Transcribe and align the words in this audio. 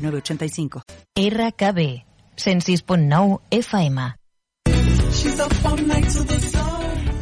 906985. 0.00 0.82
RKB 1.16 2.04
106.9 2.36 3.40
FM. 3.50 4.14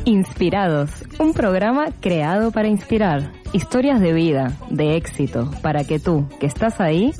Inspirados, 0.04 0.90
un 1.18 1.32
programa 1.32 1.86
creado 2.00 2.50
para 2.50 2.68
inspirar. 2.68 3.32
Historias 3.52 4.00
de 4.00 4.12
vida, 4.12 4.56
de 4.70 4.96
éxito, 4.96 5.50
para 5.62 5.84
que 5.84 5.98
tú, 5.98 6.28
que 6.40 6.46
estás 6.46 6.80
ahí, 6.80 7.12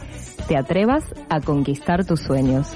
te 0.47 0.57
atrevas 0.57 1.05
a 1.29 1.41
conquistar 1.41 2.05
tus 2.07 2.21
sueños. 2.21 2.73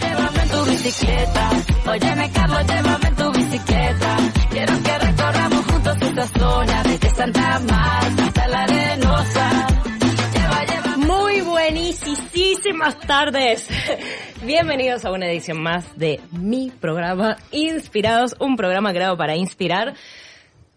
Llévame 0.00 0.42
en 0.42 0.48
tu 0.48 0.64
bicicleta. 0.64 1.50
Óyeme, 1.86 2.30
Carlos, 2.32 2.66
llévame 2.66 3.08
en 3.08 3.16
tu 3.16 3.32
bicicleta. 3.32 4.16
Quiero 4.50 4.82
que 4.82 4.98
recorramos 4.98 5.69
Muy 10.96 11.40
buenísimas 11.42 12.98
tardes. 12.98 13.68
Bienvenidos 14.44 15.04
a 15.04 15.12
una 15.12 15.30
edición 15.30 15.62
más 15.62 15.96
de 15.96 16.20
mi 16.32 16.72
programa 16.72 17.36
Inspirados, 17.52 18.34
un 18.40 18.56
programa 18.56 18.92
creado 18.92 19.16
para 19.16 19.36
inspirar. 19.36 19.94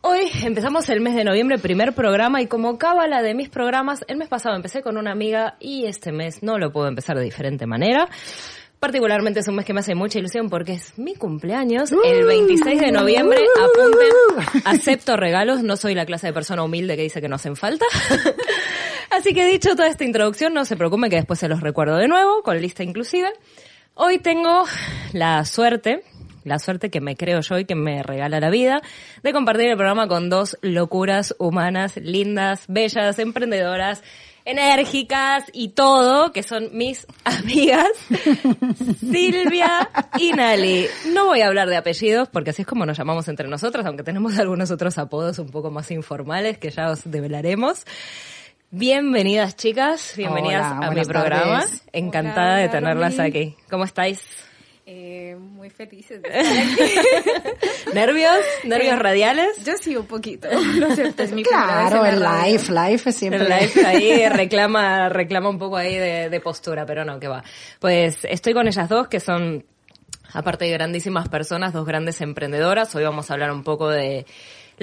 Hoy 0.02 0.30
empezamos 0.44 0.88
el 0.90 1.02
mes 1.02 1.16
de 1.16 1.24
noviembre, 1.24 1.58
primer 1.58 1.94
programa, 1.94 2.40
y 2.42 2.48
como 2.48 2.78
cábala 2.78 3.24
de 3.24 3.34
mis 3.34 3.50
programas, 3.50 4.06
el 4.08 4.18
mes 4.18 4.28
pasado 4.28 4.56
empecé 4.56 4.84
con 4.84 4.98
una 4.98 5.14
amiga 5.14 5.56
y 5.60 5.86
este 5.86 6.12
mes 6.12 6.44
no 6.44 6.60
lo 6.60 6.72
puedo 6.72 6.88
empezar 6.88 7.18
de 7.18 7.24
diferente 7.24 7.66
manera. 7.66 8.08
Particularmente 8.84 9.40
es 9.40 9.48
un 9.48 9.56
mes 9.56 9.64
que 9.64 9.74
me 9.74 9.80
hace 9.80 9.96
mucha 9.96 10.20
ilusión 10.20 10.50
porque 10.50 10.74
es 10.74 10.98
mi 10.98 11.16
cumpleaños, 11.16 11.94
el 12.04 12.26
26 12.26 12.82
de 12.82 12.92
noviembre. 12.92 13.40
Apunten, 13.58 14.62
acepto 14.66 15.16
regalos, 15.16 15.64
no 15.64 15.78
soy 15.78 15.96
la 15.96 16.06
clase 16.06 16.28
de 16.28 16.34
persona 16.34 16.64
humilde 16.64 16.98
que 16.98 17.04
dice 17.04 17.22
que 17.22 17.30
no 17.30 17.38
hacen 17.38 17.56
falta. 17.56 17.86
Así 19.10 19.34
que 19.34 19.46
dicho 19.46 19.70
toda 19.78 19.88
esta 19.88 20.04
introducción, 20.04 20.54
no 20.54 20.66
se 20.66 20.76
preocupen 20.76 21.10
que 21.10 21.16
después 21.16 21.40
se 21.40 21.48
los 21.48 21.62
recuerdo 21.62 21.96
de 21.96 22.10
nuevo, 22.10 22.44
con 22.44 22.60
lista 22.60 22.84
inclusive. 22.84 23.32
Hoy 23.94 24.20
tengo 24.20 24.66
la 25.14 25.46
suerte, 25.46 26.04
la 26.44 26.60
suerte 26.60 26.90
que 26.90 27.00
me 27.00 27.16
creo 27.16 27.40
yo 27.40 27.60
y 27.60 27.64
que 27.64 27.76
me 27.76 28.04
regala 28.04 28.42
la 28.42 28.50
vida, 28.50 28.82
de 29.24 29.32
compartir 29.32 29.70
el 29.70 29.78
programa 29.78 30.10
con 30.10 30.30
dos 30.30 30.58
locuras 30.62 31.34
humanas, 31.40 31.96
lindas, 31.96 32.66
bellas, 32.68 33.18
emprendedoras, 33.18 34.04
enérgicas 34.46 35.46
y 35.54 35.70
todo, 35.70 36.32
que 36.32 36.44
son 36.44 36.70
mis 36.74 37.08
amigas 37.24 37.88
Silvia 39.00 39.90
y 40.20 40.32
Nali. 40.32 40.88
No 41.14 41.26
voy 41.26 41.42
a 41.42 41.48
hablar 41.48 41.70
de 41.70 41.78
apellidos 41.78 42.30
porque 42.30 42.50
así 42.52 42.64
es 42.64 42.68
como 42.68 42.86
nos 42.86 42.98
llamamos 42.98 43.28
entre 43.28 43.48
nosotros, 43.48 43.86
aunque 43.86 44.04
tenemos 44.04 44.38
algunos 44.40 44.72
otros 44.72 44.98
apodos 44.98 45.40
un 45.40 45.50
poco 45.50 45.72
más 45.72 45.92
informales 45.92 46.58
que 46.58 46.70
ya 46.70 46.90
os 46.90 47.02
develaremos. 47.10 47.86
Bienvenidas 48.72 49.56
chicas, 49.56 50.14
bienvenidas 50.18 50.72
Hola, 50.78 50.88
a 50.88 50.92
mi 50.92 51.04
programa. 51.06 51.60
tardes. 51.60 51.84
Encantada 51.94 52.54
Hola, 52.54 52.58
de 52.58 52.70
tenerlas 52.70 53.20
aquí. 53.20 53.56
¿Cómo 53.70 53.84
estáis? 53.84 54.20
Eh, 54.86 55.38
muy 55.40 55.70
felices 55.70 56.22
de 56.22 56.28
estar 56.28 56.58
aquí. 56.58 57.54
¿Nervios? 57.94 58.38
¿Nervios 58.66 58.96
Eh, 58.96 59.00
radiales? 59.00 59.64
Yo 59.64 59.74
sí, 59.80 59.96
un 59.96 60.06
poquito. 60.06 60.50
Lo 60.78 60.88
acepto, 60.88 61.24
es 61.24 61.32
mi 61.32 61.44
primera 61.44 61.66
vez 61.84 61.90
Claro, 61.92 62.06
en 62.06 62.14
el 62.16 62.20
live 62.20 63.02
es 63.06 63.16
siempre. 63.16 63.40
El 63.44 63.48
live 63.50 63.86
ahí 63.86 64.28
reclama, 64.30 65.08
reclama 65.08 65.48
un 65.50 65.58
poco 65.58 65.78
ahí 65.78 65.96
de, 65.96 66.30
de 66.30 66.40
postura, 66.42 66.86
pero 66.86 67.06
no, 67.06 67.18
que 67.20 67.30
va. 67.30 67.44
Pues 67.80 68.18
estoy 68.24 68.54
con 68.54 68.68
ellas 68.68 68.90
dos, 68.90 69.08
que 69.08 69.22
son, 69.22 69.66
aparte 70.34 70.66
de 70.66 70.72
grandísimas 70.72 71.30
personas, 71.30 71.72
dos 71.72 71.86
grandes 71.86 72.20
emprendedoras. 72.20 72.94
Hoy 72.94 73.04
vamos 73.06 73.30
a 73.32 73.36
hablar 73.36 73.52
un 73.54 73.64
poco 73.64 73.90
de 73.90 74.26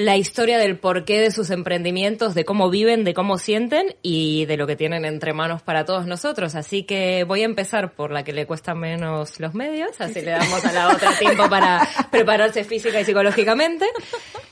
la 0.04 0.16
historia 0.16 0.58
del 0.58 0.78
porqué 0.78 1.20
de 1.20 1.30
sus 1.30 1.50
emprendimientos, 1.50 2.34
de 2.34 2.44
cómo 2.44 2.70
viven, 2.70 3.04
de 3.04 3.12
cómo 3.12 3.36
sienten 3.36 3.94
y 4.02 4.46
de 4.46 4.56
lo 4.56 4.66
que 4.66 4.74
tienen 4.74 5.04
entre 5.04 5.34
manos 5.34 5.62
para 5.62 5.84
todos 5.84 6.06
nosotros. 6.06 6.54
Así 6.54 6.84
que 6.84 7.24
voy 7.24 7.42
a 7.42 7.44
empezar 7.44 7.92
por 7.92 8.10
la 8.10 8.24
que 8.24 8.32
le 8.32 8.46
cuesta 8.46 8.74
menos 8.74 9.38
los 9.38 9.54
medios, 9.54 10.00
así 10.00 10.22
le 10.22 10.30
damos 10.30 10.64
a 10.64 10.72
la 10.72 10.88
otra 10.88 11.12
tiempo 11.18 11.48
para 11.50 11.86
prepararse 12.10 12.64
física 12.64 13.00
y 13.00 13.04
psicológicamente. 13.04 13.86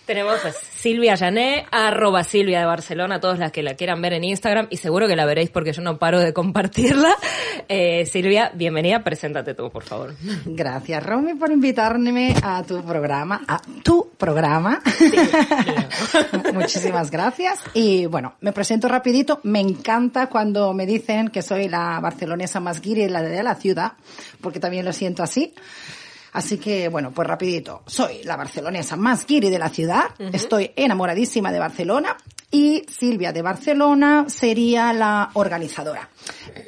Tenemos 0.04 0.40
Silvia 0.74 1.14
Llané, 1.14 1.66
arroba 1.70 2.24
Silvia 2.24 2.60
de 2.60 2.66
Barcelona, 2.66 3.20
todos 3.20 3.38
las 3.38 3.52
que 3.52 3.62
la 3.62 3.74
quieran 3.74 4.00
ver 4.00 4.14
en 4.14 4.24
Instagram 4.24 4.66
y 4.70 4.76
seguro 4.76 5.06
que 5.06 5.16
la 5.16 5.26
veréis 5.26 5.50
porque 5.50 5.72
yo 5.72 5.82
no 5.82 5.98
paro 5.98 6.20
de 6.20 6.32
compartirla. 6.32 7.14
Eh, 7.68 8.06
Silvia, 8.06 8.50
bienvenida, 8.54 9.04
preséntate 9.04 9.52
tú, 9.52 9.70
por 9.70 9.82
favor. 9.82 10.14
Gracias, 10.46 11.04
Romy, 11.04 11.34
por 11.34 11.50
invitarme 11.50 12.34
a 12.42 12.62
tu 12.62 12.82
programa, 12.82 13.42
a 13.46 13.60
tu 13.82 14.10
programa. 14.16 14.80
Muchísimas 16.54 17.10
gracias. 17.10 17.60
Y 17.74 18.06
bueno, 18.06 18.34
me 18.40 18.52
presento 18.52 18.88
rapidito. 18.88 19.40
Me 19.42 19.60
encanta 19.60 20.28
cuando 20.28 20.72
me 20.74 20.86
dicen 20.86 21.28
que 21.28 21.42
soy 21.42 21.68
la 21.68 22.00
barcelonesa 22.00 22.60
más 22.60 22.80
guiri 22.80 23.08
la 23.08 23.22
de 23.22 23.42
la 23.42 23.54
ciudad, 23.54 23.92
porque 24.40 24.60
también 24.60 24.84
lo 24.84 24.92
siento 24.92 25.22
así. 25.22 25.54
Así 26.32 26.58
que, 26.58 26.88
bueno, 26.88 27.10
pues 27.10 27.26
rapidito. 27.26 27.82
Soy 27.86 28.22
la 28.24 28.36
barcelonesa 28.36 28.96
más 28.96 29.26
guiri 29.26 29.50
de 29.50 29.58
la 29.58 29.70
ciudad. 29.70 30.04
Estoy 30.18 30.70
enamoradísima 30.76 31.50
de 31.50 31.58
Barcelona. 31.58 32.16
Y 32.50 32.84
Silvia 32.88 33.32
de 33.32 33.42
Barcelona 33.42 34.24
sería 34.28 34.92
la 34.92 35.30
organizadora. 35.34 36.08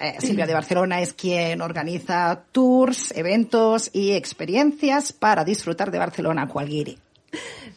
Eh, 0.01 0.17
Silvia 0.19 0.47
de 0.47 0.53
Barcelona 0.53 1.01
es 1.01 1.15
quien 1.15 1.63
organiza 1.63 2.43
tours, 2.53 3.13
eventos 3.17 3.91
y 3.95 4.13
experiencias 4.13 5.13
para 5.13 5.43
disfrutar 5.43 5.91
de 5.91 5.99
Barcelona 5.99 6.49
cual 6.49 6.69
guiri. 6.69 6.99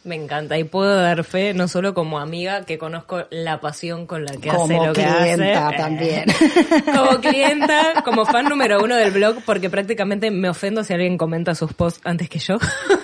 Me 0.03 0.15
encanta 0.15 0.57
y 0.57 0.65
puedo 0.65 0.95
dar 0.95 1.23
fe, 1.23 1.53
no 1.53 1.69
solo 1.69 1.93
como 1.93 2.19
amiga, 2.19 2.65
que 2.65 2.77
conozco 2.77 3.25
la 3.29 3.61
pasión 3.61 4.05
con 4.05 4.25
la 4.25 4.33
que 4.33 4.49
hace 4.49 4.57
Como 4.57 4.85
lo 4.87 4.93
que 4.93 5.01
clienta 5.03 5.67
hace. 5.69 5.77
también. 5.77 6.25
como 6.93 7.21
clienta, 7.21 8.01
como 8.03 8.25
fan 8.25 8.45
número 8.49 8.83
uno 8.83 8.97
del 8.97 9.11
blog, 9.11 9.37
porque 9.45 9.69
prácticamente 9.69 10.29
me 10.29 10.49
ofendo 10.49 10.83
si 10.83 10.93
alguien 10.93 11.17
comenta 11.17 11.55
sus 11.55 11.73
posts 11.73 12.01
antes 12.03 12.29
que 12.29 12.39
yo. 12.39 12.57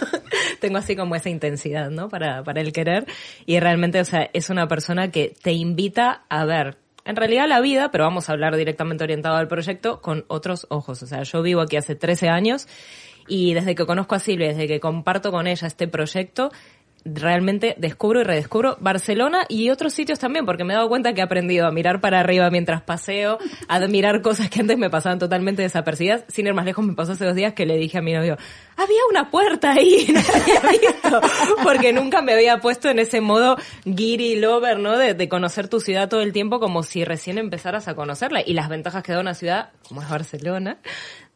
Tengo 0.59 0.77
así 0.77 0.97
como 0.97 1.15
esa 1.15 1.29
intensidad, 1.29 1.89
¿no? 1.89 2.09
Para, 2.09 2.43
para 2.43 2.59
el 2.59 2.73
querer. 2.73 3.05
Y 3.45 3.59
realmente, 3.61 4.01
o 4.01 4.05
sea, 4.05 4.29
es 4.33 4.49
una 4.49 4.67
persona 4.67 5.09
que 5.09 5.33
te 5.41 5.53
invita 5.53 6.23
a 6.27 6.43
ver 6.43 6.77
en 7.05 7.15
realidad 7.15 7.47
la 7.47 7.61
vida, 7.61 7.91
pero 7.91 8.03
vamos 8.03 8.29
a 8.29 8.33
hablar 8.33 8.55
directamente 8.57 9.03
orientado 9.05 9.37
al 9.37 9.47
proyecto, 9.47 10.01
con 10.01 10.25
otros 10.27 10.67
ojos. 10.69 11.01
O 11.01 11.07
sea, 11.07 11.23
yo 11.23 11.41
vivo 11.41 11.61
aquí 11.61 11.77
hace 11.77 11.95
13 11.95 12.27
años 12.27 12.67
y 13.27 13.53
desde 13.53 13.75
que 13.75 13.85
conozco 13.85 14.15
a 14.15 14.19
Silvia, 14.19 14.49
desde 14.49 14.67
que 14.67 14.79
comparto 14.79 15.31
con 15.31 15.47
ella 15.47 15.67
este 15.67 15.87
proyecto, 15.87 16.51
realmente 17.05 17.75
descubro 17.77 18.21
y 18.21 18.23
redescubro 18.23 18.77
Barcelona 18.79 19.45
y 19.47 19.69
otros 19.69 19.93
sitios 19.93 20.19
también, 20.19 20.45
porque 20.45 20.63
me 20.63 20.73
he 20.73 20.75
dado 20.75 20.89
cuenta 20.89 21.13
que 21.13 21.21
he 21.21 21.23
aprendido 21.23 21.67
a 21.67 21.71
mirar 21.71 22.01
para 22.01 22.19
arriba 22.19 22.49
mientras 22.49 22.81
paseo, 22.81 23.37
a 23.67 23.75
admirar 23.75 24.21
cosas 24.21 24.49
que 24.49 24.59
antes 24.59 24.77
me 24.77 24.89
pasaban 24.89 25.19
totalmente 25.19 25.61
desapercibidas. 25.61 26.25
Sin 26.27 26.47
ir 26.47 26.53
más 26.53 26.65
lejos, 26.65 26.85
me 26.85 26.93
pasó 26.93 27.13
hace 27.13 27.25
dos 27.25 27.35
días 27.35 27.53
que 27.53 27.65
le 27.65 27.77
dije 27.77 27.97
a 27.97 28.01
mi 28.01 28.13
novio, 28.13 28.37
había 28.75 28.99
una 29.09 29.29
puerta 29.29 29.71
ahí, 29.71 30.07
no 30.13 30.19
había 30.19 30.71
visto, 30.71 31.21
porque 31.63 31.93
nunca 31.93 32.21
me 32.21 32.33
había 32.33 32.59
puesto 32.59 32.89
en 32.89 32.99
ese 32.99 33.21
modo 33.21 33.57
giri 33.83 34.35
lover, 34.39 34.79
¿no? 34.79 34.97
De, 34.97 35.13
de 35.13 35.29
conocer 35.29 35.67
tu 35.67 35.79
ciudad 35.79 36.09
todo 36.09 36.21
el 36.21 36.33
tiempo 36.33 36.59
como 36.59 36.83
si 36.83 37.05
recién 37.05 37.37
empezaras 37.37 37.87
a 37.87 37.95
conocerla 37.95 38.41
y 38.45 38.53
las 38.53 38.69
ventajas 38.69 39.03
que 39.03 39.13
da 39.13 39.19
una 39.19 39.33
ciudad, 39.33 39.69
como 39.87 40.01
es 40.01 40.09
Barcelona, 40.09 40.77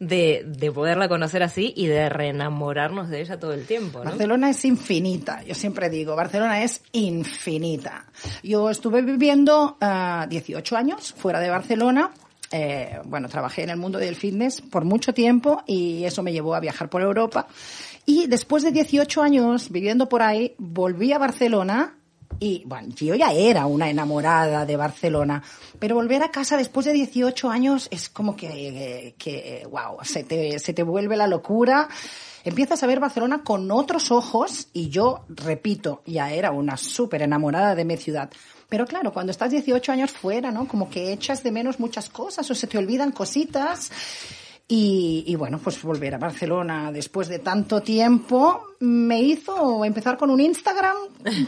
de, 0.08 0.44
de 0.46 0.72
poderla 0.72 1.08
conocer 1.08 1.44
así 1.44 1.74
y 1.76 1.88
de 1.88 2.10
reenamorarnos 2.10 3.10
de 3.10 3.22
ella 3.22 3.40
todo 3.40 3.54
el 3.54 3.66
tiempo. 3.66 4.04
Barcelona 4.04 4.50
es 4.50 4.66
infinita, 4.66 5.44
yo 5.44 5.56
siempre 5.56 5.90
digo, 5.90 6.16
Barcelona 6.16 6.64
es 6.64 6.82
infinita. 6.92 8.06
Yo 8.44 8.70
estuve 8.70 9.02
viviendo 9.02 9.78
ah, 9.82 10.28
18 10.30 10.76
años 10.76 11.14
fuera 11.14 11.40
de 11.40 11.50
Barcelona. 11.50 12.12
eh, 12.52 13.00
bueno, 13.06 13.28
trabajé 13.30 13.64
en 13.64 13.72
el 13.72 13.78
mundo 13.78 13.98
del 13.98 14.16
fitness 14.16 14.62
por 14.62 14.86
mucho 14.86 15.14
tiempo 15.14 15.64
y 15.66 16.04
eso 16.04 16.22
me 16.22 16.32
llevó 16.32 16.54
a 16.56 16.60
viajar 16.60 16.90
por 16.90 17.02
Europa. 17.02 17.48
Y 18.06 18.28
después 18.28 18.64
de 18.64 18.72
18 18.72 19.22
años 19.22 19.70
viviendo 19.72 20.10
por 20.10 20.22
ahí, 20.22 20.56
volví 20.58 21.14
a 21.14 21.18
Barcelona 21.18 21.96
y 22.40 22.64
bueno, 22.66 22.90
yo 22.96 23.16
ya 23.16 23.32
era 23.32 23.66
una 23.66 23.90
enamorada 23.90 24.66
de 24.66 24.76
Barcelona, 24.76 25.44
pero 25.80 25.96
volver 25.96 26.24
a 26.24 26.32
casa 26.32 26.58
después 26.58 26.86
de 26.86 26.94
18 26.94 27.50
años 27.50 27.88
es 27.92 28.10
como 28.10 28.36
que, 28.36 29.16
que 29.18 29.68
wow, 29.70 29.98
se 30.04 30.24
te, 30.24 30.60
se 30.60 30.74
te 30.74 30.84
vuelve 30.84 31.18
la 31.18 31.28
locura 31.28 31.90
empiezas 32.44 32.84
a 32.84 32.88
ver 32.88 33.00
Barcelona 33.00 33.44
con 33.44 33.72
otros 33.72 34.12
ojos 34.12 34.68
y 34.74 34.90
yo, 34.90 35.26
repito, 35.30 36.02
ya 36.06 36.32
era 36.32 36.52
una 36.52 36.78
súper 36.78 37.22
enamorada 37.22 37.76
de 37.76 37.86
mi 37.86 37.98
ciudad. 37.98 38.30
Pero 38.70 38.86
claro, 38.86 39.14
cuando 39.14 39.32
estás 39.32 39.52
18 39.52 39.92
años 39.92 40.12
fuera, 40.12 40.52
¿no? 40.52 40.68
Como 40.68 40.90
que 40.90 41.14
echas 41.14 41.44
de 41.44 41.52
menos 41.52 41.80
muchas 41.80 42.10
cosas 42.10 42.50
o 42.50 42.56
se 42.56 42.68
te 42.68 42.78
olvidan 42.78 43.12
cositas. 43.12 43.92
Y, 44.68 45.26
y, 45.28 45.36
bueno, 45.36 45.60
pues 45.60 45.82
volver 45.82 46.16
a 46.16 46.18
Barcelona 46.18 46.92
después 46.92 47.28
de 47.28 47.40
tanto 47.40 47.82
tiempo 47.82 48.64
me 48.80 49.20
hizo 49.20 49.84
empezar 49.84 50.18
con 50.18 50.30
un 50.30 50.40
Instagram 50.40 50.96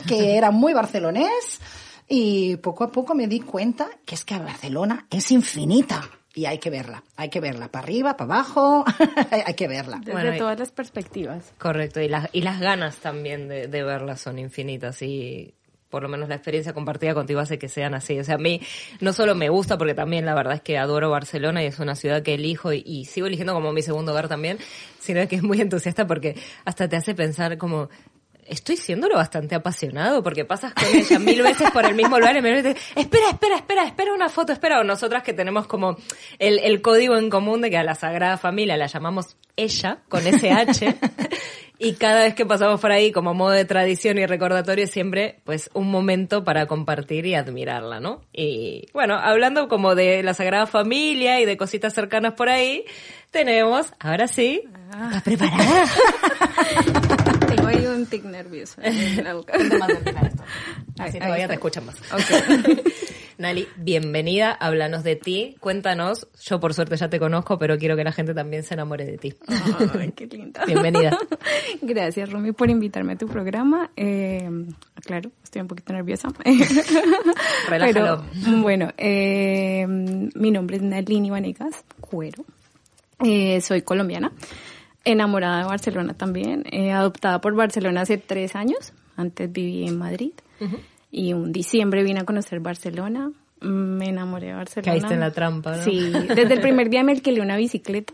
que 0.07 0.35
era 0.37 0.51
muy 0.51 0.73
barcelonés 0.73 1.61
y 2.07 2.57
poco 2.57 2.83
a 2.83 2.91
poco 2.91 3.15
me 3.15 3.27
di 3.27 3.39
cuenta 3.39 3.89
que 4.05 4.15
es 4.15 4.25
que 4.25 4.37
Barcelona 4.37 5.07
es 5.09 5.31
infinita. 5.31 6.09
Y 6.33 6.47
hay 6.47 6.57
que 6.57 6.69
verla, 6.69 7.01
hay 7.15 7.29
que 7.29 7.39
verla, 7.39 7.69
para 7.69 7.85
arriba, 7.85 8.17
para 8.17 8.33
abajo, 8.33 8.83
hay 9.45 9.53
que 9.53 9.69
verla. 9.69 9.99
Desde 9.99 10.11
Bueno, 10.11 10.37
todas 10.37 10.59
las 10.59 10.69
perspectivas. 10.69 11.53
Correcto, 11.57 12.01
y 12.01 12.09
las, 12.09 12.27
y 12.33 12.41
las 12.41 12.59
ganas 12.59 12.97
también 12.97 13.47
de, 13.47 13.67
de 13.69 13.83
verlas 13.83 14.19
son 14.19 14.37
infinitas 14.37 15.01
y 15.01 15.53
por 15.95 16.03
lo 16.03 16.09
menos 16.09 16.27
la 16.27 16.35
experiencia 16.35 16.73
compartida 16.73 17.13
contigo 17.13 17.39
hace 17.39 17.57
que 17.57 17.69
sean 17.69 17.93
así. 17.93 18.19
O 18.19 18.23
sea, 18.25 18.35
a 18.35 18.37
mí 18.37 18.59
no 18.99 19.13
solo 19.13 19.33
me 19.33 19.47
gusta, 19.47 19.77
porque 19.77 19.93
también 19.93 20.25
la 20.25 20.35
verdad 20.35 20.55
es 20.55 20.61
que 20.61 20.77
adoro 20.77 21.09
Barcelona 21.09 21.63
y 21.63 21.67
es 21.67 21.79
una 21.79 21.95
ciudad 21.95 22.21
que 22.21 22.33
elijo 22.33 22.73
y, 22.73 23.05
sigo 23.05 23.27
eligiendo 23.27 23.53
como 23.53 23.71
mi 23.71 23.81
segundo 23.81 24.11
hogar 24.11 24.27
también, 24.27 24.57
sino 24.99 25.25
que 25.29 25.37
es 25.37 25.43
muy 25.43 25.61
entusiasta 25.61 26.05
porque 26.05 26.35
hasta 26.65 26.89
te 26.89 26.97
hace 26.97 27.15
pensar 27.15 27.57
como... 27.57 27.87
Estoy 28.45 28.77
siéndolo 28.77 29.15
bastante 29.15 29.55
apasionado 29.55 30.21
porque 30.23 30.45
pasas 30.45 30.73
con 30.73 30.85
ella 30.85 31.19
mil 31.19 31.41
veces 31.41 31.71
por 31.71 31.85
el 31.85 31.95
mismo 31.95 32.19
lugar 32.19 32.37
y 32.37 32.41
mil 32.41 32.53
veces, 32.53 32.75
espera, 32.95 33.29
espera, 33.29 33.55
espera, 33.57 33.85
espera 33.85 34.13
una 34.13 34.29
foto, 34.29 34.53
espera. 34.53 34.79
O 34.79 34.83
nosotras 34.83 35.23
que 35.23 35.33
tenemos 35.33 35.67
como 35.67 35.97
el, 36.39 36.59
el 36.59 36.81
código 36.81 37.17
en 37.17 37.29
común 37.29 37.61
de 37.61 37.69
que 37.69 37.77
a 37.77 37.83
la 37.83 37.95
Sagrada 37.95 38.37
Familia 38.37 38.77
la 38.77 38.87
llamamos 38.87 39.35
ella, 39.55 39.99
con 40.09 40.25
ese 40.27 40.51
H. 40.51 40.95
Y 41.77 41.93
cada 41.95 42.23
vez 42.23 42.35
que 42.35 42.45
pasamos 42.45 42.79
por 42.79 42.91
ahí, 42.91 43.11
como 43.11 43.33
modo 43.33 43.51
de 43.51 43.65
tradición 43.65 44.17
y 44.17 44.25
recordatorio, 44.25 44.87
siempre, 44.87 45.39
pues, 45.43 45.69
un 45.73 45.91
momento 45.91 46.43
para 46.43 46.67
compartir 46.67 47.25
y 47.25 47.35
admirarla, 47.35 47.99
¿no? 47.99 48.21
Y, 48.31 48.87
bueno, 48.93 49.15
hablando 49.15 49.67
como 49.67 49.93
de 49.93 50.23
la 50.23 50.33
Sagrada 50.33 50.67
Familia 50.67 51.41
y 51.41 51.45
de 51.45 51.57
cositas 51.57 51.93
cercanas 51.93 52.33
por 52.33 52.49
ahí, 52.49 52.85
tenemos, 53.31 53.91
ahora 53.99 54.27
sí, 54.27 54.63
¿estás 54.93 55.23
preparada? 55.23 55.85
Tengo 57.55 57.67
ahí 57.69 57.85
un 57.85 58.05
tic 58.05 58.23
nervioso 58.25 58.81
boca. 59.33 59.53
Así 60.99 61.19
todavía 61.19 61.47
te 61.47 61.53
escuchan 61.53 61.85
más. 61.85 61.95
Nali, 63.37 63.67
bienvenida, 63.77 64.51
háblanos 64.51 65.03
de 65.03 65.17
ti, 65.17 65.57
cuéntanos, 65.59 66.27
yo 66.41 66.61
por 66.61 66.73
suerte 66.73 66.95
ya 66.95 67.09
te 67.09 67.19
conozco, 67.19 67.57
pero 67.57 67.77
quiero 67.77 67.97
que 67.97 68.03
la 68.05 68.13
gente 68.13 68.33
también 68.33 68.63
se 68.63 68.75
enamore 68.75 69.05
de 69.05 69.17
ti. 69.17 69.33
Qué 70.15 70.25
linda. 70.27 70.63
Bienvenida. 70.65 71.17
Gracias, 71.81 72.31
Rumi, 72.31 72.53
por 72.53 72.69
invitarme 72.69 73.13
a 73.13 73.17
tu 73.17 73.27
programa. 73.27 73.91
Eh, 73.97 74.49
claro, 75.05 75.31
estoy 75.43 75.61
un 75.61 75.67
poquito 75.67 75.91
nerviosa. 75.91 76.29
Relájalo. 77.69 78.23
Pero, 78.33 78.57
bueno, 78.61 78.93
eh, 78.97 79.85
mi 79.87 80.51
nombre 80.51 80.77
es 80.77 80.81
Nalini 80.81 81.29
Vanegas 81.29 81.83
Cuero. 81.99 82.45
Eh, 83.23 83.59
soy 83.61 83.81
colombiana, 83.81 84.31
enamorada 85.05 85.59
de 85.59 85.65
Barcelona 85.65 86.13
también, 86.13 86.63
eh, 86.71 86.91
adoptada 86.91 87.39
por 87.39 87.55
Barcelona 87.55 88.01
hace 88.01 88.17
tres 88.17 88.55
años. 88.55 88.93
Antes 89.15 89.51
viví 89.51 89.87
en 89.87 89.97
Madrid. 89.97 90.31
Y 91.11 91.33
un 91.33 91.53
diciembre 91.53 92.03
vine 92.03 92.19
a 92.19 92.25
conocer 92.25 92.59
Barcelona. 92.59 93.31
Mm, 93.61 93.97
Me 93.97 94.09
enamoré 94.09 94.47
de 94.47 94.53
Barcelona. 94.53 94.91
Caíste 94.91 95.13
en 95.13 95.19
la 95.21 95.31
trampa, 95.31 95.77
¿no? 95.77 95.83
Sí, 95.83 96.11
desde 96.11 96.53
el 96.53 96.59
primer 96.59 96.89
día 96.89 97.03
me 97.03 97.13
alquilé 97.13 97.41
una 97.41 97.55
bicicleta. 97.55 98.13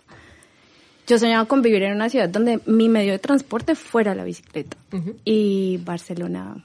Yo 1.07 1.17
soñaba 1.17 1.45
con 1.45 1.61
vivir 1.61 1.83
en 1.83 1.93
una 1.95 2.09
ciudad 2.09 2.29
donde 2.29 2.59
mi 2.67 2.87
medio 2.87 3.11
de 3.11 3.19
transporte 3.19 3.75
fuera 3.75 4.13
la 4.13 4.23
bicicleta. 4.23 4.77
Y 5.25 5.79
Barcelona 5.83 6.63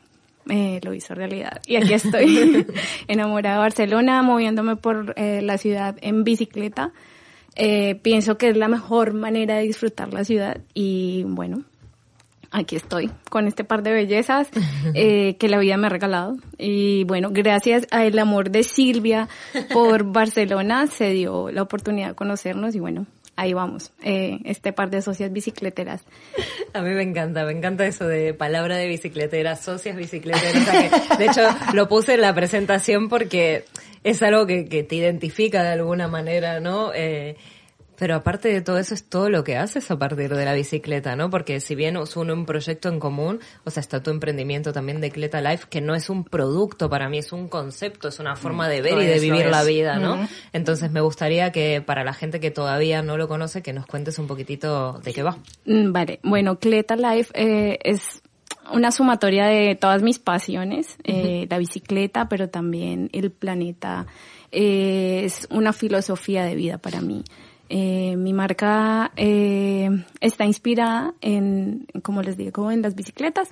eh, 0.49 0.81
lo 0.82 0.93
hizo 0.94 1.14
realidad. 1.14 1.61
Y 1.67 1.76
aquí 1.76 1.94
estoy, 1.94 2.67
enamorada 3.08 3.56
de 3.56 3.61
Barcelona, 3.61 4.22
moviéndome 4.22 4.76
por 4.76 5.14
eh, 5.17 5.40
la 5.43 5.58
ciudad 5.58 5.96
en 6.00 6.22
bicicleta. 6.25 6.93
Eh, 7.56 7.94
pienso 7.97 8.37
que 8.38 8.50
es 8.50 8.56
la 8.56 8.69
mejor 8.69 9.14
manera 9.14 9.56
de 9.56 9.62
disfrutar 9.62 10.12
la 10.12 10.25
ciudad. 10.25 10.61
Y 10.75 11.25
bueno, 11.25 11.64
aquí 12.50 12.76
estoy 12.76 13.11
con 13.31 13.47
este 13.47 13.64
par 13.64 13.82
de 13.82 13.93
bellezas 13.93 14.49
eh, 14.94 15.37
que 15.38 15.49
la 15.49 15.58
vida 15.58 15.76
me 15.76 15.87
ha 15.87 15.91
regalado. 15.91 16.37
Y 16.58 17.05
bueno, 17.05 17.31
gracias 17.32 17.87
al 17.91 18.19
amor 18.19 18.50
de 18.50 18.62
Silvia 18.62 19.29
por 19.73 20.05
Barcelona 20.12 20.87
se 20.87 21.11
dio 21.11 21.50
la 21.50 21.62
oportunidad 21.62 22.08
de 22.08 22.14
conocernos 22.14 22.75
y 22.75 22.81
bueno, 22.81 23.06
ahí 23.37 23.53
vamos, 23.53 23.93
eh, 24.03 24.38
este 24.44 24.73
par 24.73 24.91
de 24.91 25.03
socias 25.03 25.32
bicicleteras. 25.32 26.03
A 26.73 26.82
mí 26.82 26.91
me 26.91 27.03
encanta, 27.03 27.44
me 27.44 27.53
encanta 27.53 27.87
eso 27.87 28.06
de 28.06 28.35
palabra 28.35 28.76
de 28.76 28.88
bicicletera, 28.88 29.56
socias 29.56 29.97
bicicleteras. 29.97 30.56
O 30.56 30.64
sea 30.64 30.88
que, 30.88 31.17
de 31.17 31.26
hecho, 31.26 31.43
lo 31.75 31.88
puse 31.88 32.14
en 32.14 32.23
la 32.23 32.35
presentación 32.35 33.08
porque 33.08 33.64
es 34.06 34.23
algo 34.23 34.47
que, 34.47 34.67
que 34.67 34.85
te 34.85 34.94
identifica 34.94 35.64
de 35.64 35.70
alguna 35.70 36.06
manera, 36.06 36.61
¿no? 36.61 36.93
Eh, 36.94 37.37
pero 37.99 38.14
aparte 38.14 38.49
de 38.49 38.61
todo 38.61 38.79
eso 38.79 38.94
es 38.94 39.08
todo 39.08 39.31
lo 39.31 39.43
que 39.43 39.56
haces 39.56 39.91
a 39.91 39.99
partir 39.99 40.32
de 40.32 40.44
la 40.44 40.55
bicicleta, 40.55 41.17
¿no? 41.17 41.29
Porque 41.29 41.61
si 41.61 41.75
bien 41.75 41.97
os 41.97 42.17
une 42.17 42.32
un 42.32 42.47
proyecto 42.47 42.88
en 42.88 43.00
común, 43.00 43.41
o 43.64 43.70
sea, 43.70 43.81
está 43.81 44.03
tu 44.03 44.11
emprendimiento 44.11 44.73
también 44.73 45.00
de 45.00 45.11
Cleta 45.11 45.41
Life, 45.41 45.67
que 45.69 45.81
no 45.81 45.94
es 45.94 46.08
un 46.08 46.23
producto 46.23 46.88
para 46.88 47.08
mí, 47.08 47.19
es 47.19 47.32
un 47.32 47.49
concepto, 47.49 48.08
es 48.08 48.20
una 48.20 48.37
forma 48.37 48.69
de 48.69 48.82
ver 48.82 49.00
y 49.00 49.06
de 49.06 49.19
vivir 49.19 49.47
es. 49.47 49.50
la 49.50 49.64
vida, 49.64 49.99
¿no? 49.99 50.29
Entonces 50.53 50.91
me 50.93 51.00
gustaría 51.00 51.50
que 51.50 51.82
para 51.85 52.05
la 52.05 52.12
gente 52.12 52.38
que 52.38 52.50
todavía 52.50 53.03
no 53.03 53.17
lo 53.17 53.26
conoce, 53.26 53.62
que 53.62 53.73
nos 53.73 53.87
cuentes 53.87 54.19
un 54.19 54.26
poquitito 54.26 55.00
de 55.00 55.12
qué 55.12 55.23
va. 55.23 55.38
Mm, 55.64 55.93
Vale, 55.93 56.20
bueno, 56.23 56.58
Cleta 56.61 56.94
Life 56.97 57.32
eh, 57.35 57.79
es 57.82 58.23
una 58.73 58.91
sumatoria 58.91 59.47
de 59.47 59.75
todas 59.75 60.03
mis 60.03 60.19
pasiones, 60.19 60.97
eh, 61.05 61.47
la 61.51 61.59
bicicleta, 61.59 62.29
pero 62.29 62.49
también 62.49 63.09
el 63.13 63.31
planeta. 63.31 64.07
Eh, 64.53 65.23
es 65.25 65.47
una 65.51 65.73
filosofía 65.73 66.45
de 66.45 66.55
vida 66.55 66.79
para 66.79 67.01
mí. 67.01 67.25
Eh, 67.69 68.17
mi 68.17 68.33
marca 68.33 69.11
eh, 69.17 69.91
está 70.21 70.45
inspirada 70.45 71.15
en, 71.21 71.87
como 72.03 72.23
les 72.23 72.37
digo, 72.37 72.71
en 72.71 72.83
las 72.83 72.95
bicicletas. 72.95 73.49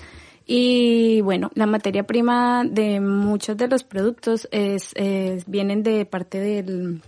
Y 0.47 1.21
bueno, 1.23 1.51
la 1.55 1.67
materia 1.67 2.05
prima 2.05 2.65
de 2.65 3.01
muchos 3.01 3.57
de 3.57 3.67
los 3.67 3.83
productos 3.83 4.47
es, 4.53 4.91
es- 4.95 5.47
vienen 5.47 5.83
de 5.83 6.05
parte 6.05 6.39
del, 6.39 7.01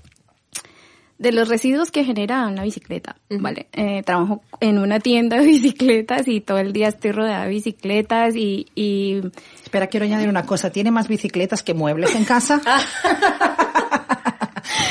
de 1.18 1.32
los 1.32 1.48
residuos 1.48 1.90
que 1.90 2.04
genera 2.04 2.46
una 2.46 2.62
bicicleta, 2.62 3.16
¿vale? 3.30 3.68
Eh, 3.72 4.02
trabajo 4.04 4.42
en 4.60 4.78
una 4.78 5.00
tienda 5.00 5.36
de 5.40 5.46
bicicletas 5.46 6.28
y 6.28 6.40
todo 6.40 6.58
el 6.58 6.72
día 6.72 6.88
estoy 6.88 7.12
rodeada 7.12 7.44
de 7.44 7.50
bicicletas 7.50 8.34
y, 8.36 8.66
y 8.74 9.20
Espera, 9.62 9.86
quiero 9.86 10.04
añadir 10.06 10.28
una 10.28 10.44
cosa. 10.44 10.70
¿Tiene 10.70 10.90
más 10.90 11.08
bicicletas 11.08 11.62
que 11.62 11.74
muebles 11.74 12.14
en 12.14 12.24
casa? 12.24 12.60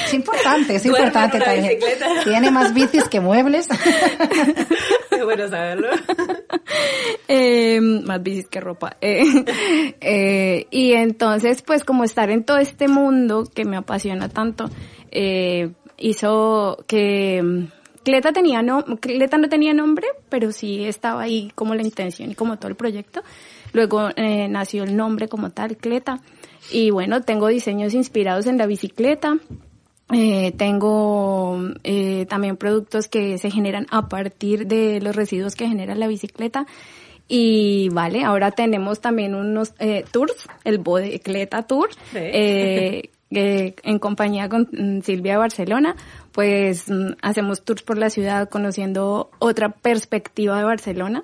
es 0.06 0.14
importante, 0.14 0.76
es 0.76 0.84
Duerme 0.84 1.00
importante 1.08 1.40
también. 1.40 1.68
bicicleta. 1.68 2.08
¿Tiene 2.24 2.52
más 2.52 2.74
bicis 2.74 3.10
que 3.10 3.20
muebles? 3.20 3.68
Es 5.12 5.24
bueno 5.24 5.48
saberlo. 5.50 5.90
eh, 7.28 7.80
más 7.82 8.22
bicis 8.24 8.48
que 8.48 8.60
ropa. 8.62 8.98
Eh, 9.02 9.24
eh, 10.02 10.68
y 10.72 10.94
entonces, 10.94 11.62
pues 11.62 11.84
como 11.84 12.04
estar 12.04 12.30
en 12.30 12.44
todo 12.44 12.58
este 12.58 12.88
mundo 12.88 13.44
que 13.54 13.66
me 13.66 13.78
apasiona 13.78 14.30
tanto, 14.30 14.70
eh, 15.12 15.72
hizo 15.98 16.84
que 16.88 17.42
mm, 17.44 17.68
Cleta 18.04 18.32
tenía 18.32 18.62
no, 18.62 18.84
Cleta 19.00 19.38
no 19.38 19.50
tenía 19.50 19.74
nombre, 19.74 20.08
pero 20.30 20.52
sí 20.52 20.86
estaba 20.86 21.24
ahí 21.24 21.52
como 21.56 21.74
la 21.76 21.82
intención 21.82 22.32
y 22.32 22.36
como 22.36 22.58
todo 22.58 22.70
el 22.70 22.76
proyecto. 22.76 23.24
Luego 23.74 24.10
eh, 24.16 24.48
nació 24.48 24.84
el 24.84 24.96
nombre 24.96 25.28
como 25.28 25.50
tal, 25.50 25.76
Cleta. 25.76 26.20
Y 26.72 26.92
bueno, 26.92 27.22
tengo 27.22 27.48
diseños 27.48 27.94
inspirados 27.94 28.46
en 28.48 28.58
la 28.58 28.68
bicicleta. 28.68 29.38
Eh, 30.14 30.54
tengo 30.56 31.58
eh, 31.84 32.28
también 32.30 32.58
productos 32.58 33.08
que 33.08 33.40
se 33.40 33.50
generan 33.50 33.88
a 33.90 34.08
partir 34.08 34.68
de 34.68 35.02
los 35.02 35.16
residuos 35.16 35.56
que 35.56 35.68
genera 35.68 35.96
la 35.96 36.08
bicicleta. 36.08 36.68
Y 37.28 37.90
vale, 37.90 38.24
ahora 38.24 38.52
tenemos 38.52 39.02
también 39.02 39.34
unos 39.34 39.74
eh, 39.80 40.06
tours, 40.12 40.48
el 40.64 40.78
Bodecleta 40.78 41.64
Tour, 41.64 41.90
Sí. 42.14 43.10
Eh, 43.32 43.76
en 43.84 44.00
compañía 44.00 44.50
con 44.50 44.70
mm, 44.72 45.02
Silvia 45.02 45.38
Barcelona, 45.38 45.96
pues 46.32 46.90
mm, 46.90 47.14
hacemos 47.22 47.64
tours 47.64 47.84
por 47.84 47.98
la 47.98 48.10
ciudad 48.10 48.50
conociendo 48.50 49.32
otra 49.40 49.70
perspectiva 49.70 50.58
de 50.58 50.64
Barcelona 50.64 51.24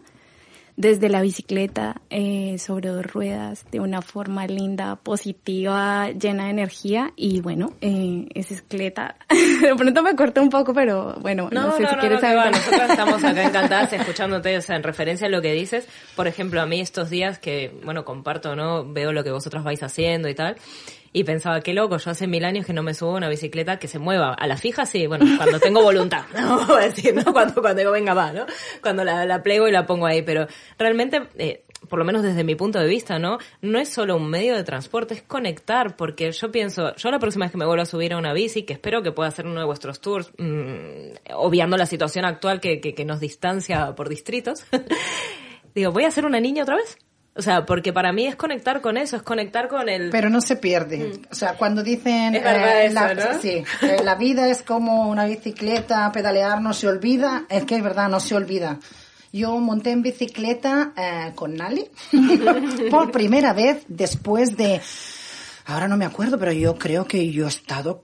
desde 0.77 1.09
la 1.09 1.21
bicicleta 1.21 2.01
eh, 2.09 2.57
sobre 2.57 2.89
dos 2.89 3.05
ruedas 3.05 3.65
de 3.71 3.79
una 3.79 4.01
forma 4.01 4.47
linda, 4.47 4.95
positiva, 4.95 6.09
llena 6.09 6.45
de 6.45 6.49
energía 6.51 7.11
y 7.15 7.39
bueno, 7.41 7.73
eh, 7.81 8.27
es 8.33 8.51
escleta. 8.51 9.15
de 9.61 9.75
pronto 9.75 10.01
me 10.01 10.15
corto 10.15 10.41
un 10.41 10.49
poco, 10.49 10.73
pero 10.73 11.15
bueno, 11.21 11.49
no, 11.51 11.67
No, 11.67 11.77
sé 11.77 11.83
no, 11.83 11.89
si 11.89 11.95
no, 11.95 12.01
quieres 12.01 12.21
saber. 12.21 12.37
va. 12.37 12.49
Nosotros 12.51 12.89
estamos 12.89 13.23
acá 13.23 13.43
encantadas 13.47 13.93
escuchándote, 13.93 14.57
o 14.57 14.61
sea, 14.61 14.75
en 14.75 14.83
referencia 14.83 15.27
a 15.27 15.29
lo 15.29 15.41
que 15.41 15.53
dices. 15.53 15.87
Por 16.15 16.27
ejemplo, 16.27 16.61
a 16.61 16.65
mí 16.65 16.79
estos 16.79 17.09
días 17.09 17.37
que, 17.37 17.71
bueno, 17.83 18.03
comparto, 18.03 18.55
¿no? 18.55 18.91
Veo 18.91 19.11
lo 19.11 19.23
que 19.23 19.31
vosotros 19.31 19.63
vais 19.63 19.83
haciendo 19.83 20.29
y 20.29 20.35
tal. 20.35 20.55
Y 21.13 21.23
pensaba, 21.23 21.61
qué 21.61 21.73
loco, 21.73 21.97
yo 21.97 22.11
hace 22.11 22.27
mil 22.27 22.45
años 22.45 22.65
que 22.65 22.73
no 22.73 22.83
me 22.83 22.93
subo 22.93 23.11
a 23.11 23.17
una 23.17 23.29
bicicleta 23.29 23.79
que 23.79 23.87
se 23.87 23.99
mueva. 23.99 24.33
A 24.33 24.47
la 24.47 24.57
fija 24.57 24.85
sí, 24.85 25.07
bueno, 25.07 25.25
cuando 25.37 25.59
tengo 25.59 25.81
voluntad, 25.81 26.23
no. 26.33 26.65
Cuando, 27.33 27.61
cuando 27.61 27.79
digo, 27.79 27.91
venga, 27.91 28.13
va, 28.13 28.31
¿no? 28.31 28.45
Cuando 28.81 29.03
la, 29.03 29.25
la 29.25 29.43
plego 29.43 29.67
y 29.67 29.71
la 29.71 29.85
pongo 29.85 30.05
ahí, 30.05 30.21
pero 30.21 30.47
realmente... 30.77 31.23
Eh, 31.37 31.63
por 31.89 31.97
lo 31.97 32.05
menos 32.05 32.21
desde 32.21 32.43
mi 32.43 32.53
punto 32.53 32.79
de 32.79 32.87
vista, 32.87 33.17
¿no? 33.17 33.39
No 33.61 33.79
es 33.79 33.89
solo 33.89 34.15
un 34.15 34.29
medio 34.29 34.55
de 34.55 34.63
transporte, 34.63 35.15
es 35.15 35.23
conectar, 35.23 35.95
porque 35.95 36.31
yo 36.31 36.51
pienso, 36.51 36.95
yo 36.95 37.09
la 37.09 37.17
próxima 37.17 37.45
vez 37.45 37.51
que 37.51 37.57
me 37.57 37.65
vuelva 37.65 37.83
a 37.83 37.87
subir 37.87 38.13
a 38.13 38.17
una 38.17 38.33
bici, 38.33 38.63
que 38.63 38.73
espero 38.73 39.01
que 39.01 39.11
pueda 39.11 39.29
hacer 39.29 39.47
uno 39.47 39.59
de 39.59 39.65
vuestros 39.65 39.99
tours, 39.99 40.31
mmm, 40.37 41.13
obviando 41.33 41.77
la 41.77 41.87
situación 41.87 42.23
actual 42.23 42.59
que, 42.59 42.79
que, 42.79 42.93
que 42.93 43.03
nos 43.03 43.19
distancia 43.19 43.95
por 43.95 44.09
distritos, 44.09 44.63
digo, 45.73 45.91
¿voy 45.91 46.03
a 46.03 46.11
ser 46.11 46.25
una 46.25 46.39
niña 46.39 46.63
otra 46.63 46.75
vez? 46.75 46.97
O 47.33 47.41
sea, 47.41 47.65
porque 47.65 47.93
para 47.93 48.11
mí 48.11 48.27
es 48.27 48.35
conectar 48.35 48.81
con 48.81 48.97
eso, 48.97 49.15
es 49.15 49.21
conectar 49.21 49.69
con 49.69 49.87
el... 49.87 50.09
Pero 50.09 50.29
no 50.29 50.41
se 50.41 50.57
pierde. 50.57 51.21
O 51.31 51.35
sea, 51.35 51.53
cuando 51.53 51.81
dicen... 51.81 52.35
Es 52.35 52.43
eh, 52.45 52.85
eso, 52.87 52.93
la, 52.93 53.13
¿no? 53.13 53.41
Sí, 53.41 53.63
que 53.79 54.03
la 54.03 54.15
vida 54.15 54.49
es 54.49 54.63
como 54.63 55.09
una 55.09 55.25
bicicleta, 55.25 56.11
pedalear 56.11 56.61
no 56.61 56.73
se 56.73 56.87
olvida, 56.87 57.45
es 57.47 57.63
que 57.63 57.77
es 57.77 57.83
verdad, 57.83 58.09
no 58.09 58.19
se 58.19 58.35
olvida. 58.35 58.79
Yo 59.31 59.57
monté 59.59 59.91
en 59.91 60.01
bicicleta 60.01 60.91
eh, 60.97 61.31
con 61.33 61.55
Nali 61.55 61.89
por 62.91 63.11
primera 63.11 63.53
vez 63.53 63.85
después 63.87 64.57
de... 64.57 64.81
Ahora 65.67 65.87
no 65.87 65.95
me 65.95 66.05
acuerdo, 66.05 66.37
pero 66.37 66.51
yo 66.51 66.77
creo 66.77 67.05
que 67.05 67.31
yo 67.31 67.45
he 67.45 67.49
estado 67.49 68.03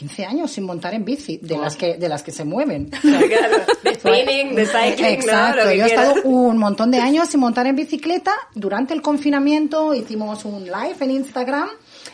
15 0.00 0.24
años 0.24 0.50
sin 0.50 0.64
montar 0.64 0.94
en 0.94 1.04
bici, 1.04 1.38
de 1.42 1.58
las 1.58 1.76
que 1.76 1.98
de 1.98 2.08
las 2.08 2.22
que 2.22 2.32
se 2.32 2.44
mueven. 2.44 2.90
Claro, 3.00 3.58
de 3.84 3.94
spinning, 3.94 4.54
de 4.54 4.66
cycling, 4.66 5.06
Exacto, 5.06 5.72
yo 5.72 5.84
he 5.84 5.88
estado 5.88 6.22
un 6.24 6.56
montón 6.56 6.90
de 6.90 6.98
años 6.98 7.28
sin 7.28 7.40
montar 7.40 7.66
en 7.66 7.76
bicicleta. 7.76 8.32
Durante 8.54 8.94
el 8.94 9.02
confinamiento 9.02 9.92
hicimos 9.92 10.46
un 10.46 10.64
live 10.64 10.96
en 11.00 11.10
Instagram 11.10 11.68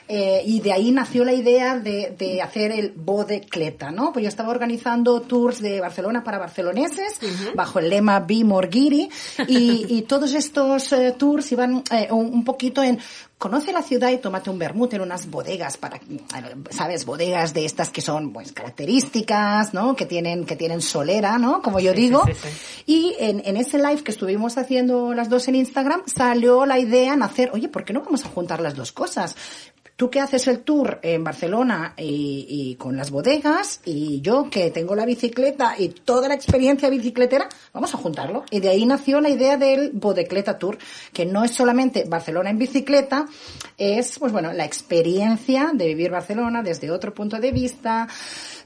eh, 0.08 0.42
y 0.44 0.60
de 0.60 0.72
ahí 0.72 0.92
nació 0.92 1.24
la 1.24 1.32
idea 1.32 1.78
de, 1.78 2.14
de 2.18 2.40
hacer 2.42 2.70
el 2.72 2.92
Bodecleta, 2.94 3.90
¿no? 3.90 4.12
Pues 4.12 4.22
yo 4.22 4.28
estaba 4.28 4.50
organizando 4.50 5.20
tours 5.20 5.60
de 5.60 5.80
Barcelona 5.80 6.22
para 6.22 6.38
barceloneses 6.38 7.18
bajo 7.54 7.78
el 7.80 7.90
lema 7.90 8.20
Be 8.20 8.44
More 8.44 8.68
Giri 8.70 9.08
y, 9.48 9.86
y 9.88 10.02
todos 10.02 10.34
estos 10.34 10.92
eh, 10.92 11.14
tours 11.16 11.50
iban 11.52 11.82
eh, 11.90 12.08
un, 12.10 12.26
un 12.32 12.44
poquito 12.44 12.82
en 12.82 12.98
conoce 13.38 13.70
la 13.72 13.82
ciudad 13.82 14.10
y 14.12 14.16
tómate 14.18 14.48
un 14.48 14.58
vermut 14.58 14.94
en 14.94 15.02
unas 15.02 15.28
bodegas 15.28 15.76
para, 15.76 16.00
sabes, 16.70 17.04
bodegas 17.04 17.52
de 17.52 17.66
estas 17.66 17.90
que 17.90 18.00
son, 18.00 18.32
pues, 18.32 18.52
características, 18.52 19.74
¿no? 19.74 19.94
Que 19.94 20.06
tienen, 20.06 20.46
que 20.46 20.56
tienen 20.56 20.80
solera, 20.80 21.36
¿no? 21.38 21.60
Como 21.60 21.78
yo 21.78 21.92
Sí, 21.92 22.00
digo. 22.00 22.22
sí, 22.26 22.32
sí, 22.32 22.48
sí. 22.48 22.82
Y 22.86 23.16
en, 23.18 23.42
en 23.44 23.58
ese 23.58 23.76
live 23.76 24.02
que 24.02 24.10
estuvimos 24.10 24.56
haciendo 24.56 25.12
las 25.12 25.28
dos 25.28 25.48
en 25.48 25.56
Instagram, 25.56 26.02
salió 26.06 26.64
la 26.64 26.78
idea 26.78 27.12
en 27.12 27.22
hacer, 27.22 27.50
oye, 27.52 27.68
¿por 27.68 27.84
qué 27.84 27.92
no 27.92 28.00
vamos 28.00 28.24
a 28.24 28.28
juntar 28.28 28.60
las 28.60 28.74
dos 28.74 28.92
cosas? 28.92 29.36
Tú 29.96 30.10
que 30.10 30.20
haces 30.20 30.46
el 30.46 30.60
tour 30.60 30.98
en 31.02 31.24
Barcelona 31.24 31.94
y, 31.96 32.46
y 32.48 32.74
con 32.76 32.96
las 32.96 33.10
bodegas, 33.10 33.80
y 33.84 34.20
yo 34.20 34.50
que 34.50 34.70
tengo 34.70 34.94
la 34.94 35.06
bicicleta 35.06 35.74
y 35.78 35.88
toda 35.88 36.28
la 36.28 36.34
experiencia 36.34 36.90
bicicletera, 36.90 37.48
vamos 37.72 37.94
a 37.94 37.98
juntarlo. 37.98 38.44
Y 38.50 38.60
de 38.60 38.68
ahí 38.68 38.84
nació 38.84 39.22
la 39.22 39.30
idea 39.30 39.56
del 39.56 39.92
Bodecleta 39.92 40.58
Tour, 40.58 40.76
que 41.12 41.24
no 41.24 41.44
es 41.44 41.52
solamente 41.52 42.04
Barcelona 42.04 42.50
en 42.50 42.58
bicicleta, 42.58 43.26
es, 43.78 44.18
pues 44.18 44.32
bueno, 44.32 44.52
la 44.52 44.64
experiencia 44.64 45.70
de 45.72 45.86
vivir 45.86 46.10
Barcelona 46.10 46.62
desde 46.62 46.90
otro 46.90 47.14
punto 47.14 47.38
de 47.38 47.52
vista, 47.52 48.06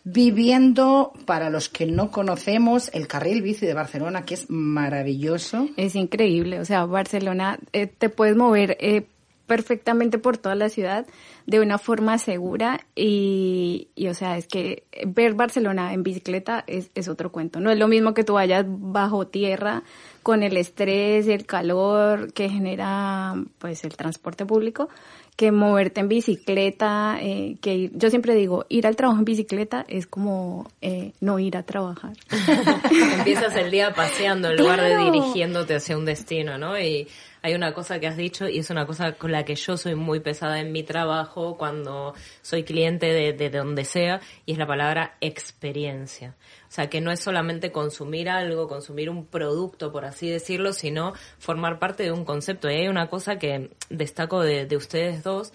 viviendo, 0.05 1.13
para 1.27 1.51
los 1.51 1.69
que 1.69 1.87
no 1.87 2.11
conocemos, 2.11 2.91
el 2.93 3.07
carril 3.07 3.43
bici 3.43 3.67
de 3.67 3.75
Barcelona, 3.75 4.25
que 4.25 4.35
es 4.35 4.47
maravilloso. 4.49 5.69
Es 5.77 5.95
increíble, 5.95 6.61
o 6.61 6.65
sea, 6.65 6.85
Barcelona 6.87 7.59
eh, 7.73 7.87
te 7.87 8.09
puedes 8.09 8.37
mover 8.37 8.77
eh, 8.81 9.07
perfectamente 9.50 10.19
por 10.19 10.38
toda 10.38 10.54
la 10.54 10.69
ciudad 10.69 11.09
de 11.45 11.59
una 11.59 11.76
forma 11.76 12.19
segura 12.19 12.87
y, 12.95 13.88
y, 13.97 14.07
o 14.07 14.14
sea, 14.14 14.37
es 14.37 14.47
que 14.47 14.85
ver 15.09 15.35
Barcelona 15.35 15.92
en 15.92 16.04
bicicleta 16.04 16.62
es, 16.69 16.92
es 16.95 17.09
otro 17.09 17.33
cuento. 17.33 17.59
No 17.59 17.73
es 17.73 17.76
lo 17.76 17.88
mismo 17.88 18.14
que 18.14 18.23
tú 18.23 18.35
vayas 18.35 18.64
bajo 18.69 19.26
tierra 19.26 19.83
con 20.23 20.45
el 20.45 20.57
estrés, 20.57 21.26
el 21.26 21.47
calor 21.47 22.33
que 22.33 22.49
genera 22.49 23.35
pues 23.59 23.83
el 23.83 23.97
transporte 23.97 24.47
público 24.47 24.88
que 25.35 25.50
moverte 25.50 26.00
en 26.00 26.09
bicicleta, 26.09 27.16
eh, 27.21 27.57
que 27.61 27.75
ir- 27.75 27.92
yo 27.95 28.09
siempre 28.11 28.35
digo, 28.37 28.66
ir 28.69 28.87
al 28.87 28.95
trabajo 28.95 29.19
en 29.19 29.25
bicicleta 29.25 29.85
es 29.88 30.07
como 30.07 30.71
eh, 30.80 31.12
no 31.21 31.40
ir 31.40 31.57
a 31.57 31.64
trabajar. 31.64 32.12
Empiezas 33.19 33.57
el 33.57 33.71
día 33.73 33.92
paseando 33.95 34.50
en 34.50 34.59
lugar 34.59 34.80
de 34.80 34.97
dirigiéndote 34.97 35.75
hacia 35.75 35.97
un 35.97 36.04
destino, 36.04 36.57
¿no? 36.59 36.78
Y 36.78 37.09
hay 37.43 37.55
una 37.55 37.73
cosa 37.73 37.99
que 38.01 38.07
has 38.07 38.17
dicho 38.17 38.49
y 38.49 38.59
es 38.59 38.71
una 38.71 38.87
cosa 38.87 39.13
con 39.13 39.33
la 39.33 39.45
que 39.45 39.55
yo 39.55 39.77
soy 39.77 39.95
muy 39.95 40.21
pesada 40.21 40.61
en 40.61 40.73
mi 40.73 40.83
trabajo 40.83 41.57
cuando 41.57 42.15
soy 42.43 42.65
cliente 42.65 43.07
de, 43.07 43.33
de 43.33 43.51
donde 43.51 43.85
sea 43.85 44.21
y 44.47 44.53
es 44.53 44.59
la 44.59 44.67
palabra 44.67 45.17
experiencia. 45.21 46.37
O 46.69 46.73
sea, 46.73 46.89
que 46.89 47.01
no 47.01 47.11
es 47.11 47.21
solamente 47.21 47.73
consumir 47.73 48.29
algo, 48.29 48.69
consumir 48.69 49.11
un 49.11 49.27
producto, 49.27 49.91
por 49.91 50.05
así 50.05 50.29
decirlo, 50.29 50.73
sino 50.73 51.15
formar 51.39 51.79
parte 51.79 52.05
de 52.05 52.13
un 52.13 52.25
concepto. 52.25 52.71
Y 52.71 52.75
hay 52.75 52.89
una 52.89 53.09
cosa 53.09 53.39
que 53.39 53.71
destaco 53.89 54.41
de, 54.43 54.67
de 54.67 54.77
ustedes 54.77 55.23
dos 55.23 55.53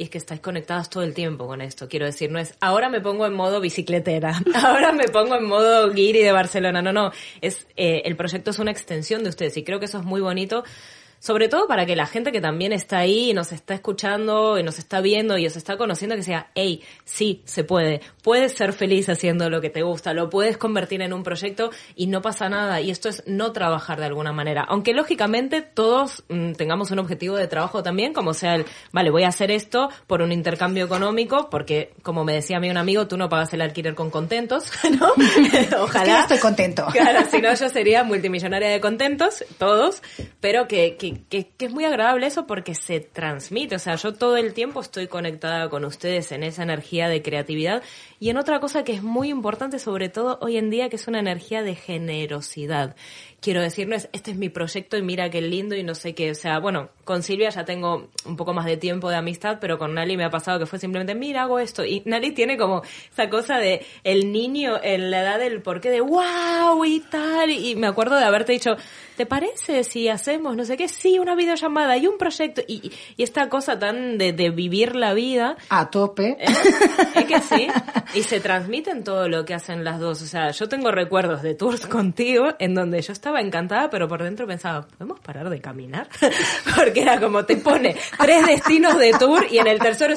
y 0.00 0.04
es 0.04 0.08
que 0.08 0.16
estáis 0.16 0.40
conectadas 0.40 0.88
todo 0.88 1.02
el 1.02 1.12
tiempo 1.12 1.46
con 1.46 1.60
esto. 1.60 1.86
Quiero 1.86 2.06
decir, 2.06 2.30
no 2.30 2.38
es 2.38 2.54
ahora 2.62 2.88
me 2.88 3.02
pongo 3.02 3.26
en 3.26 3.34
modo 3.34 3.60
bicicletera, 3.60 4.32
ahora 4.64 4.92
me 4.92 5.08
pongo 5.08 5.36
en 5.36 5.44
modo 5.44 5.90
guiri 5.90 6.22
de 6.22 6.32
Barcelona. 6.32 6.80
No, 6.80 6.90
no. 6.90 7.12
Es, 7.42 7.66
eh, 7.76 8.00
el 8.06 8.16
proyecto 8.16 8.50
es 8.50 8.58
una 8.58 8.70
extensión 8.70 9.22
de 9.22 9.28
ustedes 9.28 9.58
y 9.58 9.62
creo 9.62 9.78
que 9.78 9.84
eso 9.84 9.98
es 9.98 10.04
muy 10.04 10.22
bonito. 10.22 10.64
Sobre 11.20 11.48
todo 11.48 11.68
para 11.68 11.84
que 11.84 11.94
la 11.94 12.06
gente 12.06 12.32
que 12.32 12.40
también 12.40 12.72
está 12.72 12.98
ahí 12.98 13.30
y 13.30 13.34
nos 13.34 13.52
está 13.52 13.74
escuchando 13.74 14.58
y 14.58 14.62
nos 14.62 14.78
está 14.78 15.02
viendo 15.02 15.36
y 15.36 15.46
os 15.46 15.54
está 15.54 15.76
conociendo 15.76 16.16
que 16.16 16.22
sea, 16.22 16.50
hey, 16.54 16.82
sí, 17.04 17.42
se 17.44 17.62
puede. 17.62 18.00
Puedes 18.22 18.54
ser 18.54 18.72
feliz 18.72 19.08
haciendo 19.10 19.50
lo 19.50 19.60
que 19.60 19.68
te 19.68 19.82
gusta, 19.82 20.14
lo 20.14 20.30
puedes 20.30 20.56
convertir 20.56 21.02
en 21.02 21.12
un 21.12 21.22
proyecto 21.22 21.70
y 21.94 22.06
no 22.06 22.22
pasa 22.22 22.48
nada. 22.48 22.80
Y 22.80 22.90
esto 22.90 23.10
es 23.10 23.22
no 23.26 23.52
trabajar 23.52 24.00
de 24.00 24.06
alguna 24.06 24.32
manera. 24.32 24.64
Aunque 24.66 24.94
lógicamente 24.94 25.60
todos 25.60 26.24
mm, 26.30 26.52
tengamos 26.52 26.90
un 26.90 26.98
objetivo 26.98 27.36
de 27.36 27.48
trabajo 27.48 27.82
también, 27.82 28.14
como 28.14 28.32
sea 28.32 28.54
el, 28.54 28.64
vale, 28.90 29.10
voy 29.10 29.24
a 29.24 29.28
hacer 29.28 29.50
esto 29.50 29.90
por 30.06 30.22
un 30.22 30.32
intercambio 30.32 30.86
económico, 30.86 31.50
porque 31.50 31.92
como 32.02 32.24
me 32.24 32.32
decía 32.32 32.56
a 32.56 32.60
mí 32.60 32.70
un 32.70 32.78
amigo, 32.78 33.06
tú 33.08 33.18
no 33.18 33.28
pagas 33.28 33.52
el 33.52 33.60
alquiler 33.60 33.94
con 33.94 34.10
contentos, 34.10 34.72
¿no? 34.98 35.12
Ojalá. 35.82 36.00
Es 36.10 36.16
que 36.16 36.34
estoy 36.34 36.38
contento. 36.38 36.86
Claro, 36.92 37.20
si 37.30 37.40
no 37.40 37.54
yo 37.54 37.68
sería 37.68 38.04
multimillonaria 38.04 38.70
de 38.70 38.80
contentos, 38.80 39.44
todos, 39.58 40.02
pero 40.40 40.66
que, 40.66 40.96
que, 40.96 41.09
que, 41.28 41.50
es 41.58 41.70
muy 41.70 41.84
agradable 41.84 42.26
eso 42.26 42.46
porque 42.46 42.74
se 42.74 43.00
transmite, 43.00 43.76
o 43.76 43.78
sea, 43.78 43.96
yo 43.96 44.14
todo 44.14 44.36
el 44.36 44.54
tiempo 44.54 44.80
estoy 44.80 45.06
conectada 45.06 45.68
con 45.68 45.84
ustedes 45.84 46.32
en 46.32 46.42
esa 46.42 46.62
energía 46.62 47.08
de 47.08 47.22
creatividad. 47.22 47.82
Y 48.18 48.30
en 48.30 48.36
otra 48.36 48.60
cosa 48.60 48.84
que 48.84 48.92
es 48.92 49.02
muy 49.02 49.30
importante, 49.30 49.78
sobre 49.78 50.08
todo 50.08 50.38
hoy 50.42 50.56
en 50.56 50.70
día, 50.70 50.88
que 50.88 50.96
es 50.96 51.08
una 51.08 51.20
energía 51.20 51.62
de 51.62 51.74
generosidad. 51.74 52.96
Quiero 53.40 53.62
decir, 53.62 53.88
no 53.88 53.96
es, 53.96 54.08
este 54.12 54.32
es 54.32 54.36
mi 54.36 54.48
proyecto 54.48 54.96
y 54.96 55.02
mira 55.02 55.30
qué 55.30 55.40
lindo 55.40 55.74
y 55.74 55.82
no 55.82 55.94
sé 55.94 56.14
qué, 56.14 56.30
o 56.30 56.34
sea, 56.34 56.58
bueno, 56.58 56.90
con 57.10 57.24
Silvia 57.24 57.50
ya 57.50 57.64
tengo 57.64 58.06
un 58.24 58.36
poco 58.36 58.54
más 58.54 58.66
de 58.66 58.76
tiempo 58.76 59.10
de 59.10 59.16
amistad, 59.16 59.58
pero 59.60 59.78
con 59.78 59.94
Nali 59.94 60.16
me 60.16 60.24
ha 60.24 60.30
pasado 60.30 60.60
que 60.60 60.66
fue 60.66 60.78
simplemente, 60.78 61.16
mira, 61.16 61.42
hago 61.42 61.58
esto. 61.58 61.84
Y 61.84 62.04
Nali 62.06 62.30
tiene 62.30 62.56
como 62.56 62.82
esa 63.10 63.28
cosa 63.28 63.56
de 63.56 63.84
el 64.04 64.30
niño 64.30 64.78
en 64.80 65.10
la 65.10 65.22
edad 65.22 65.40
del 65.40 65.60
porqué 65.60 65.90
de 65.90 66.00
wow 66.00 66.84
y 66.84 67.00
tal. 67.00 67.50
Y 67.50 67.74
me 67.74 67.88
acuerdo 67.88 68.14
de 68.14 68.22
haberte 68.22 68.52
dicho, 68.52 68.76
¿te 69.16 69.26
parece 69.26 69.82
si 69.82 70.08
hacemos 70.08 70.54
no 70.56 70.64
sé 70.64 70.76
qué? 70.76 70.86
Sí, 70.86 71.18
una 71.18 71.34
videollamada 71.34 71.96
y 71.96 72.06
un 72.06 72.16
proyecto. 72.16 72.62
Y, 72.68 72.92
y 73.16 73.22
esta 73.24 73.48
cosa 73.48 73.76
tan 73.76 74.16
de, 74.16 74.32
de 74.32 74.50
vivir 74.50 74.94
la 74.94 75.12
vida. 75.12 75.56
A 75.68 75.90
tope. 75.90 76.36
¿eh? 76.38 76.44
Es 77.16 77.24
que 77.24 77.40
sí. 77.40 77.66
Y 78.14 78.22
se 78.22 78.38
transmite 78.38 78.90
en 78.92 79.02
todo 79.02 79.28
lo 79.28 79.44
que 79.44 79.54
hacen 79.54 79.82
las 79.82 79.98
dos. 79.98 80.22
O 80.22 80.26
sea, 80.26 80.52
yo 80.52 80.68
tengo 80.68 80.92
recuerdos 80.92 81.42
de 81.42 81.56
tours 81.56 81.86
contigo 81.86 82.54
en 82.60 82.76
donde 82.76 83.02
yo 83.02 83.12
estaba 83.12 83.40
encantada, 83.40 83.90
pero 83.90 84.06
por 84.06 84.22
dentro 84.22 84.46
pensaba, 84.46 84.86
¿podemos 84.86 85.18
parar 85.18 85.50
de 85.50 85.60
caminar? 85.60 86.08
Porque 86.76 86.99
era 87.02 87.20
como 87.20 87.44
te 87.44 87.56
pone 87.56 87.96
tres 88.18 88.46
destinos 88.46 88.98
de 88.98 89.12
tour 89.12 89.46
y 89.50 89.58
en 89.58 89.66
el 89.66 89.78
tercero 89.78 90.14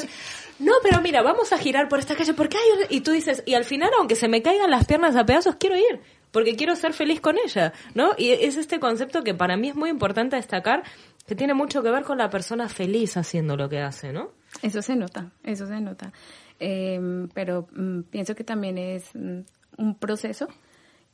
no, 0.60 0.74
pero 0.82 1.02
mira, 1.02 1.22
vamos 1.22 1.52
a 1.52 1.58
girar 1.58 1.90
por 1.90 2.00
esta 2.00 2.16
calle 2.16 2.34
porque 2.34 2.58
hay... 2.58 2.86
Y 2.90 3.02
tú 3.02 3.12
dices, 3.12 3.44
y 3.46 3.56
al 3.56 3.66
final, 3.66 3.90
aunque 3.98 4.16
se 4.16 4.28
me 4.28 4.42
caigan 4.42 4.72
las 4.72 4.86
piernas 4.86 5.16
a 5.16 5.26
pedazos, 5.26 5.56
quiero 5.56 5.76
ir. 5.76 6.00
Porque 6.32 6.56
quiero 6.56 6.76
ser 6.76 6.94
feliz 6.94 7.22
con 7.22 7.38
ella, 7.38 7.74
¿no? 7.96 8.12
Y 8.18 8.32
es 8.32 8.56
este 8.58 8.80
concepto 8.80 9.24
que 9.24 9.34
para 9.34 9.58
mí 9.58 9.70
es 9.70 9.76
muy 9.76 9.90
importante 9.90 10.36
destacar, 10.36 10.84
que 11.28 11.36
tiene 11.36 11.54
mucho 11.54 11.84
que 11.84 11.92
ver 11.92 12.04
con 12.04 12.18
la 12.18 12.30
persona 12.30 12.70
feliz 12.70 13.18
haciendo 13.18 13.58
lo 13.58 13.68
que 13.68 13.80
hace, 13.80 14.14
¿no? 14.14 14.32
Eso 14.62 14.82
se 14.82 14.96
nota, 14.96 15.32
eso 15.44 15.68
se 15.68 15.80
nota. 15.80 16.12
Eh, 16.60 17.28
pero 17.34 17.68
mm, 17.76 18.02
pienso 18.04 18.36
que 18.36 18.44
también 18.44 18.78
es 18.78 19.10
mm, 19.14 19.40
un 19.78 19.96
proceso 19.96 20.48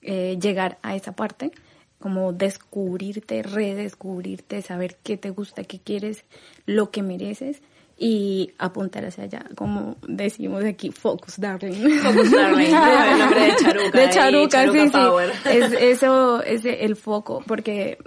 eh, 0.01 0.37
llegar 0.39 0.77
a 0.81 0.95
esa 0.95 1.13
parte, 1.13 1.51
como 1.99 2.33
descubrirte, 2.33 3.43
redescubrirte, 3.43 4.61
saber 4.61 4.97
qué 5.03 5.17
te 5.17 5.29
gusta, 5.29 5.63
qué 5.63 5.79
quieres, 5.79 6.23
lo 6.65 6.91
que 6.91 7.03
mereces 7.03 7.61
y 7.97 8.53
apuntar 8.57 9.03
hacia 9.03 9.25
allá, 9.25 9.45
como 9.55 9.97
decimos 10.07 10.63
aquí, 10.63 10.89
focus, 10.91 11.37
darling. 11.37 11.99
Focus, 11.99 12.31
darling. 12.31 12.73
El 13.13 13.19
nombre 13.19 13.41
de 13.41 13.55
Charuca 13.57 13.99
De 13.99 14.09
Charuca, 14.09 14.49
Charuca 14.49 14.83
sí, 14.85 14.89
Power. 14.89 15.31
sí. 15.43 15.49
Es, 15.49 15.73
eso 15.81 16.41
es 16.41 16.63
el 16.63 16.95
foco, 16.95 17.43
porque 17.45 17.97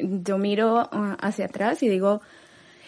yo 0.00 0.38
miro 0.38 0.88
uh, 0.90 1.16
hacia 1.20 1.44
atrás 1.44 1.82
y 1.82 1.88
digo, 1.90 2.22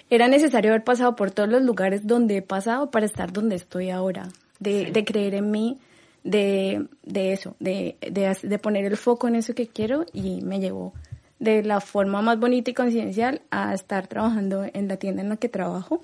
era 0.09 0.29
necesario 0.29 0.71
haber 0.71 0.85
pasado 0.85 1.15
por 1.15 1.31
todos 1.31 1.51
los 1.51 1.63
lugares 1.63 2.07
donde 2.07 2.39
he 2.39 2.43
pasado 2.43 2.91
para 2.91 3.05
estar 3.05 3.33
donde 3.33 3.57
estoy 3.57 3.91
ahora, 3.91 4.29
de, 4.59 4.91
de 4.91 5.05
creer 5.05 5.35
en 5.35 5.51
mí, 5.51 5.79
de, 6.27 6.87
de 7.05 7.33
eso, 7.33 7.55
de, 7.61 7.97
de, 8.01 8.37
de 8.43 8.59
poner 8.59 8.85
el 8.85 8.97
foco 8.97 9.29
en 9.29 9.37
eso 9.37 9.55
que 9.55 9.69
quiero 9.69 10.05
y 10.13 10.43
me 10.43 10.59
llevó 10.59 10.93
de 11.39 11.63
la 11.63 11.81
forma 11.81 12.21
más 12.23 12.39
bonita 12.39 12.71
y 12.71 12.75
coincidencial 12.75 13.43
a 13.51 13.75
estar 13.75 14.07
trabajando 14.09 14.65
en 14.73 14.89
la 14.89 14.97
tienda 14.97 15.23
en 15.23 15.29
la 15.29 15.37
que 15.37 15.49
trabajo, 15.49 16.01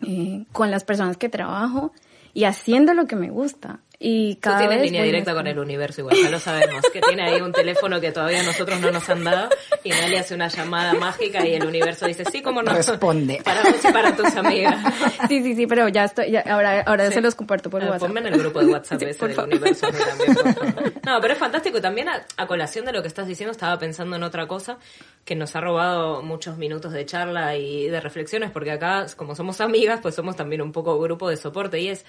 eh, 0.00 0.44
con 0.52 0.70
las 0.70 0.84
personas 0.84 1.16
que 1.16 1.28
trabajo 1.28 1.92
y 2.34 2.44
haciendo 2.44 2.92
lo 2.94 3.06
que 3.06 3.16
me 3.16 3.30
gusta. 3.30 3.80
Y 3.98 4.36
cada 4.36 4.56
Tú 4.58 4.60
tienes 4.64 4.78
vez 4.82 4.90
línea 4.90 5.04
directa 5.04 5.32
con 5.32 5.46
el 5.46 5.58
universo 5.58 6.02
igual, 6.02 6.16
ya 6.22 6.28
lo 6.28 6.38
sabemos, 6.38 6.84
que 6.92 7.00
tiene 7.00 7.22
ahí 7.22 7.40
un 7.40 7.52
teléfono 7.52 7.98
que 7.98 8.12
todavía 8.12 8.42
nosotros 8.42 8.78
no 8.78 8.90
nos 8.90 9.08
han 9.08 9.24
dado 9.24 9.48
y 9.84 9.88
Nali 9.88 10.16
hace 10.16 10.34
una 10.34 10.48
llamada 10.48 10.92
mágica 10.92 11.46
y 11.46 11.54
el 11.54 11.64
universo 11.66 12.06
dice, 12.06 12.24
sí, 12.30 12.42
cómo 12.42 12.62
no. 12.62 12.74
Responde. 12.74 13.40
Para 13.44 13.62
vos 13.62 13.76
y 13.82 13.92
para 13.92 14.14
tus 14.14 14.36
amigas. 14.36 14.76
Sí, 15.28 15.42
sí, 15.42 15.56
sí, 15.56 15.66
pero 15.66 15.88
ya 15.88 16.04
estoy, 16.04 16.30
ya, 16.30 16.40
ahora, 16.42 16.82
ahora 16.82 17.08
Sí. 17.08 17.14
se 17.14 17.20
los 17.22 17.34
comparto 17.34 17.70
por 17.70 17.82
Ah, 17.82 17.86
WhatsApp. 17.86 18.00
Ponme 18.08 18.20
en 18.20 18.26
el 18.26 18.38
grupo 18.38 18.60
de 18.60 18.66
WhatsApp 18.66 18.98
Sí, 19.00 19.06
ese 19.06 19.18
por 19.18 19.28
del 19.28 19.36
favor. 19.36 19.50
universo 19.50 19.86
también, 19.88 20.34
por 20.34 20.54
favor. 20.54 20.92
No, 21.06 21.20
pero 21.22 21.32
es 21.32 21.38
fantástico. 21.38 21.80
También 21.80 22.08
a, 22.10 22.22
a 22.36 22.46
colación 22.46 22.84
de 22.84 22.92
lo 22.92 23.00
que 23.00 23.08
estás 23.08 23.26
diciendo, 23.26 23.50
estaba 23.52 23.78
pensando 23.78 24.14
en 24.16 24.22
otra 24.22 24.46
cosa 24.46 24.78
que 25.24 25.34
nos 25.34 25.56
ha 25.56 25.60
robado 25.60 26.22
muchos 26.22 26.58
minutos 26.58 26.92
de 26.92 27.06
charla 27.06 27.56
y 27.56 27.88
de 27.88 28.00
reflexiones, 28.00 28.50
porque 28.50 28.72
acá, 28.72 29.06
como 29.16 29.34
somos 29.34 29.60
amigas, 29.62 30.00
pues 30.02 30.14
somos 30.14 30.36
también 30.36 30.60
un 30.60 30.72
poco 30.72 30.98
grupo 31.00 31.30
de 31.30 31.36
soporte 31.38 31.80
y 31.80 31.88
es... 31.88 32.04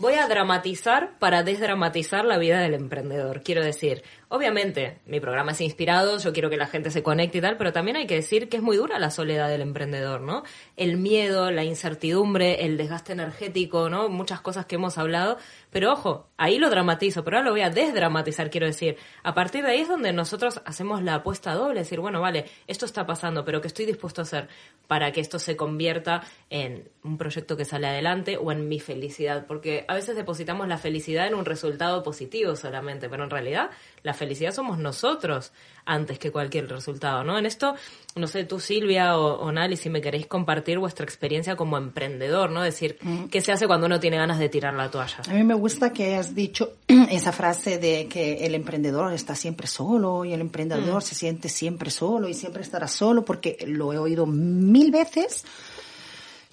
Voy 0.00 0.14
a 0.14 0.26
dramatizar 0.28 1.18
para 1.18 1.42
desdramatizar 1.42 2.24
la 2.24 2.38
vida 2.38 2.58
del 2.60 2.72
emprendedor. 2.72 3.42
Quiero 3.42 3.62
decir, 3.62 4.02
obviamente, 4.30 5.00
mi 5.06 5.18
programa 5.18 5.52
es 5.52 5.60
inspirado, 5.60 6.18
yo 6.18 6.32
quiero 6.32 6.48
que 6.50 6.56
la 6.56 6.68
gente 6.68 6.90
se 6.90 7.02
conecte 7.02 7.38
y 7.38 7.40
tal, 7.40 7.56
pero 7.56 7.72
también 7.72 7.96
hay 7.96 8.06
que 8.06 8.14
decir 8.14 8.48
que 8.48 8.56
es 8.56 8.62
muy 8.62 8.76
dura 8.76 8.98
la 9.00 9.10
soledad 9.10 9.48
del 9.48 9.60
emprendedor, 9.60 10.20
¿no? 10.20 10.44
El 10.76 10.96
miedo, 10.98 11.50
la 11.50 11.64
incertidumbre, 11.64 12.64
el 12.64 12.76
desgaste 12.76 13.12
energético, 13.12 13.90
¿no? 13.90 14.08
Muchas 14.08 14.40
cosas 14.40 14.66
que 14.66 14.76
hemos 14.76 14.98
hablado. 14.98 15.36
Pero 15.70 15.92
ojo, 15.92 16.28
ahí 16.36 16.58
lo 16.58 16.70
dramatizo, 16.70 17.24
pero 17.24 17.38
ahora 17.38 17.48
lo 17.48 17.52
voy 17.52 17.62
a 17.62 17.70
desdramatizar, 17.70 18.50
quiero 18.50 18.66
decir. 18.66 18.96
A 19.24 19.34
partir 19.34 19.64
de 19.64 19.72
ahí 19.72 19.80
es 19.80 19.88
donde 19.88 20.12
nosotros 20.12 20.62
hacemos 20.64 21.02
la 21.02 21.16
apuesta 21.16 21.52
doble, 21.54 21.80
decir, 21.80 21.98
bueno, 21.98 22.20
vale, 22.20 22.44
esto 22.68 22.86
está 22.86 23.06
pasando, 23.06 23.44
pero 23.44 23.60
¿qué 23.60 23.66
estoy 23.66 23.84
dispuesto 23.84 24.20
a 24.20 24.24
hacer 24.24 24.48
para 24.86 25.10
que 25.10 25.20
esto 25.20 25.40
se 25.40 25.56
convierta 25.56 26.22
en 26.50 26.88
un 27.02 27.18
proyecto 27.18 27.56
que 27.56 27.64
sale 27.64 27.88
adelante 27.88 28.36
o 28.36 28.52
en 28.52 28.68
mi 28.68 28.78
felicidad? 28.78 29.46
Porque 29.46 29.84
a 29.88 29.94
veces 29.94 30.14
depositamos 30.14 30.68
la 30.68 30.78
felicidad 30.78 31.26
en 31.26 31.34
un 31.34 31.44
resultado 31.44 32.04
positivo 32.04 32.54
solamente, 32.54 33.08
pero 33.08 33.24
en 33.24 33.30
realidad 33.30 33.70
la 34.04 34.14
felicidad 34.20 34.52
somos 34.52 34.78
nosotros 34.78 35.50
antes 35.86 36.18
que 36.18 36.30
cualquier 36.30 36.68
resultado, 36.68 37.24
¿no? 37.24 37.38
En 37.38 37.46
esto, 37.46 37.74
no 38.14 38.26
sé, 38.26 38.44
tú 38.44 38.60
Silvia 38.60 39.16
o, 39.16 39.40
o 39.40 39.50
Nali, 39.50 39.78
si 39.78 39.88
me 39.88 40.02
queréis 40.02 40.26
compartir 40.26 40.78
vuestra 40.78 41.04
experiencia 41.04 41.56
como 41.56 41.78
emprendedor, 41.78 42.50
¿no? 42.50 42.60
Decir, 42.60 42.98
¿qué 43.30 43.40
se 43.40 43.50
hace 43.50 43.66
cuando 43.66 43.86
uno 43.86 43.98
tiene 43.98 44.18
ganas 44.18 44.38
de 44.38 44.50
tirar 44.50 44.74
la 44.74 44.90
toalla? 44.90 45.22
A 45.26 45.32
mí 45.32 45.42
me 45.42 45.54
gusta 45.54 45.90
que 45.90 46.16
has 46.16 46.34
dicho 46.34 46.74
esa 47.10 47.32
frase 47.32 47.78
de 47.78 48.08
que 48.08 48.44
el 48.44 48.54
emprendedor 48.54 49.14
está 49.14 49.34
siempre 49.34 49.66
solo 49.66 50.26
y 50.26 50.34
el 50.34 50.42
emprendedor 50.42 51.02
se 51.02 51.14
siente 51.14 51.48
siempre 51.48 51.90
solo 51.90 52.28
y 52.28 52.34
siempre 52.34 52.60
estará 52.60 52.86
solo 52.86 53.24
porque 53.24 53.56
lo 53.66 53.94
he 53.94 53.98
oído 53.98 54.26
mil 54.26 54.90
veces. 54.90 55.46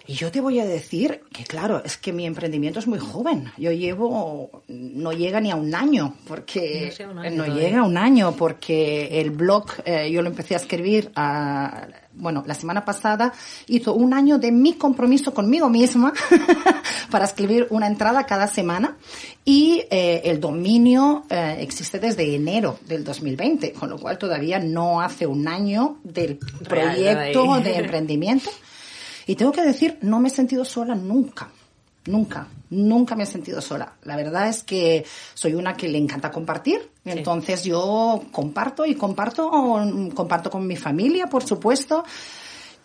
Y 0.08 0.14
yo 0.14 0.32
te 0.32 0.40
voy 0.40 0.60
a 0.60 0.66
decir 0.66 1.22
que, 1.34 1.44
claro, 1.44 1.84
es 1.84 1.98
que 1.98 2.14
mi 2.14 2.26
emprendimiento 2.26 2.80
es 2.80 2.88
muy 2.88 2.98
joven. 2.98 3.52
Yo 3.58 3.74
llevo, 3.74 4.64
no 4.70 5.12
llega 5.12 5.42
ni 5.42 5.52
a 5.52 5.56
un 5.56 5.76
año, 5.76 6.16
porque 6.26 6.86
No 6.86 6.96
llega 6.96 7.10
a 7.10 7.12
un 7.12 7.20
año 7.20 7.36
no 7.36 7.44
todavía. 7.44 7.64
llega 7.64 7.80
a 7.80 7.84
un 7.84 7.98
año, 7.98 8.36
porque 8.38 9.20
el 9.20 9.32
blog 9.32 9.66
eh, 9.84 10.10
yo 10.10 10.22
lo 10.22 10.30
empecé 10.30 10.54
a 10.54 10.58
escribir, 10.58 11.12
a, 11.16 11.88
bueno, 12.14 12.42
la 12.48 12.54
semana 12.54 12.86
pasada 12.86 13.34
hizo 13.68 13.94
un 13.94 14.14
año 14.14 14.38
de 14.38 14.52
mi 14.54 14.74
compromiso 14.74 15.34
conmigo 15.34 15.70
misma 15.70 16.14
para 17.12 17.26
escribir 17.26 17.68
una 17.70 17.88
entrada 17.88 18.26
cada 18.26 18.48
semana 18.48 18.98
y 19.44 19.84
eh, 19.92 20.22
el 20.24 20.40
dominio 20.40 21.26
eh, 21.30 21.58
existe 21.60 22.00
desde 22.00 22.34
enero 22.34 22.80
del 22.88 23.04
2020, 23.04 23.74
con 23.74 23.90
lo 23.90 23.98
cual 23.98 24.18
todavía 24.18 24.58
no 24.60 25.02
hace 25.02 25.28
un 25.28 25.50
año 25.50 25.98
del 26.04 26.38
proyecto 26.38 27.60
de 27.60 27.76
emprendimiento. 27.80 28.50
Y 29.27 29.36
tengo 29.36 29.51
que 29.51 29.62
decir, 29.62 30.00
no 30.01 30.19
me 30.19 30.29
he 30.29 30.31
sentido 30.31 30.65
sola 30.65 30.96
nunca. 30.96 31.50
Nunca, 32.05 32.48
nunca 32.69 33.15
me 33.17 33.24
he 33.24 33.25
sentido 33.25 33.60
sola. 33.62 33.91
La 34.03 34.15
verdad 34.15 34.48
es 34.48 34.63
que 34.63 35.05
soy 35.34 35.53
una 35.55 35.75
que 35.75 35.89
le 35.89 35.98
encanta 35.98 36.31
compartir. 36.31 36.90
Entonces 37.03 37.63
yo 37.66 38.24
comparto 38.31 38.85
y 38.85 38.96
comparto, 38.96 39.51
comparto 40.16 40.50
con 40.50 40.66
mi 40.66 40.77
familia, 40.77 41.27
por 41.27 41.44
supuesto. 41.46 42.05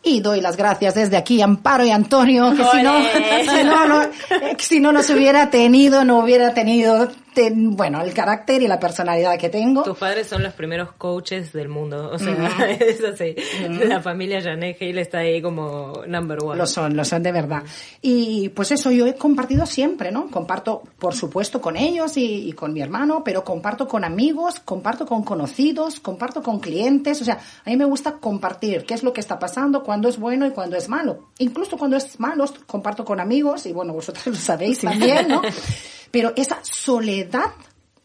Y 0.02 0.20
doy 0.20 0.40
las 0.40 0.56
gracias 0.56 0.96
desde 0.96 1.16
aquí 1.16 1.40
a 1.40 1.44
Amparo 1.44 1.84
y 1.86 1.90
Antonio, 1.92 2.50
que 2.56 2.64
si 2.64 2.82
no, 2.82 2.94
si 3.56 3.64
no, 3.64 3.86
no- 3.86 4.02
eh, 4.02 4.56
si 4.58 4.80
no 4.80 4.90
los 4.90 5.08
hubiera 5.10 5.48
tenido, 5.50 6.04
no 6.04 6.18
hubiera 6.18 6.52
tenido, 6.54 7.08
ten- 7.34 7.76
bueno, 7.76 8.00
el 8.02 8.12
carácter 8.14 8.62
y 8.62 8.68
la 8.68 8.78
personalidad 8.78 9.38
que 9.38 9.48
tengo. 9.48 9.82
Tus 9.82 9.98
padres 9.98 10.26
son 10.26 10.42
los 10.42 10.52
primeros 10.52 10.92
coaches 10.92 11.52
del 11.52 11.68
mundo, 11.68 12.10
o 12.12 12.18
sea, 12.18 12.32
es 12.80 13.02
así. 13.04 13.34
La 13.68 14.00
familia 14.00 14.40
Janet 14.42 14.76
Hale 14.80 15.00
está 15.00 15.18
ahí 15.18 15.40
como 15.42 16.02
number 16.06 16.38
one. 16.42 16.56
Lo 16.58 16.66
son, 16.66 16.96
lo 16.96 17.04
son 17.04 17.22
de 17.22 17.32
verdad. 17.32 17.62
Y 18.00 18.48
pues 18.50 18.72
eso 18.72 18.90
yo 18.90 19.06
he 19.06 19.14
compartido 19.14 19.66
siempre, 19.66 20.10
¿no? 20.12 20.28
Comparto, 20.30 20.82
por 20.98 21.14
supuesto, 21.14 21.60
con 21.60 21.76
ellos 21.76 22.16
y, 22.16 22.48
y 22.48 22.52
con 22.52 22.72
mi 22.72 22.80
hermano, 22.80 23.22
pero 23.24 23.44
comparto 23.44 23.86
con 23.88 24.04
amigos, 24.04 24.60
comparto 24.60 25.06
con 25.06 25.22
conocidos, 25.22 26.00
comparto 26.00 26.42
con 26.42 26.60
clientes. 26.60 27.20
O 27.20 27.24
sea, 27.24 27.34
a 27.64 27.70
mí 27.70 27.76
me 27.76 27.84
gusta 27.84 28.12
compartir 28.18 28.84
qué 28.84 28.94
es 28.94 29.02
lo 29.02 29.12
que 29.12 29.20
está 29.20 29.38
pasando, 29.38 29.82
cuándo 29.82 30.08
es 30.08 30.18
bueno 30.18 30.46
y 30.46 30.50
cuándo 30.50 30.76
es 30.76 30.88
malo. 30.88 31.28
Incluso 31.38 31.76
cuando 31.76 31.96
es 31.96 32.18
malo, 32.20 32.44
comparto 32.66 33.04
con 33.04 33.20
amigos 33.20 33.66
y 33.66 33.72
bueno, 33.72 33.92
vosotros 33.92 34.26
lo 34.26 34.34
sabéis 34.36 34.80
también, 34.80 35.28
¿no? 35.28 35.42
Pero 36.12 36.32
esa 36.36 36.60
soledad 36.62 37.50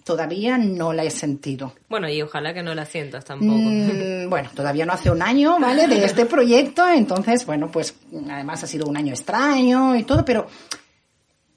todavía 0.04 0.58
no 0.58 0.94
la 0.94 1.04
he 1.04 1.12
sentido. 1.12 1.74
Bueno, 1.90 2.10
y 2.10 2.22
ojalá 2.22 2.54
que 2.54 2.64
no 2.64 2.74
la 2.74 2.86
sientas 2.86 3.26
tampoco. 3.26 3.60
Mm, 3.60 4.30
bueno, 4.30 4.50
todavía 4.56 4.86
no 4.86 4.94
hace 4.94 5.12
un 5.12 5.22
año, 5.22 5.60
¿vale? 5.62 5.88
De 5.88 6.04
este 6.04 6.26
proyecto, 6.26 6.88
entonces, 6.88 7.46
bueno, 7.46 7.70
pues 7.70 7.94
además 8.32 8.64
ha 8.64 8.68
sido 8.68 8.88
un 8.88 8.98
año 8.98 9.14
extraño 9.14 9.96
y 9.96 10.04
todo, 10.04 10.24
pero 10.24 10.48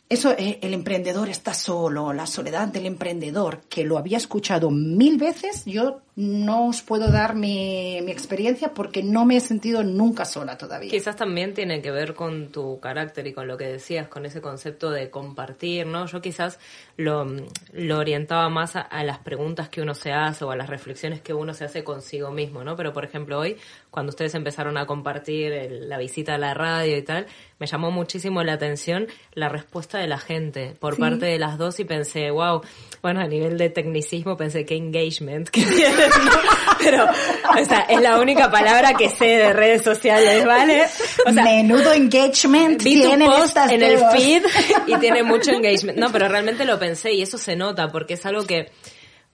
eso, 0.09 0.33
eh, 0.33 0.59
el 0.61 0.75
emprendedor 0.75 1.29
está 1.29 1.55
solo, 1.55 2.13
la 2.13 2.27
soledad 2.27 2.67
del 2.67 2.87
emprendedor, 2.87 3.61
que 3.69 3.85
lo 3.85 3.97
había 3.97 4.17
escuchado 4.17 4.69
mil 4.69 5.17
veces, 5.17 5.65
yo 5.65 6.01
no 6.21 6.67
os 6.69 6.83
puedo 6.83 7.11
dar 7.11 7.35
mi, 7.35 8.01
mi 8.03 8.13
experiencia 8.13 8.75
porque 8.75 9.03
no 9.03 9.25
me 9.25 9.37
he 9.37 9.41
sentido 9.41 9.83
nunca 9.83 10.25
sola 10.25 10.59
todavía. 10.59 10.91
Quizás 10.91 11.17
también 11.17 11.55
tiene 11.55 11.81
que 11.81 11.91
ver 11.91 12.15
con 12.15 12.53
tu 12.53 12.79
carácter 12.81 13.27
y 13.27 13.33
con 13.33 13.49
lo 13.49 13.57
que 13.57 13.67
decías, 13.67 14.09
con 14.09 14.27
ese 14.27 14.41
concepto 14.41 14.91
de 14.91 15.09
compartir, 15.11 15.87
¿no? 15.87 16.07
Yo 16.07 16.21
quizás 16.21 16.59
lo, 16.97 17.27
lo 17.73 17.99
orientaba 17.99 18.49
más 18.51 18.77
a, 18.77 18.81
a 18.83 19.03
las 19.05 19.19
preguntas 19.19 19.69
que 19.71 19.81
uno 19.81 19.95
se 19.95 20.13
hace 20.13 20.45
o 20.45 20.51
a 20.51 20.57
las 20.57 20.69
reflexiones 20.69 21.21
que 21.23 21.33
uno 21.33 21.55
se 21.55 21.65
hace 21.65 21.83
consigo 21.85 22.31
mismo, 22.31 22.63
¿no? 22.65 22.77
Pero, 22.77 22.93
por 22.93 23.05
ejemplo, 23.05 23.39
hoy, 23.39 23.57
cuando 23.91 24.11
ustedes 24.11 24.35
empezaron 24.35 24.77
a 24.77 24.87
compartir 24.87 25.53
el- 25.53 25.89
la 25.89 25.97
visita 25.99 26.35
a 26.35 26.39
la 26.39 26.53
radio 26.55 26.97
y 26.99 27.03
tal, 27.03 27.27
me 27.59 27.67
llamó 27.67 27.91
muchísimo 27.91 28.43
la 28.43 28.53
atención 28.55 29.07
la 29.35 29.49
respuesta 29.49 29.99
de 29.99 30.07
la 30.09 30.19
gente 30.19 30.77
por 30.79 30.99
parte 30.99 31.27
de 31.27 31.39
las 31.39 31.57
dos 31.59 31.79
y 31.81 31.85
pensé, 31.85 32.31
wow, 32.31 32.61
bueno, 33.03 33.21
a 33.21 33.27
nivel 33.27 33.57
de 33.59 33.71
tecnicismo 33.71 34.37
pensé 34.37 34.65
que 34.65 34.77
engagement 34.77 35.49
que 35.49 35.63
¿no? 36.25 36.33
Pero, 36.79 37.05
o 37.05 37.65
sea, 37.65 37.81
es 37.89 38.01
la 38.01 38.19
única 38.19 38.51
palabra 38.51 38.95
que 38.95 39.11
sé 39.11 39.25
de 39.25 39.53
redes 39.53 39.83
sociales, 39.83 40.45
¿vale? 40.45 40.87
O 41.27 41.33
sea, 41.33 41.45
Menudo 41.45 41.93
engagement 41.93 42.83
Vi 42.83 43.03
tu 43.03 43.19
post 43.19 43.45
estas 43.45 43.73
en 43.73 43.83
el 43.83 43.99
feed 44.13 44.43
y 44.87 44.97
tiene 44.97 45.23
mucho 45.23 45.51
engagement. 45.51 45.99
No, 45.99 46.11
pero 46.11 46.29
realmente 46.29 46.65
lo 46.65 46.79
pensé 46.79 47.13
y 47.13 47.23
eso 47.23 47.39
se 47.39 47.57
nota 47.57 47.89
porque 47.89 48.15
es 48.15 48.25
algo 48.27 48.47
que 48.47 48.71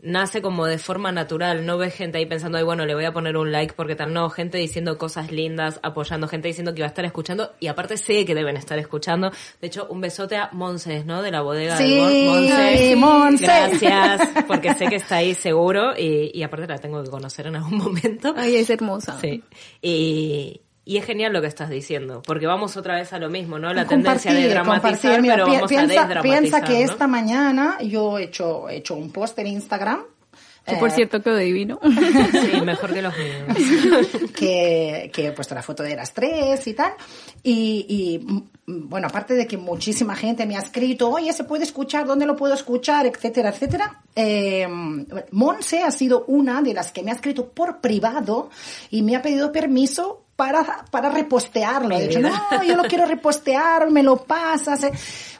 nace 0.07 0.41
como 0.41 0.67
de 0.67 0.79
forma 0.79 1.13
natural. 1.13 1.67
No 1.67 1.77
ves 1.79 1.95
gente 1.95 2.19
ahí 2.19 2.27
pensando, 2.27 2.59
ay, 2.59 2.65
bueno, 2.65 2.87
le 2.87 2.95
voy 2.95 3.05
a 3.05 3.13
poner 3.13 3.37
un 3.37 3.53
like 3.53 3.75
porque 3.75 3.95
tal. 3.97 4.13
No, 4.13 4.31
gente 4.31 4.59
diciendo 4.59 4.97
cosas 4.99 5.31
lindas, 5.31 5.81
apoyando, 5.83 6.29
gente 6.29 6.49
diciendo 6.49 6.73
que 6.73 6.81
iba 6.81 6.87
a 6.87 6.89
estar 6.89 7.05
escuchando 7.05 7.53
y 7.61 7.67
aparte 7.67 7.97
sé 7.97 8.25
que 8.25 8.35
deben 8.35 8.57
estar 8.57 8.79
escuchando. 8.79 9.31
De 9.61 9.67
hecho, 9.67 9.87
un 9.91 10.01
besote 10.01 10.37
a 10.37 10.49
Monses, 10.53 11.05
¿no? 11.05 11.23
De 11.23 11.31
la 11.31 11.43
bodega 11.43 11.77
Sí, 11.77 11.95
de 11.95 12.01
Mon- 12.01 12.25
Monse. 12.43 12.53
ay, 12.55 12.97
Monse. 12.97 13.45
Gracias, 13.47 14.29
porque 14.47 14.75
sé 14.75 14.87
que 14.87 14.97
está 14.97 15.17
ahí 15.17 15.35
seguro 15.37 15.93
y, 15.99 16.31
y 16.33 16.43
aparte 16.43 16.67
la 16.67 16.79
tengo 16.79 17.03
que 17.03 17.11
conocer 17.11 17.47
en 17.49 17.57
algún 17.57 17.79
momento. 17.79 18.33
Ay, 18.37 18.57
es 18.57 18.71
hermosa. 18.71 19.19
Sí. 19.21 19.43
Y, 19.83 20.61
y 20.89 20.99
es 20.99 21.05
genial 21.05 21.33
lo 21.33 21.41
que 21.41 21.49
estás 21.49 21.69
diciendo, 21.69 22.23
porque 22.25 22.47
vamos 22.47 22.77
otra 22.77 22.95
vez 22.95 23.13
a 23.13 23.19
lo 23.19 23.29
mismo, 23.29 23.59
¿no? 23.59 23.75
La 23.75 23.85
Compartir, 23.87 24.31
tendencia 24.31 24.33
de 24.33 24.49
dramatizar, 24.49 24.93
compartir. 24.93 25.21
Mira, 25.21 25.35
pero 25.35 25.47
vamos 25.49 25.69
piensa, 25.69 25.87
desdramatizar, 25.89 26.41
piensa 26.41 26.61
que 26.63 26.73
¿no? 26.85 26.93
esta 26.93 27.07
mañana 27.09 27.79
yo 27.83 28.19
he 28.19 28.23
hecho, 28.23 28.69
he 28.69 28.77
hecho 28.77 28.95
un 28.95 29.11
post 29.11 29.37
en 29.41 29.49
Instagram. 29.49 30.05
Que 30.65 30.77
por 30.77 30.91
eh, 30.91 30.93
cierto 30.93 31.21
quedó 31.21 31.37
divino. 31.39 31.81
Sí, 32.31 32.61
mejor 32.61 32.95
que 32.95 33.03
los 33.03 33.13
míos. 33.19 34.09
que, 34.37 35.11
que 35.13 35.27
he 35.27 35.33
puesto 35.33 35.57
la 35.57 35.63
foto 35.63 35.83
de 35.83 35.97
las 35.97 36.15
tres 36.15 36.65
y 36.69 36.75
tal. 36.75 36.93
Y, 37.43 37.87
y, 37.89 38.19
mm, 38.25 38.89
bueno, 38.89 39.09
aparte 39.09 39.35
de 39.35 39.45
que 39.45 39.57
muchísima 39.57 40.15
gente 40.15 40.47
me 40.47 40.57
ha 40.57 40.61
escrito, 40.61 41.11
oye, 41.11 41.33
¿se 41.33 41.43
puede 41.43 41.65
escuchar? 41.65 42.07
¿Dónde 42.07 42.27
lo 42.27 42.37
puedo 42.37 42.55
escuchar? 42.55 43.07
Etcétera, 43.07 43.49
etcétera. 43.49 44.03
Eh, 44.15 44.69
Monse 45.33 45.83
ha 45.83 45.91
sido 45.91 46.25
una 46.29 46.63
de 46.63 46.75
las 46.75 46.93
que 46.93 47.03
me 47.03 47.11
ha 47.11 47.15
escrito 47.15 47.49
por 47.49 47.81
privado 47.81 48.51
y 48.91 49.03
me 49.03 49.17
ha 49.17 49.23
pedido 49.23 49.51
permiso 49.51 50.26
para, 50.37 50.85
para 50.91 51.09
repostearlo. 51.09 51.97
He 51.97 52.09
dicho, 52.09 52.21
no, 52.21 52.63
yo 52.63 52.77
lo 52.77 52.85
quiero 52.85 53.07
repostear, 53.07 53.91
me 53.91 54.03
lo 54.03 54.17
pasas. 54.19 54.85
eh". 54.85 54.93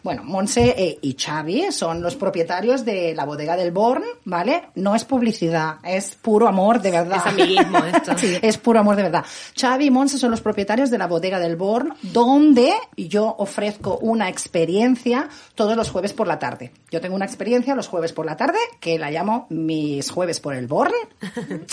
Bueno, 0.03 0.23
Monse 0.25 0.75
eh, 0.79 0.99
y 1.03 1.15
Xavi 1.15 1.73
son 1.73 2.01
los 2.01 2.15
propietarios 2.15 2.85
de 2.85 3.13
la 3.15 3.25
bodega 3.25 3.57
del 3.57 3.73
Born, 3.73 4.05
¿vale? 4.25 4.69
No 4.77 4.95
es 4.95 5.05
publicidad, 5.05 5.79
es 5.83 6.15
puro 6.15 6.47
amor 6.49 6.81
de 6.81 6.93
verdad. 6.93 7.19
Es 7.19 7.27
amiguismo 7.27 7.79
esto. 7.85 8.13
Sí, 8.27 8.39
es 8.41 8.57
puro 8.57 8.79
amor 8.81 8.97
de 8.97 9.03
verdad. 9.03 9.25
Xavi 9.61 9.87
y 9.87 9.91
Monse 9.91 10.17
son 10.17 10.31
los 10.31 10.41
propietarios 10.41 10.91
de 10.91 10.99
la 10.99 11.07
bodega 11.07 11.39
del 11.39 11.57
Born, 11.57 11.93
donde 12.03 12.73
yo 12.97 13.35
ofrezco 13.39 13.99
una 14.01 14.29
experiencia 14.29 15.29
todos 15.55 15.77
los 15.77 15.91
jueves 15.91 16.13
por 16.13 16.27
la 16.29 16.39
tarde. 16.39 16.73
Yo 16.91 17.01
tengo 17.01 17.17
una 17.17 17.25
experiencia 17.27 17.75
los 17.75 17.89
jueves 17.89 18.13
por 18.13 18.25
la 18.27 18.37
tarde 18.37 18.59
que 18.81 18.99
la 18.99 19.11
llamo 19.11 19.47
mis 19.51 20.11
jueves 20.11 20.41
por 20.41 20.55
el 20.55 20.67
Born. 20.69 20.93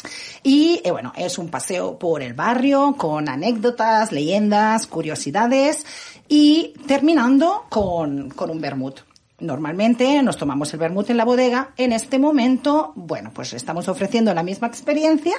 Y 0.44 0.82
eh, 0.84 0.92
bueno, 0.92 1.14
es 1.16 1.38
un 1.38 1.50
paseo 1.50 1.98
por 1.98 2.22
el 2.22 2.34
barrio 2.34 2.96
con 2.98 3.13
anécdotas, 3.20 4.12
leyendas, 4.12 4.88
curiosidades 4.88 5.86
y 6.28 6.74
terminando 6.88 7.66
con, 7.70 8.30
con 8.30 8.50
un 8.50 8.62
vermut. 8.62 9.02
Normalmente 9.40 10.22
nos 10.24 10.38
tomamos 10.38 10.74
el 10.74 10.80
vermut 10.80 11.10
en 11.10 11.18
la 11.18 11.26
bodega. 11.26 11.72
En 11.78 11.92
este 11.92 12.18
momento, 12.20 12.94
bueno, 12.96 13.32
pues 13.34 13.54
estamos 13.54 13.88
ofreciendo 13.90 14.34
la 14.34 14.44
misma 14.44 14.68
experiencia. 14.68 15.36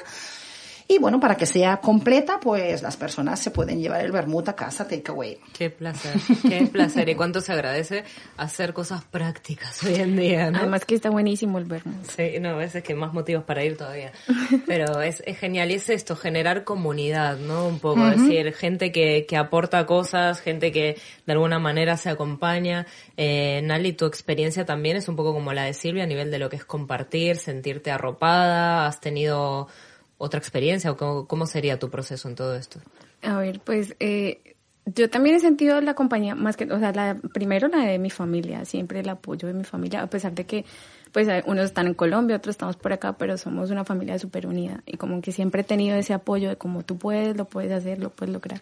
Y 0.87 0.99
bueno, 0.99 1.19
para 1.19 1.37
que 1.37 1.47
sea 1.47 1.79
completa, 1.79 2.39
pues 2.41 2.83
las 2.83 2.97
personas 2.97 3.41
se 3.41 3.51
pueden 3.51 3.81
llevar 3.81 4.05
el 4.05 4.13
vermut 4.13 4.49
a 4.51 4.55
casa 4.55 4.87
takeaway. 4.87 5.39
Qué 5.57 5.71
placer, 5.71 6.21
qué 6.43 6.67
placer. 6.71 7.09
Y 7.09 7.15
cuánto 7.15 7.41
se 7.41 7.53
agradece 7.53 8.05
hacer 8.37 8.75
cosas 8.75 9.03
prácticas 9.05 9.83
hoy 9.83 9.95
en 9.95 10.17
día, 10.17 10.51
¿no? 10.51 10.59
Además 10.59 10.85
que 10.85 10.97
está 10.97 11.09
buenísimo 11.09 11.59
el 11.59 11.65
vermut. 11.65 12.05
Sí, 12.05 12.39
no, 12.39 12.51
a 12.51 12.57
veces 12.57 12.83
que 12.83 12.95
más 12.95 13.15
motivos 13.15 13.45
para 13.45 13.65
ir 13.65 13.79
todavía. 13.79 14.13
Pero 14.67 15.01
es, 15.01 15.23
es 15.27 15.39
genial 15.39 15.71
y 15.71 15.75
es 15.75 15.89
esto, 15.89 16.17
generar 16.17 16.65
comunidad, 16.65 17.39
¿no? 17.39 17.67
Un 17.67 17.79
poco, 17.79 18.05
decir, 18.05 18.53
gente 18.53 18.93
que, 18.93 19.25
que 19.27 19.37
aporta 19.39 19.87
cosas, 19.87 20.41
gente 20.41 20.71
que 20.71 20.99
de 21.25 21.33
alguna 21.33 21.59
manera 21.59 21.97
se 21.97 22.11
acompaña. 22.11 22.87
Eh, 23.17 23.63
Nali, 23.65 23.95
tu 23.95 24.05
experiencia 24.05 24.67
también 24.67 24.97
es 24.97 25.09
un 25.09 25.17
poco 25.17 25.33
como 25.33 25.55
la 25.55 25.65
de 25.65 25.73
Silvia 25.73 26.05
a 26.05 26.07
nivel 26.07 26.31
de 26.31 26.39
lo 26.39 26.51
que 26.51 26.57
es 26.57 26.65
compartir, 26.65 27.37
sentirte 27.37 27.91
arropada, 27.91 28.87
has 28.87 29.01
tenido 29.01 29.69
otra 30.19 30.39
experiencia 30.39 30.91
o 30.91 30.97
cómo, 30.97 31.27
cómo 31.27 31.47
sería 31.47 31.79
tu 31.79 31.91
proceso 31.91 32.29
en 32.29 32.35
todo 32.35 32.55
esto? 32.55 32.81
A 33.23 33.39
ver, 33.39 33.61
pues 33.61 33.97
eh, 34.01 34.55
yo 34.87 35.09
también 35.09 35.37
he 35.37 35.41
sentido 35.41 35.81
la 35.81 35.95
compañía 35.95 36.35
más 36.35 36.57
que, 36.57 36.65
o 36.65 36.79
sea, 36.79 36.93
la, 36.93 37.19
primero 37.33 37.69
la 37.69 37.85
de 37.85 37.99
mi 37.99 38.11
familia, 38.11 38.65
siempre 38.65 39.01
el 39.01 39.09
apoyo 39.09 39.49
de 39.49 39.55
mi 39.55 39.65
familia, 39.65 40.03
a 40.03 40.07
pesar 40.09 40.33
de 40.33 40.45
que 40.45 40.65
pues 41.13 41.29
unos 41.47 41.67
están 41.67 41.87
en 41.87 41.95
Colombia, 41.95 42.37
otros 42.37 42.55
estamos 42.55 42.77
por 42.77 42.93
acá, 42.93 43.17
pero 43.17 43.39
somos 43.39 43.71
una 43.71 43.85
familia 43.85 44.19
súper 44.19 44.47
unida 44.47 44.83
y 44.85 44.97
como 44.97 45.21
que 45.23 45.31
siempre 45.31 45.61
he 45.61 45.65
tenido 45.65 45.97
ese 45.97 46.13
apoyo 46.13 46.49
de 46.49 46.57
como 46.57 46.83
tú 46.83 46.99
puedes, 46.99 47.37
lo 47.37 47.45
puedes 47.45 47.71
hacer, 47.71 48.01
lo 48.01 48.11
puedes 48.11 48.33
lograr. 48.33 48.61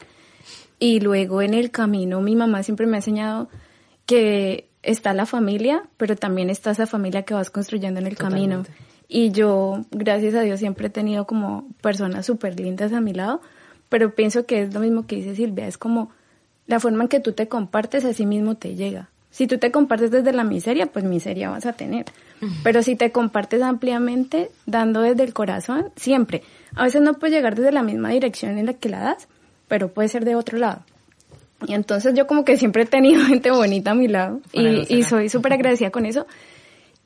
Y 0.79 1.01
luego 1.01 1.41
en 1.43 1.55
el 1.55 1.71
camino 1.71 2.21
mi 2.21 2.37
mamá 2.37 2.63
siempre 2.63 2.87
me 2.87 2.97
ha 2.97 2.99
enseñado 2.99 3.49
que 4.05 4.69
está 4.83 5.15
la 5.15 5.27
familia, 5.27 5.85
pero 5.97 6.15
también 6.15 6.51
está 6.51 6.73
esa 6.73 6.87
familia 6.87 7.23
que 7.23 7.35
vas 7.35 7.51
construyendo 7.51 8.01
en 8.01 8.07
el 8.07 8.17
camino. 8.17 8.65
Y 9.15 9.31
yo, 9.31 9.85
gracias 9.91 10.35
a 10.35 10.41
Dios, 10.41 10.59
siempre 10.59 10.87
he 10.87 10.91
tenido 10.91 11.27
como 11.27 11.69
personas 11.83 12.25
súper 12.25 12.59
lindas 12.59 12.95
a 12.95 13.03
mi 13.03 13.13
lado, 13.13 13.43
pero 13.91 14.15
pienso 14.15 14.47
que 14.47 14.63
es 14.63 14.73
lo 14.73 14.81
mismo 14.81 15.07
que 15.07 15.17
dice 15.17 15.37
Silvia, 15.37 15.67
es 15.67 15.77
como 15.77 16.11
la 16.67 16.81
forma 16.81 17.03
en 17.03 17.09
que 17.09 17.21
tú 17.21 17.33
te 17.33 17.47
compartes, 17.47 18.07
así 18.07 18.25
mismo 18.25 18.55
te 18.55 18.75
llega. 18.75 19.11
Si 19.31 19.47
tú 19.47 19.59
te 19.59 19.71
compartes 19.71 20.11
desde 20.11 20.33
la 20.33 20.45
miseria, 20.45 20.87
pues 20.87 21.05
miseria 21.05 21.51
vas 21.51 21.67
a 21.67 21.75
tener. 21.75 22.07
Pero 22.65 22.83
si 22.83 22.97
te 22.97 23.13
compartes 23.13 23.61
ampliamente, 23.61 24.51
dando 24.65 25.03
desde 25.03 25.25
el 25.25 25.35
corazón, 25.35 25.91
siempre. 25.95 26.43
A 26.75 26.85
veces 26.85 27.03
no 27.03 27.13
puedes 27.15 27.37
llegar 27.37 27.55
desde 27.55 27.71
la 27.71 27.83
misma 27.83 28.09
dirección 28.09 28.57
en 28.57 28.65
la 28.65 28.73
que 28.73 28.89
la 28.89 29.01
das, 29.01 29.29
pero 29.69 29.89
puede 29.89 30.09
ser 30.09 30.25
de 30.25 30.37
otro 30.37 30.57
lado. 30.57 30.85
Y 31.67 31.75
entonces 31.75 32.15
yo 32.15 32.27
como 32.27 32.47
que 32.47 32.57
siempre 32.57 32.85
he 32.85 32.87
tenido 32.87 33.23
gente 33.27 33.51
bonita 33.51 33.91
a 33.91 33.95
mi 33.95 34.09
lado 34.09 34.41
y, 34.55 34.87
y 34.89 35.03
soy 35.03 35.29
súper 35.29 35.53
agradecida 35.53 35.91
con 35.91 36.07
eso. 36.07 36.27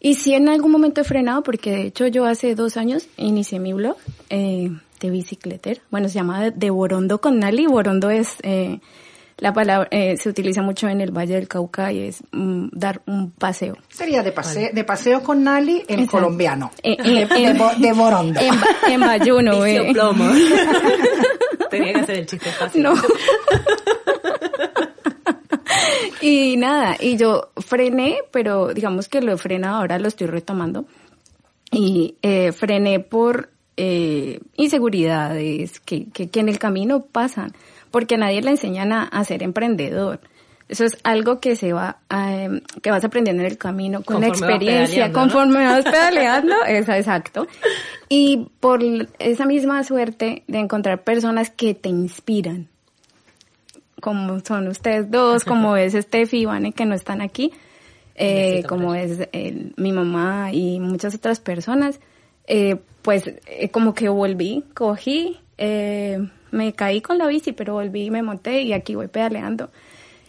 Y 0.00 0.14
sí 0.14 0.34
en 0.34 0.48
algún 0.48 0.70
momento 0.72 1.00
he 1.00 1.04
frenado 1.04 1.42
porque 1.42 1.70
de 1.70 1.82
hecho 1.86 2.06
yo 2.06 2.26
hace 2.26 2.54
dos 2.54 2.76
años 2.76 3.08
inicié 3.16 3.58
mi 3.58 3.72
blog 3.72 3.96
eh, 4.30 4.70
de 5.00 5.10
bicicleter. 5.10 5.80
Bueno, 5.90 6.08
se 6.08 6.14
llama 6.14 6.42
de, 6.42 6.50
de 6.50 6.70
Borondo 6.70 7.20
con 7.20 7.38
Nali. 7.40 7.66
Borondo 7.66 8.10
es, 8.10 8.36
eh, 8.42 8.80
la 9.38 9.52
palabra, 9.52 9.88
eh, 9.90 10.16
se 10.18 10.28
utiliza 10.28 10.62
mucho 10.62 10.86
en 10.88 11.00
el 11.00 11.10
Valle 11.10 11.34
del 11.34 11.48
Cauca 11.48 11.92
y 11.92 12.00
es 12.00 12.22
mm, 12.32 12.68
dar 12.72 13.00
un 13.06 13.30
paseo. 13.32 13.76
Sería 13.88 14.22
de 14.22 14.32
paseo, 14.32 14.68
de 14.72 14.84
paseo 14.84 15.22
con 15.22 15.42
Nali 15.42 15.82
en 15.88 16.00
Exacto. 16.00 16.10
colombiano. 16.18 16.70
Eh, 16.82 16.96
de, 17.02 17.22
eh, 17.22 17.26
de 17.26 17.44
en- 17.44 17.58
bo- 17.58 17.74
de 17.76 17.92
Borondo. 17.92 18.40
En, 18.40 18.54
en 18.92 19.00
Bayuno, 19.00 19.64
eh. 19.66 19.90
plomo. 19.92 20.24
Tenía 21.70 21.94
que 21.94 22.00
hacer 22.00 22.16
el 22.18 22.26
chiste 22.26 22.50
fácil. 22.50 22.82
No. 22.82 22.94
y 26.20 26.56
nada, 26.56 26.96
y 26.98 27.16
yo 27.16 27.50
frené, 27.56 28.18
pero 28.30 28.74
digamos 28.74 29.08
que 29.08 29.20
lo 29.20 29.32
he 29.32 29.36
frenado, 29.38 29.76
ahora 29.76 29.98
lo 29.98 30.08
estoy 30.08 30.26
retomando. 30.26 30.86
Y 31.70 32.16
eh, 32.22 32.52
frené 32.52 33.00
por 33.00 33.50
eh, 33.76 34.40
inseguridades 34.56 35.80
que, 35.80 36.06
que, 36.10 36.28
que 36.28 36.40
en 36.40 36.48
el 36.48 36.58
camino 36.58 37.04
pasan, 37.04 37.52
porque 37.90 38.14
a 38.14 38.18
nadie 38.18 38.42
le 38.42 38.50
enseñan 38.50 38.92
a, 38.92 39.04
a 39.04 39.24
ser 39.24 39.42
emprendedor. 39.42 40.20
Eso 40.68 40.84
es 40.84 40.98
algo 41.04 41.38
que 41.38 41.54
se 41.54 41.72
va, 41.72 41.98
eh, 42.10 42.60
que 42.82 42.90
vas 42.90 43.04
aprendiendo 43.04 43.42
en 43.42 43.50
el 43.50 43.58
camino 43.58 44.02
con 44.02 44.20
la 44.20 44.28
vas 44.28 44.38
experiencia, 44.38 45.12
conforme 45.12 45.64
vas 45.64 45.84
pedaleando, 45.90 46.56
es 46.66 46.88
exacto. 46.88 47.46
Y 48.08 48.48
por 48.58 48.80
esa 49.20 49.46
misma 49.46 49.84
suerte 49.84 50.42
de 50.48 50.58
encontrar 50.58 51.04
personas 51.04 51.50
que 51.50 51.74
te 51.74 51.88
inspiran, 51.88 52.68
como 54.00 54.40
son 54.40 54.68
ustedes 54.68 55.10
dos, 55.10 55.44
como 55.46 55.76
es 55.76 55.94
Steffi 55.94 56.38
y 56.38 56.44
Vane 56.44 56.72
que 56.72 56.86
no 56.86 56.94
están 56.94 57.20
aquí, 57.20 57.52
eh, 58.14 58.62
como 58.68 58.94
es 58.94 59.28
eh, 59.32 59.72
mi 59.76 59.92
mamá 59.92 60.52
y 60.52 60.80
muchas 60.80 61.14
otras 61.14 61.40
personas, 61.40 62.00
eh, 62.46 62.76
pues 63.02 63.24
eh, 63.46 63.68
como 63.70 63.94
que 63.94 64.08
volví, 64.08 64.64
cogí, 64.74 65.38
eh, 65.58 66.18
me 66.50 66.72
caí 66.72 67.00
con 67.00 67.18
la 67.18 67.26
bici, 67.26 67.52
pero 67.52 67.74
volví 67.74 68.04
y 68.04 68.10
me 68.10 68.22
monté 68.22 68.62
y 68.62 68.72
aquí 68.72 68.94
voy 68.94 69.08
pedaleando. 69.08 69.70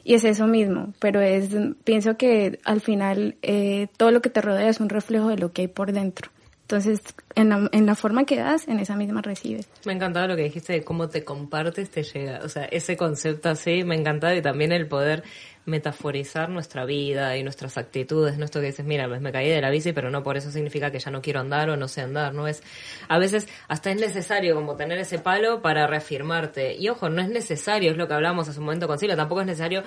Y 0.03 0.13
es 0.13 0.23
eso 0.23 0.47
mismo, 0.47 0.93
pero 0.99 1.19
es, 1.19 1.49
pienso 1.83 2.15
que 2.15 2.59
al 2.63 2.79
final 2.79 3.35
eh, 3.41 3.87
todo 3.97 4.11
lo 4.11 4.21
que 4.21 4.29
te 4.29 4.41
rodea 4.41 4.69
es 4.69 4.79
un 4.79 4.89
reflejo 4.89 5.27
de 5.27 5.37
lo 5.37 5.51
que 5.51 5.63
hay 5.63 5.67
por 5.67 5.91
dentro. 5.91 6.29
Entonces, 6.69 6.99
en 7.35 7.47
la, 7.47 7.69
en 7.71 7.85
la 7.85 7.95
forma 7.95 8.25
que 8.25 8.35
das, 8.35 8.67
en 8.67 8.79
esa 8.79 8.97
misma 8.97 9.21
recibes. 9.21 9.69
Me 9.85 9.93
encantaba 9.93 10.27
lo 10.27 10.35
que 10.35 10.43
dijiste 10.43 10.73
de 10.73 10.83
cómo 10.83 11.07
te 11.07 11.23
compartes, 11.23 11.89
te 11.89 12.03
llega. 12.03 12.41
O 12.43 12.49
sea, 12.49 12.65
ese 12.65 12.97
concepto 12.97 13.47
así 13.47 13.85
me 13.85 13.95
encantaba 13.95 14.35
y 14.35 14.41
también 14.41 14.73
el 14.73 14.85
poder 14.85 15.23
metaforizar 15.63 16.49
nuestra 16.49 16.83
vida 16.83 17.37
y 17.37 17.43
nuestras 17.43 17.77
actitudes. 17.77 18.37
No 18.37 18.43
esto 18.43 18.59
que 18.59 18.65
dices, 18.65 18.85
mira, 18.85 19.07
pues 19.07 19.21
me 19.21 19.31
caí 19.31 19.47
de 19.47 19.61
la 19.61 19.69
bici, 19.69 19.93
pero 19.93 20.09
no 20.09 20.23
por 20.23 20.35
eso 20.35 20.51
significa 20.51 20.91
que 20.91 20.99
ya 20.99 21.09
no 21.09 21.21
quiero 21.21 21.39
andar 21.39 21.69
o 21.69 21.77
no 21.77 21.87
sé 21.87 22.01
andar. 22.01 22.33
No 22.33 22.49
es, 22.49 22.61
a 23.07 23.17
veces 23.17 23.47
hasta 23.69 23.89
es 23.91 24.01
necesario 24.01 24.53
como 24.53 24.75
tener 24.75 24.97
ese 24.97 25.19
palo 25.19 25.61
para 25.61 25.87
reafirmarte. 25.87 26.75
Y 26.75 26.89
ojo, 26.89 27.07
no 27.07 27.21
es 27.21 27.29
necesario, 27.29 27.91
es 27.91 27.97
lo 27.97 28.09
que 28.09 28.13
hablamos 28.13 28.49
hace 28.49 28.59
un 28.59 28.65
momento 28.65 28.87
con 28.87 28.99
Silvia, 28.99 29.15
tampoco 29.15 29.39
es 29.39 29.47
necesario 29.47 29.83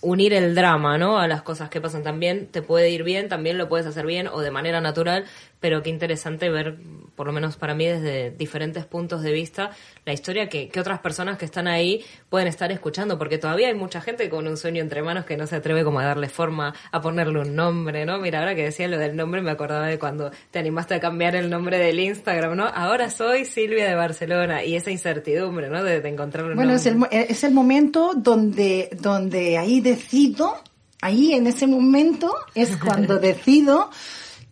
unir 0.00 0.32
el 0.32 0.54
drama, 0.54 0.98
¿no? 0.98 1.18
A 1.18 1.26
las 1.26 1.42
cosas 1.42 1.68
que 1.70 1.80
pasan 1.80 2.02
también. 2.02 2.46
Te 2.46 2.62
puede 2.62 2.90
ir 2.90 3.02
bien, 3.02 3.28
también 3.28 3.58
lo 3.58 3.68
puedes 3.68 3.86
hacer 3.86 4.06
bien 4.06 4.28
o 4.28 4.40
de 4.40 4.50
manera 4.50 4.80
natural, 4.80 5.24
pero 5.60 5.82
qué 5.82 5.90
interesante 5.90 6.48
ver, 6.50 6.76
por 7.16 7.26
lo 7.26 7.32
menos 7.32 7.56
para 7.56 7.74
mí, 7.74 7.84
desde 7.86 8.30
diferentes 8.30 8.86
puntos 8.86 9.22
de 9.22 9.32
vista, 9.32 9.70
la 10.04 10.12
historia 10.12 10.48
que, 10.48 10.68
que 10.68 10.78
otras 10.80 11.00
personas 11.00 11.36
que 11.36 11.44
están 11.44 11.66
ahí 11.66 12.04
pueden 12.28 12.46
estar 12.46 12.70
escuchando, 12.70 13.18
porque 13.18 13.38
todavía 13.38 13.68
hay 13.68 13.74
mucha 13.74 14.00
gente 14.00 14.28
con 14.30 14.46
un 14.46 14.56
sueño 14.56 14.80
entre 14.82 15.02
manos 15.02 15.24
que 15.24 15.36
no 15.36 15.46
se 15.48 15.56
atreve 15.56 15.82
como 15.82 15.98
a 15.98 16.04
darle 16.04 16.28
forma, 16.28 16.74
a 16.92 17.00
ponerle 17.00 17.40
un 17.40 17.56
nombre, 17.56 18.06
¿no? 18.06 18.18
Mira, 18.18 18.38
ahora 18.38 18.54
que 18.54 18.62
decía 18.64 18.86
lo 18.88 18.98
del 18.98 19.16
nombre, 19.16 19.42
me 19.42 19.50
acordaba 19.50 19.86
de 19.86 19.98
cuando 19.98 20.30
te 20.50 20.58
animaste 20.60 20.94
a 20.94 21.00
cambiar 21.00 21.34
el 21.34 21.50
nombre 21.50 21.78
del 21.78 21.98
Instagram, 21.98 22.56
¿no? 22.56 22.66
Ahora 22.66 23.10
soy 23.10 23.44
Silvia 23.44 23.88
de 23.88 23.94
Barcelona, 23.96 24.62
y 24.64 24.76
esa 24.76 24.90
incertidumbre, 24.92 25.68
¿no? 25.68 25.82
De, 25.82 26.00
de 26.00 26.08
encontrar 26.08 26.44
un 26.46 26.54
Bueno, 26.54 26.74
es 26.74 26.86
el, 26.86 26.98
nombre. 26.98 27.18
mo- 27.18 27.24
es 27.28 27.42
el 27.44 27.52
momento 27.52 28.12
donde, 28.16 28.90
donde 29.00 29.58
ahí 29.58 29.80
decido, 29.80 30.54
ahí 31.00 31.32
en 31.32 31.46
ese 31.48 31.66
momento 31.66 32.32
es 32.54 32.76
cuando 32.76 33.18
decido 33.20 33.90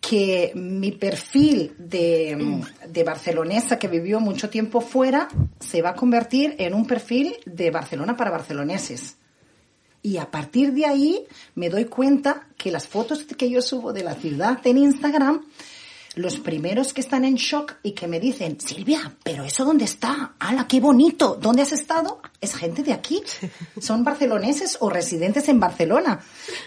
que 0.07 0.53
mi 0.55 0.91
perfil 0.91 1.73
de, 1.77 2.63
de 2.87 3.03
barcelonesa 3.03 3.77
que 3.77 3.89
vivió 3.89 4.21
mucho 4.21 4.49
tiempo 4.49 4.79
fuera 4.79 5.27
se 5.59 5.81
va 5.81 5.89
a 5.89 5.95
convertir 5.95 6.55
en 6.59 6.73
un 6.73 6.85
perfil 6.85 7.35
de 7.45 7.71
Barcelona 7.71 8.15
para 8.15 8.31
barceloneses. 8.31 9.17
Y 10.01 10.17
a 10.17 10.31
partir 10.31 10.71
de 10.71 10.85
ahí 10.85 11.25
me 11.55 11.69
doy 11.69 11.85
cuenta 11.85 12.47
que 12.57 12.71
las 12.71 12.87
fotos 12.87 13.25
que 13.25 13.49
yo 13.49 13.61
subo 13.61 13.91
de 13.91 14.03
la 14.03 14.15
ciudad 14.15 14.65
en 14.65 14.77
Instagram 14.77 15.41
los 16.17 16.37
primeros 16.37 16.93
que 16.93 17.01
están 17.01 17.25
en 17.25 17.35
shock 17.35 17.75
y 17.83 17.91
que 17.91 18.07
me 18.07 18.19
dicen, 18.19 18.59
Silvia, 18.59 19.13
pero 19.23 19.43
eso 19.43 19.63
dónde 19.63 19.85
está? 19.85 20.33
¡Hala, 20.39 20.67
qué 20.67 20.79
bonito! 20.79 21.37
¿Dónde 21.41 21.61
has 21.61 21.71
estado? 21.71 22.21
Es 22.41 22.55
gente 22.55 22.83
de 22.83 22.93
aquí. 22.93 23.21
Son 23.79 24.03
barceloneses 24.03 24.77
o 24.81 24.89
residentes 24.89 25.47
en 25.49 25.59
Barcelona. 25.59 26.19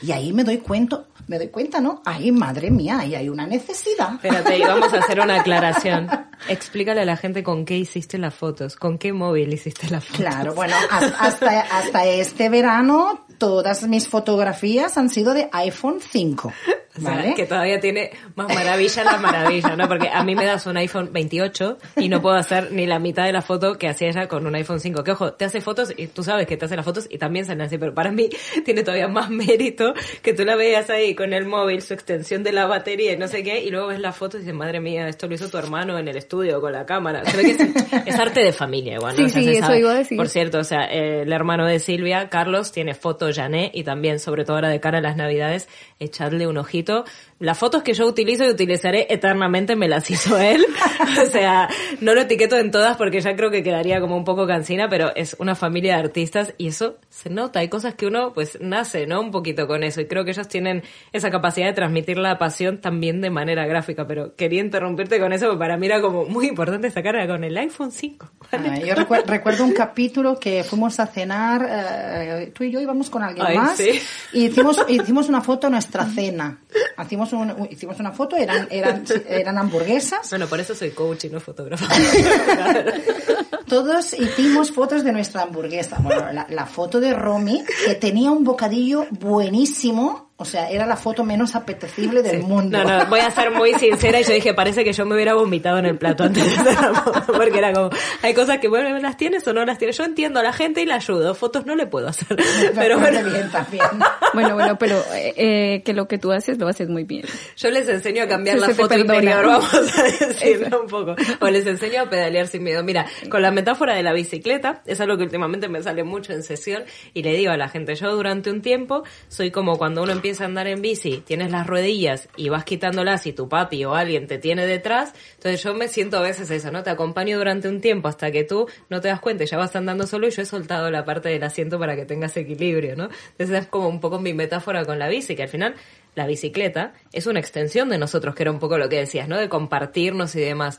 Y 0.02 0.12
ahí 0.12 0.32
me 0.32 0.44
doy 0.44 0.58
cuenta, 0.58 1.04
me 1.26 1.38
doy 1.38 1.48
cuenta, 1.48 1.80
¿no? 1.80 2.02
Ay, 2.04 2.32
madre 2.32 2.70
mía, 2.70 3.00
ahí 3.00 3.14
hay 3.14 3.28
una 3.28 3.46
necesidad. 3.46 4.14
Espérate, 4.14 4.58
y 4.58 4.62
vamos 4.62 4.92
a 4.92 4.98
hacer 4.98 5.20
una 5.20 5.40
aclaración. 5.40 6.08
Explícale 6.48 7.02
a 7.02 7.04
la 7.04 7.16
gente 7.16 7.42
con 7.42 7.64
qué 7.64 7.76
hiciste 7.76 8.18
las 8.18 8.34
fotos, 8.34 8.76
con 8.76 8.98
qué 8.98 9.12
móvil 9.12 9.52
hiciste 9.52 9.88
las 9.90 10.04
fotos. 10.04 10.20
Claro, 10.20 10.54
bueno, 10.54 10.74
hasta, 10.90 11.60
hasta 11.60 12.06
este 12.06 12.48
verano 12.48 13.26
todas 13.40 13.88
mis 13.88 14.07
fotografías 14.07 14.98
han 14.98 15.09
sido 15.09 15.33
de 15.33 15.48
iPhone 15.50 15.98
5. 16.00 16.53
¿Vale? 16.98 17.35
que 17.35 17.46
todavía 17.46 17.79
tiene 17.81 18.11
más 18.35 18.53
maravilla 18.53 19.05
la 19.05 19.16
maravilla, 19.16 19.76
¿no? 19.76 19.88
Porque 19.88 20.09
a 20.12 20.24
mí 20.24 20.35
me 20.35 20.44
das 20.44 20.66
un 20.66 20.76
iPhone 20.76 21.11
28 21.12 21.79
y 21.96 22.09
no 22.09 22.20
puedo 22.20 22.35
hacer 22.35 22.72
ni 22.72 22.85
la 22.85 22.98
mitad 22.98 23.24
de 23.24 23.33
la 23.33 23.42
foto 23.42 23.79
que 23.79 23.88
hacía 23.88 24.09
ella 24.09 24.26
con 24.26 24.44
un 24.44 24.57
iPhone 24.57 24.81
5. 24.81 25.05
Que 25.05 25.12
ojo, 25.12 25.33
te 25.33 25.44
hace 25.44 25.61
fotos 25.61 25.94
y 25.96 26.09
tú 26.09 26.24
sabes 26.24 26.48
que 26.48 26.57
te 26.57 26.64
hace 26.64 26.74
las 26.74 26.85
fotos 26.85 27.07
y 27.09 27.16
también 27.16 27.46
salen 27.46 27.62
así, 27.62 27.79
pero 27.79 27.94
para 27.94 28.11
mí 28.11 28.29
tiene 28.64 28.83
todavía 28.83 29.07
más 29.07 29.31
mérito 29.31 29.94
que 30.20 30.35
tú 30.35 30.44
la 30.44 30.57
veas 30.57 30.90
ahí 30.90 31.14
con 31.14 31.33
el 31.33 31.46
móvil, 31.46 31.81
su 31.81 31.94
extensión 31.94 32.42
de 32.42 32.53
la 32.53 32.66
batería 32.66 33.12
y 33.12 33.16
no 33.16 33.29
sé 33.29 33.44
qué, 33.44 33.62
y 33.62 33.70
luego 33.70 33.87
ves 33.87 34.00
la 34.00 34.12
foto 34.12 34.37
y 34.37 34.40
dices, 34.40 34.55
madre 34.55 34.81
mía, 34.81 35.09
esto 35.09 35.29
lo 35.29 35.35
hizo 35.35 35.48
tu 35.48 35.59
hermano 35.59 35.96
en 35.96 36.09
el 36.09 36.16
estudio 36.16 36.61
con 36.61 36.72
la 36.72 36.85
cámara. 36.85 37.24
Se 37.24 37.37
ve 37.37 37.57
que 37.57 38.11
es, 38.11 38.14
arte 38.18 38.40
de 38.40 38.53
familia 38.53 38.94
igual, 38.94 39.16
¿no? 39.16 39.29
Sí, 39.29 39.42
sí, 39.44 39.57
eso 39.57 39.74
iba 39.74 39.92
a 39.92 39.94
decir. 39.94 40.18
Por 40.18 40.29
cierto, 40.29 40.59
o 40.59 40.64
sea, 40.64 40.85
el 40.87 41.33
hermano 41.33 41.66
de 41.66 41.79
Silvia, 41.79 42.29
Carlos, 42.29 42.72
tiene 42.72 42.94
foto 42.94 43.30
Y 43.73 43.85
también, 43.85 44.19
sobre 44.21 44.45
todo 44.45 44.57
ahora 44.57 44.69
de 44.69 44.81
cara 44.81 44.99
a 44.99 45.01
las 45.01 45.16
navidades, 45.16 45.69
echarle 45.99 46.47
un 46.47 46.57
ojito 46.57 47.05
las 47.40 47.59
fotos 47.59 47.83
que 47.83 47.94
yo 47.94 48.07
utilizo 48.07 48.44
y 48.44 48.50
utilizaré 48.50 49.07
eternamente 49.09 49.74
me 49.74 49.88
las 49.88 50.11
hizo 50.11 50.38
él. 50.38 50.64
o 51.22 51.26
sea, 51.26 51.68
no 52.00 52.14
lo 52.14 52.20
etiqueto 52.20 52.59
en 52.59 52.70
todas 52.70 52.98
porque 52.98 53.20
ya 53.20 53.35
creo 53.35 53.50
que 53.50 53.62
quedaría 53.62 53.98
como 54.00 54.14
un 54.14 54.24
poco 54.24 54.46
cansina, 54.46 54.88
pero 54.90 55.14
es 55.16 55.35
una 55.38 55.55
familia 55.55 55.94
de 55.94 56.00
artistas 56.00 56.55
y 56.59 56.68
eso 56.68 56.98
se 57.09 57.31
nota. 57.31 57.61
Hay 57.61 57.68
cosas 57.68 57.94
que 57.94 58.07
uno 58.07 58.35
pues 58.35 58.59
nace, 58.61 59.07
¿no? 59.07 59.22
Un 59.22 59.31
poquito 59.31 59.66
con 59.66 59.83
eso 59.83 60.03
y 60.03 60.07
creo 60.07 60.24
que 60.24 60.33
ellos 60.33 60.48
tienen 60.48 60.83
esa 61.12 61.31
capacidad 61.31 61.66
de 61.66 61.72
transmitir 61.72 62.18
la 62.18 62.37
pasión 62.37 62.79
también 62.83 63.22
de 63.22 63.31
manera 63.31 63.66
gráfica, 63.66 64.07
pero 64.07 64.37
quería 64.37 64.61
interrumpirte 64.61 65.18
con 65.18 65.33
eso 65.33 65.46
porque 65.46 65.61
para 65.61 65.79
mí 65.79 65.87
era 65.87 66.03
como 66.03 66.26
muy 66.26 66.46
importante 66.46 66.88
esta 66.88 67.03
carga 67.03 67.26
con 67.26 67.42
el 67.42 67.57
iPhone 67.57 67.90
5. 67.90 68.31
yo 68.87 68.94
recuerdo 68.94 69.64
un 69.64 69.72
capítulo 69.72 70.38
que 70.38 70.62
fuimos 70.62 71.00
a 71.00 71.07
cenar, 71.07 71.66
eh, 71.70 72.53
tú 72.55 72.64
y 72.64 72.70
yo 72.70 72.81
íbamos 72.81 73.09
con 73.09 73.22
alguien 73.22 73.57
más 73.57 73.81
y 73.81 74.44
hicimos, 74.44 74.85
hicimos 74.88 75.31
una 75.31 75.40
foto 75.40 75.68
de 75.68 75.70
nuestra 75.72 76.05
cena. 76.05 76.59
Hicimos 77.03 77.30
hicimos 77.71 77.99
una 78.01 78.12
foto, 78.12 78.37
eran, 78.37 78.69
eran, 78.71 79.05
eran 79.29 79.59
hamburguesas. 79.59 80.29
Bueno, 80.31 80.47
por 80.47 80.61
eso 80.61 80.75
soy 80.75 80.90
coach 80.90 81.25
y 81.25 81.31
no 81.31 81.40
fotógrafo. 81.40 81.87
Todos 83.66 84.14
hicimos 84.14 84.73
fotos 84.73 85.05
de 85.05 85.12
nuestra 85.12 85.43
hamburguesa. 85.43 85.99
Bueno, 86.01 86.33
la, 86.33 86.47
la 86.49 86.66
foto 86.66 86.99
de 86.99 87.12
Romy, 87.12 87.64
que 87.87 87.95
tenía 87.95 88.31
un 88.33 88.43
bocadillo 88.43 89.07
buenísimo, 89.11 90.30
o 90.40 90.44
sea, 90.46 90.70
era 90.70 90.87
la 90.87 90.96
foto 90.96 91.22
menos 91.22 91.55
apetecible 91.55 92.22
del 92.22 92.40
mundo. 92.42 92.79
No, 92.79 92.85
no, 92.85 93.07
voy 93.11 93.20
a 93.20 93.31
ser 93.31 93.50
muy 93.50 93.74
sincera 93.74 94.20
y 94.20 94.24
yo 94.24 94.33
dije, 94.33 94.55
parece 94.55 94.85
que 94.85 94.94
yo 94.94 95.05
me 95.05 95.14
hubiera 95.14 95.35
vomitado 95.35 95.76
en 95.76 95.85
el 95.85 95.98
plato 95.98 96.24
antes 96.24 96.42
de 96.42 96.70
hacer 96.70 96.81
la 96.81 96.94
foto, 96.94 97.33
porque 97.35 97.59
era 97.59 97.74
como, 97.74 97.90
hay 98.22 98.33
cosas 98.33 98.59
que, 98.59 98.68
bueno, 98.68 98.98
¿las 99.00 99.18
tienes 99.18 99.46
o 99.46 99.53
no 99.53 99.66
las 99.66 99.76
tienes? 99.76 99.98
Yo 99.98 100.05
entiendo 100.05 100.40
a 100.40 100.42
la 100.42 100.55
gente 100.55 100.81
y 100.81 100.87
la 100.87 100.94
ayudo, 100.94 101.35
fotos 101.35 101.66
no 101.66 101.76
le 101.76 101.87
puedo 101.87 102.09
hacer. 102.09 102.38
Pero 102.74 102.98
bueno. 102.98 103.22
Bien, 103.22 103.50
también. 103.50 103.85
Bueno, 104.33 104.55
bueno, 104.55 104.79
pero 104.79 104.96
eh, 105.12 105.35
eh, 105.37 105.83
que 105.85 105.92
lo 105.92 106.09
que 106.09 106.16
tú 106.16 106.33
haces 106.33 106.57
lo 106.57 106.68
haces 106.68 106.88
muy 106.88 107.05
bien. 107.05 107.26
Yo 107.59 107.70
les 107.70 107.87
enseño 107.87 108.22
a 108.22 108.26
cambiar 108.26 108.61
la 108.61 108.70
foto 108.70 108.96
interior, 108.96 109.44
vamos 109.44 109.74
a 109.74 110.03
decirlo 110.05 110.81
un 110.81 110.88
poco. 110.88 111.16
O 111.40 111.50
les 111.50 111.66
enseño 111.66 112.00
a 112.00 112.09
pedalear 112.09 112.46
sin 112.46 112.62
miedo. 112.62 112.83
Mira, 112.83 113.05
con 113.29 113.42
la 113.42 113.50
metáfora 113.50 113.94
de 113.94 114.03
la 114.03 114.14
bicicleta, 114.14 114.81
es 114.87 115.03
algo 115.03 115.18
que 115.18 115.24
últimamente 115.24 115.68
me 115.68 115.83
sale 115.83 116.03
mucho 116.03 116.33
en 116.33 116.42
sesión 116.42 116.85
y 117.12 117.22
le 117.22 117.35
digo 117.35 117.53
a 117.53 117.59
la 117.59 117.68
gente, 117.68 117.94
yo 117.94 118.11
durante 118.14 118.50
un 118.50 118.62
tiempo 118.62 119.03
soy 119.29 119.50
como 119.50 119.76
cuando 119.76 120.03
uno 120.03 120.12
empieza 120.12 120.30
andar 120.40 120.66
en 120.66 120.83
bici, 120.83 121.23
tienes 121.27 121.51
las 121.51 121.66
ruedillas 121.66 122.29
y 122.37 122.51
vas 122.51 122.64
quitándolas 122.64 123.27
y 123.27 123.33
tu 123.33 123.49
papi 123.49 123.85
o 123.85 123.95
alguien 123.95 124.27
te 124.27 124.38
tiene 124.38 124.66
detrás, 124.66 125.14
entonces 125.37 125.62
yo 125.62 125.75
me 125.75 125.88
siento 125.88 126.19
a 126.19 126.21
veces 126.21 126.51
eso, 126.51 126.71
¿no? 126.71 126.83
Te 126.83 126.90
acompaño 126.90 127.38
durante 127.38 127.69
un 127.69 127.81
tiempo 127.81 128.09
hasta 128.09 128.31
que 128.31 128.45
tú 128.45 128.69
no 128.88 129.01
te 129.01 129.09
das 129.09 129.21
cuenta 129.21 129.45
ya 129.45 129.57
vas 129.57 129.75
andando 129.75 130.07
solo 130.07 130.29
y 130.29 130.31
yo 130.31 130.43
he 130.43 130.45
soltado 130.47 130.90
la 130.90 131.05
parte 131.05 131.29
del 131.31 131.43
asiento 131.43 131.79
para 131.79 131.97
que 131.97 132.05
tengas 132.05 132.37
equilibrio, 132.37 132.97
¿no? 132.97 133.09
Entonces 133.33 133.62
es 133.62 133.66
como 133.66 133.88
un 133.88 134.01
poco 134.01 134.21
mi 134.21 134.35
metáfora 134.35 134.85
con 134.85 134.99
la 134.99 135.09
bici, 135.09 135.35
que 135.35 135.45
al 135.45 135.49
final 135.49 135.75
la 136.14 136.27
bicicleta 136.27 136.93
es 137.12 137.27
una 137.27 137.40
extensión 137.40 137.88
de 137.88 137.99
nosotros, 137.99 138.35
que 138.35 138.43
era 138.43 138.51
un 138.51 138.59
poco 138.59 138.79
lo 138.79 138.88
que 138.88 138.97
decías, 138.97 139.29
¿no? 139.29 139.38
De 139.38 139.49
compartirnos 139.49 140.35
y 140.35 140.40
demás. 140.40 140.79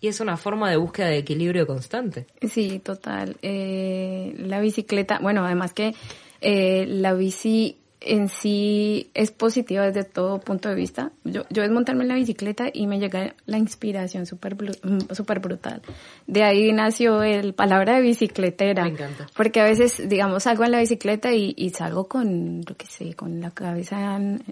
Y 0.00 0.08
es 0.08 0.20
una 0.20 0.36
forma 0.36 0.70
de 0.70 0.76
búsqueda 0.76 1.08
de 1.08 1.18
equilibrio 1.18 1.66
constante. 1.66 2.26
Sí, 2.48 2.80
total. 2.80 3.36
Eh, 3.42 4.34
la 4.38 4.60
bicicleta, 4.60 5.18
bueno, 5.20 5.44
además 5.44 5.72
que 5.72 5.94
eh, 6.40 6.84
la 6.86 7.14
bici 7.14 7.78
en 8.06 8.28
sí 8.28 9.10
es 9.14 9.30
positiva 9.30 9.84
desde 9.84 10.04
todo 10.04 10.40
punto 10.40 10.68
de 10.68 10.74
vista. 10.74 11.12
Yo, 11.24 11.42
yo 11.50 11.62
es 11.62 11.70
montarme 11.70 12.02
en 12.02 12.08
la 12.08 12.14
bicicleta 12.14 12.66
y 12.72 12.86
me 12.86 12.98
llega 12.98 13.34
la 13.46 13.58
inspiración 13.58 14.26
súper 14.26 14.54
mm, 14.54 15.12
super 15.14 15.40
brutal. 15.40 15.82
De 16.26 16.42
ahí 16.42 16.72
nació 16.72 17.22
el 17.22 17.54
palabra 17.54 17.96
de 17.96 18.02
bicicletera. 18.02 18.84
Me 18.84 18.90
encanta. 18.90 19.26
Porque 19.36 19.60
a 19.60 19.64
veces, 19.64 20.08
digamos, 20.08 20.44
salgo 20.44 20.64
en 20.64 20.72
la 20.72 20.80
bicicleta 20.80 21.32
y, 21.32 21.54
y 21.56 21.70
salgo 21.70 22.08
con, 22.08 22.62
lo 22.66 22.76
que 22.76 22.86
sé, 22.86 23.14
con 23.14 23.40
la 23.40 23.50
cabeza 23.50 24.16
en, 24.16 24.42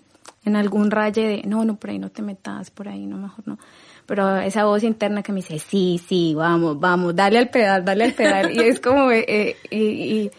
en, 0.44 0.56
algún 0.56 0.90
raye 0.90 1.22
de, 1.22 1.42
no, 1.44 1.64
no, 1.64 1.76
por 1.76 1.90
ahí 1.90 1.98
no 1.98 2.10
te 2.10 2.22
metas, 2.22 2.70
por 2.70 2.88
ahí 2.88 3.06
no, 3.06 3.16
mejor 3.16 3.46
no. 3.46 3.58
Pero 4.06 4.36
esa 4.36 4.64
voz 4.64 4.82
interna 4.82 5.22
que 5.22 5.32
me 5.32 5.40
dice, 5.40 5.58
sí, 5.58 6.00
sí, 6.04 6.34
vamos, 6.34 6.78
vamos, 6.78 7.16
dale 7.16 7.38
al 7.38 7.48
pedal, 7.48 7.84
dale 7.84 8.04
al 8.04 8.12
pedal. 8.12 8.52
y 8.54 8.60
es 8.60 8.80
como, 8.80 9.10
eh, 9.10 9.56
y, 9.70 9.78
y, 9.78 10.30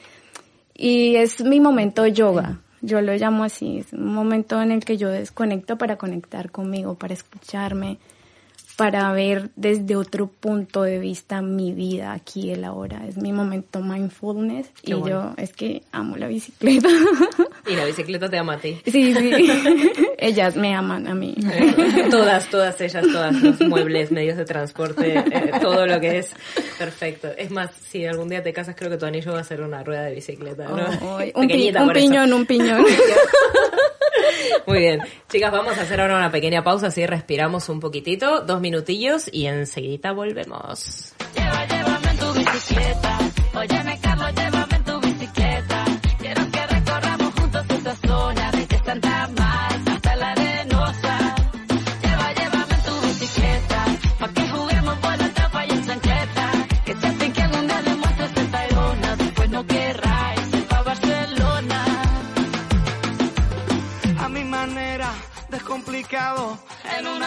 y 0.76 1.16
es 1.16 1.42
mi 1.42 1.60
momento 1.60 2.06
yoga 2.06 2.62
yo 2.86 3.02
lo 3.02 3.14
llamo 3.16 3.44
así, 3.44 3.80
es 3.80 3.94
un 3.94 4.14
momento 4.14 4.62
en 4.62 4.72
el 4.72 4.86
que 4.86 4.98
yo 4.98 5.10
desconecto 5.10 5.78
para 5.78 5.98
conectar 5.98 6.52
conmigo, 6.52 6.96
para 6.96 7.14
escucharme, 7.14 7.98
para 8.76 9.12
ver 9.14 9.50
desde 9.56 9.96
otro 9.96 10.28
punto 10.28 10.84
de 10.84 11.00
vista 11.00 11.42
mi 11.42 11.74
vida 11.74 12.14
aquí 12.14 12.52
el 12.52 12.64
ahora. 12.64 13.06
Es 13.08 13.18
mi 13.18 13.32
momento 13.32 13.80
mindfulness 13.82 14.68
y 14.84 14.92
yo 14.92 15.34
es 15.38 15.54
que 15.54 15.84
amo 15.92 16.18
la 16.18 16.28
bicicleta. 16.28 16.90
Y 17.68 17.76
la 17.76 17.86
bicicleta 17.86 18.30
te 18.30 18.38
ama 18.38 18.54
a 18.54 18.58
ti. 18.58 18.80
Sí, 18.86 19.14
sí. 19.14 19.32
ellas 20.20 20.56
me 20.56 20.76
aman 20.76 21.08
a 21.08 21.16
mí. 21.16 21.36
todas, 22.12 22.48
todas 22.50 22.80
ellas, 22.82 23.04
todas 23.12 23.42
los 23.42 23.60
muebles, 23.62 24.12
medios 24.12 24.38
de 24.38 24.46
transporte, 24.46 25.18
eh, 25.18 25.52
todo 25.62 25.88
lo 25.88 26.00
que 26.00 26.20
es 26.20 26.32
perfecto. 26.78 27.30
Es 27.38 27.50
más, 27.52 27.72
si 27.90 28.06
algún 28.06 28.30
día 28.30 28.44
te 28.44 28.54
casas, 28.54 28.76
creo 28.78 28.92
que 28.92 28.98
tu 28.98 29.06
anillo 29.06 29.34
va 29.34 29.40
a 29.40 29.44
ser 29.44 29.62
una 29.62 29.84
rueda 29.84 30.04
de 30.04 30.14
bicicleta, 30.14 30.66
¿no? 30.66 30.76
un, 31.34 31.42
un 31.42 31.94
piñón, 31.94 32.34
un 32.34 32.46
piñón. 32.46 32.86
Muy 34.68 34.80
bien. 34.80 35.00
Chicas, 35.30 35.52
vamos 35.52 35.78
a 35.78 35.82
hacer 35.82 36.02
ahora 36.02 36.18
una 36.18 36.32
pequeña 36.32 36.64
pausa, 36.64 36.88
así 36.88 37.06
respiramos 37.06 37.70
un 37.70 37.80
poquitito, 37.80 38.42
dos 38.42 38.62
minutillos 38.62 39.30
y 39.32 39.48
enseguida 39.48 40.12
volvemos. 40.12 41.14
Llévame 41.36 42.18
tu 42.20 42.34
bicicleta. 42.34 43.20
Óyeme, 43.54 44.00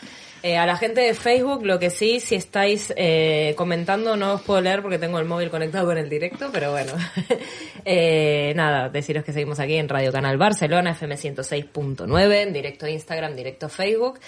Eh, 0.46 0.58
a 0.58 0.66
la 0.66 0.76
gente 0.76 1.00
de 1.00 1.14
Facebook, 1.14 1.64
lo 1.64 1.78
que 1.78 1.88
sí, 1.88 2.20
si 2.20 2.34
estáis 2.34 2.92
eh, 2.98 3.54
comentando, 3.56 4.14
no 4.14 4.34
os 4.34 4.42
puedo 4.42 4.60
leer 4.60 4.82
porque 4.82 4.98
tengo 4.98 5.18
el 5.18 5.24
móvil 5.24 5.48
conectado 5.48 5.86
con 5.86 5.96
el 5.96 6.10
directo, 6.10 6.50
pero 6.52 6.70
bueno. 6.70 6.92
eh, 7.86 8.52
nada, 8.54 8.90
deciros 8.90 9.24
que 9.24 9.32
seguimos 9.32 9.58
aquí 9.58 9.76
en 9.76 9.88
Radio 9.88 10.12
Canal 10.12 10.36
Barcelona, 10.36 10.90
FM 10.90 11.14
106.9, 11.14 12.42
en 12.42 12.52
directo 12.52 12.86
Instagram, 12.86 13.34
directo 13.34 13.70
Facebook. 13.70 14.20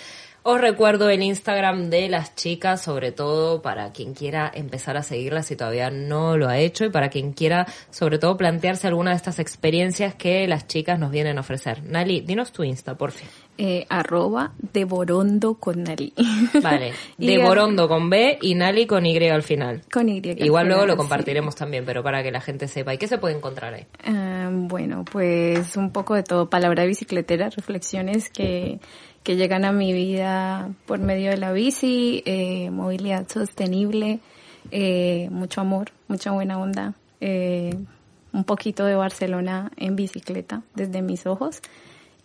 Os 0.42 0.59
recuerdo 0.59 1.11
el 1.11 1.22
Instagram 1.22 1.90
de 1.90 2.09
las 2.09 2.35
chicas, 2.35 2.81
sobre 2.81 3.12
todo 3.12 3.61
para 3.61 3.92
quien 3.92 4.14
quiera 4.14 4.50
empezar 4.55 4.96
a 4.96 5.02
seguirlas 5.02 5.44
si 5.44 5.57
todavía 5.57 5.90
no 5.90 6.38
lo 6.38 6.48
ha 6.48 6.57
hecho 6.57 6.87
y 6.87 6.88
para 6.88 7.11
quien 7.11 7.35
quiera, 7.35 7.66
sobre 7.90 8.18
todo, 8.18 8.38
plantearse 8.38 8.87
alguna 8.87 9.11
de 9.11 9.16
estas 9.16 9.38
experiencias 9.38 10.14
que 10.14 10.48
las 10.48 10.66
chicas 10.66 10.98
nos 10.98 11.11
vienen 11.11 11.37
a 11.37 11.42
ofrecer. 11.42 11.83
Nali, 11.83 12.22
dinos 12.22 12.52
tu 12.52 12.64
Insta, 12.64 12.96
por 12.96 13.11
fin. 13.12 13.29
Eh, 13.59 13.87
arroba 13.88 14.53
Borondo 14.87 15.55
con 15.55 15.83
Nali. 15.83 16.12
Vale, 16.62 16.92
Borondo 17.42 17.88
con 17.88 18.11
B 18.11 18.38
y 18.42 18.55
Nali 18.55 18.87
con 18.87 19.07
Y 19.07 19.16
al 19.29 19.42
final. 19.42 19.83
Con 19.90 20.09
Y. 20.09 20.21
Igual 20.38 20.69
luego 20.69 20.87
lo 20.87 20.97
compartiremos 20.97 21.57
también, 21.57 21.85
pero 21.87 22.03
para 22.03 22.23
que 22.23 22.31
la 22.31 22.40
gente 22.40 22.69
sepa. 22.69 22.92
¿Y 22.92 22.99
qué 22.99 23.09
se 23.09 23.19
puede 23.19 23.35
encontrar 23.35 23.73
ahí? 23.73 23.87
Uh, 24.07 24.69
bueno, 24.69 25.05
pues 25.11 25.77
un 25.77 25.90
poco 25.90 26.14
de 26.14 26.23
todo. 26.23 26.51
Palabra 26.51 26.85
bicicletera, 26.85 27.49
reflexiones 27.49 28.29
que 28.29 28.79
que 29.27 29.35
llegan 29.35 29.64
a 29.64 29.73
mi 29.73 29.92
vida 29.92 30.71
por 30.87 31.01
medio 31.01 31.31
de 31.31 31.37
la 31.37 31.51
bici, 31.51 32.23
eh, 32.27 32.71
movilidad 32.71 33.27
sostenible, 33.27 34.21
eh, 34.71 35.27
mucho 35.33 35.61
amor, 35.61 35.90
mucha 36.07 36.31
buena 36.31 36.61
onda, 36.61 36.95
eh, 37.21 37.75
un 38.33 38.45
poquito 38.45 38.85
de 38.85 38.95
Barcelona 38.95 39.73
en 39.77 39.97
bicicleta 39.97 40.62
desde 40.77 41.03
mis 41.03 41.27
ojos. 41.27 41.61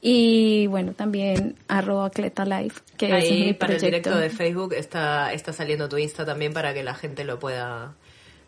Y 0.04 0.66
bueno, 0.66 0.94
también 0.94 1.56
arroba 1.68 2.10
Cleta 2.10 2.44
Live, 2.44 2.74
que 2.98 3.14
Ahí, 3.14 3.24
es 3.24 3.32
mi 3.32 3.54
para 3.54 3.74
proyecto. 3.74 3.86
el 3.86 3.92
directo 3.92 4.18
de 4.18 4.30
Facebook 4.32 4.74
está, 4.74 5.32
está 5.32 5.54
saliendo 5.54 5.88
tu 5.88 5.98
Insta 5.98 6.26
también 6.26 6.54
para 6.54 6.74
que 6.74 6.82
la 6.84 6.96
gente 6.96 7.24
lo 7.24 7.38
pueda, 7.38 7.94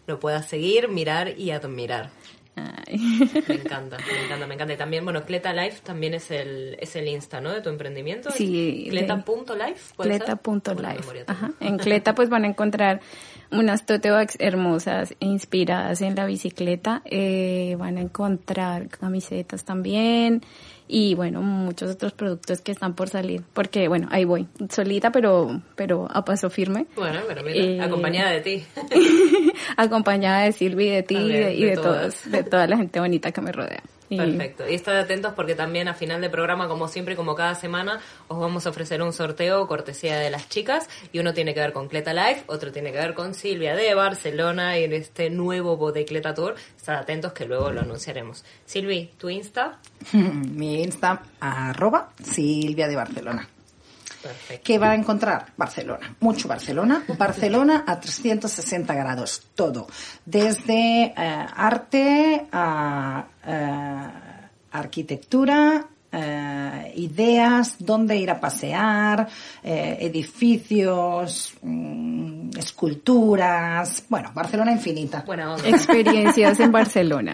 lo 0.07 0.19
pueda 0.19 0.41
seguir, 0.41 0.89
mirar 0.89 1.37
y 1.37 1.51
admirar. 1.51 2.09
Ay. 2.55 2.97
Me 3.47 3.55
encanta, 3.55 3.97
me 3.97 4.25
encanta, 4.25 4.47
me 4.47 4.53
encanta. 4.55 4.73
Y 4.73 4.77
también, 4.77 5.03
bueno, 5.03 5.25
Cleta 5.25 5.53
Life 5.53 5.81
también 5.83 6.13
es 6.13 6.29
el, 6.31 6.75
es 6.79 6.95
el 6.95 7.07
Insta, 7.07 7.41
¿no? 7.41 7.51
De 7.51 7.61
tu 7.61 7.69
emprendimiento. 7.69 8.31
Sí, 8.31 8.87
Cleta.life. 8.89 9.93
Cleta.life. 9.97 11.25
En 11.59 11.77
Cleta 11.77 12.15
pues 12.15 12.29
van 12.29 12.45
a 12.45 12.47
encontrar 12.47 13.01
unas 13.51 13.85
tote 13.85 14.09
bags 14.11 14.37
hermosas 14.39 15.11
e 15.19 15.25
inspiradas 15.25 16.01
en 16.01 16.15
la 16.15 16.25
bicicleta. 16.25 17.01
Eh, 17.05 17.75
van 17.77 17.97
a 17.97 18.01
encontrar 18.01 18.87
camisetas 18.87 19.65
también 19.65 20.41
y 20.87 21.15
bueno, 21.15 21.41
muchos 21.41 21.91
otros 21.91 22.13
productos 22.13 22.61
que 22.61 22.71
están 22.71 22.93
por 22.93 23.09
salir. 23.09 23.41
Porque 23.53 23.87
bueno, 23.87 24.07
ahí 24.11 24.25
voy, 24.25 24.47
solita 24.69 25.11
pero, 25.11 25.61
pero 25.75 26.07
a 26.11 26.23
paso 26.25 26.49
firme. 26.49 26.85
Bueno, 26.95 27.19
pero 27.27 27.43
mira, 27.43 27.55
Eh, 27.57 27.81
acompañada 27.81 28.31
de 28.31 28.41
ti. 28.41 28.63
Acompañada 29.77 30.41
de 30.43 30.51
Silvi, 30.51 30.89
de 30.89 31.03
ti 31.03 31.15
y 31.15 31.27
de, 31.31 31.39
de 31.55 31.65
de 31.65 31.75
todas. 31.75 32.21
todos, 32.23 32.31
de 32.31 32.43
toda 32.43 32.67
la 32.67 32.77
gente 32.77 32.99
bonita 32.99 33.31
que 33.31 33.41
me 33.41 33.51
rodea. 33.51 33.81
Perfecto. 34.17 34.67
Y 34.67 34.75
estad 34.75 34.97
atentos 34.97 35.33
porque 35.33 35.55
también 35.55 35.87
a 35.87 35.93
final 35.93 36.21
de 36.21 36.29
programa, 36.29 36.67
como 36.67 36.87
siempre, 36.87 37.13
y 37.13 37.17
como 37.17 37.35
cada 37.35 37.55
semana, 37.55 37.99
os 38.27 38.39
vamos 38.39 38.65
a 38.65 38.69
ofrecer 38.69 39.01
un 39.01 39.13
sorteo 39.13 39.67
cortesía 39.67 40.17
de 40.17 40.29
las 40.29 40.49
chicas. 40.49 40.89
Y 41.11 41.19
uno 41.19 41.33
tiene 41.33 41.53
que 41.53 41.59
ver 41.59 41.73
con 41.73 41.87
Cleta 41.87 42.13
Life, 42.13 42.43
otro 42.47 42.71
tiene 42.71 42.91
que 42.91 42.97
ver 42.97 43.13
con 43.13 43.33
Silvia 43.33 43.75
de 43.75 43.93
Barcelona 43.93 44.77
y 44.77 44.85
en 44.85 44.93
este 44.93 45.29
nuevo 45.29 45.77
Bodecleta 45.77 46.33
Tour. 46.33 46.55
Estad 46.75 46.95
atentos 46.95 47.33
que 47.33 47.45
luego 47.45 47.71
lo 47.71 47.81
anunciaremos. 47.81 48.43
Silvi, 48.65 49.11
tu 49.17 49.29
Insta. 49.29 49.79
Mi 50.13 50.83
Insta, 50.83 51.21
arroba 51.39 52.11
Silvia 52.21 52.87
de 52.87 52.95
Barcelona. 52.95 53.47
Perfecto. 54.23 54.63
¿Qué 54.63 54.79
va 54.79 54.91
a 54.91 54.95
encontrar? 54.95 55.47
Barcelona, 55.57 56.15
mucho 56.21 56.47
Barcelona. 56.47 57.03
Barcelona 57.17 57.83
a 57.85 57.99
360 57.99 58.93
grados, 58.93 59.43
todo. 59.53 59.87
Desde 60.25 61.07
eh, 61.07 61.13
arte 61.15 62.47
a 62.51 63.25
eh, 63.45 64.07
arquitectura, 64.71 65.85
eh, 66.15 66.93
ideas, 66.95 67.77
dónde 67.79 68.15
ir 68.15 68.29
a 68.29 68.39
pasear, 68.39 69.27
eh, 69.63 69.97
edificios, 69.99 71.53
mm, 71.61 72.51
esculturas. 72.57 74.05
Bueno, 74.09 74.31
Barcelona 74.33 74.71
infinita. 74.71 75.23
Buena 75.25 75.55
onda. 75.55 75.67
Experiencias 75.67 76.59
en 76.59 76.71
Barcelona. 76.71 77.33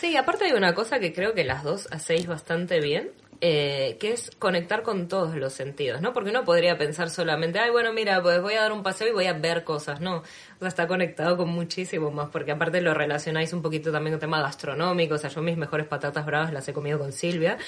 Sí, 0.00 0.16
aparte 0.16 0.44
hay 0.44 0.52
una 0.52 0.74
cosa 0.74 1.00
que 1.00 1.12
creo 1.12 1.34
que 1.34 1.44
las 1.44 1.64
dos 1.64 1.88
hacéis 1.90 2.26
bastante 2.26 2.78
bien, 2.78 3.10
eh, 3.46 3.98
que 4.00 4.12
es 4.14 4.30
conectar 4.38 4.82
con 4.82 5.06
todos 5.06 5.36
los 5.36 5.52
sentidos, 5.52 6.00
¿no? 6.00 6.14
Porque 6.14 6.30
uno 6.30 6.46
podría 6.46 6.78
pensar 6.78 7.10
solamente, 7.10 7.58
ay, 7.58 7.70
bueno, 7.70 7.92
mira, 7.92 8.22
pues 8.22 8.40
voy 8.40 8.54
a 8.54 8.62
dar 8.62 8.72
un 8.72 8.82
paseo 8.82 9.08
y 9.08 9.12
voy 9.12 9.26
a 9.26 9.34
ver 9.34 9.64
cosas, 9.64 10.00
¿no? 10.00 10.20
O 10.20 10.58
sea, 10.60 10.68
está 10.68 10.88
conectado 10.88 11.36
con 11.36 11.50
muchísimo 11.50 12.10
más, 12.10 12.30
porque 12.30 12.52
aparte 12.52 12.80
lo 12.80 12.94
relacionáis 12.94 13.52
un 13.52 13.60
poquito 13.60 13.92
también 13.92 14.14
con 14.14 14.20
tema 14.20 14.40
gastronómico, 14.40 15.16
o 15.16 15.18
sea, 15.18 15.28
yo 15.28 15.42
mis 15.42 15.58
mejores 15.58 15.86
patatas 15.86 16.24
bravas 16.24 16.54
las 16.54 16.66
he 16.68 16.72
comido 16.72 16.98
con 16.98 17.12
Silvia, 17.12 17.58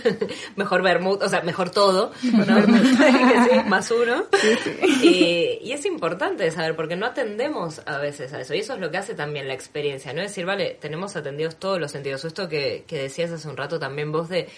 mejor 0.56 0.82
vermut, 0.82 1.22
o 1.22 1.28
sea, 1.30 1.40
mejor 1.40 1.70
todo, 1.70 2.12
¿no? 2.22 2.44
Sí, 3.42 3.58
más 3.66 3.90
uno. 3.90 4.26
Y, 5.02 5.60
y 5.62 5.72
es 5.72 5.86
importante 5.86 6.50
saber, 6.50 6.76
porque 6.76 6.94
no 6.94 7.06
atendemos 7.06 7.80
a 7.86 7.96
veces 7.96 8.34
a 8.34 8.40
eso, 8.42 8.52
y 8.52 8.58
eso 8.58 8.74
es 8.74 8.80
lo 8.80 8.90
que 8.90 8.98
hace 8.98 9.14
también 9.14 9.48
la 9.48 9.54
experiencia, 9.54 10.12
¿no? 10.12 10.20
Es 10.20 10.32
decir, 10.32 10.44
vale, 10.44 10.76
tenemos 10.78 11.16
atendidos 11.16 11.56
todos 11.56 11.80
los 11.80 11.90
sentidos. 11.90 12.22
Esto 12.26 12.50
que, 12.50 12.84
que 12.86 12.98
decías 12.98 13.30
hace 13.30 13.48
un 13.48 13.56
rato 13.56 13.78
también 13.78 14.12
vos 14.12 14.28
de 14.28 14.50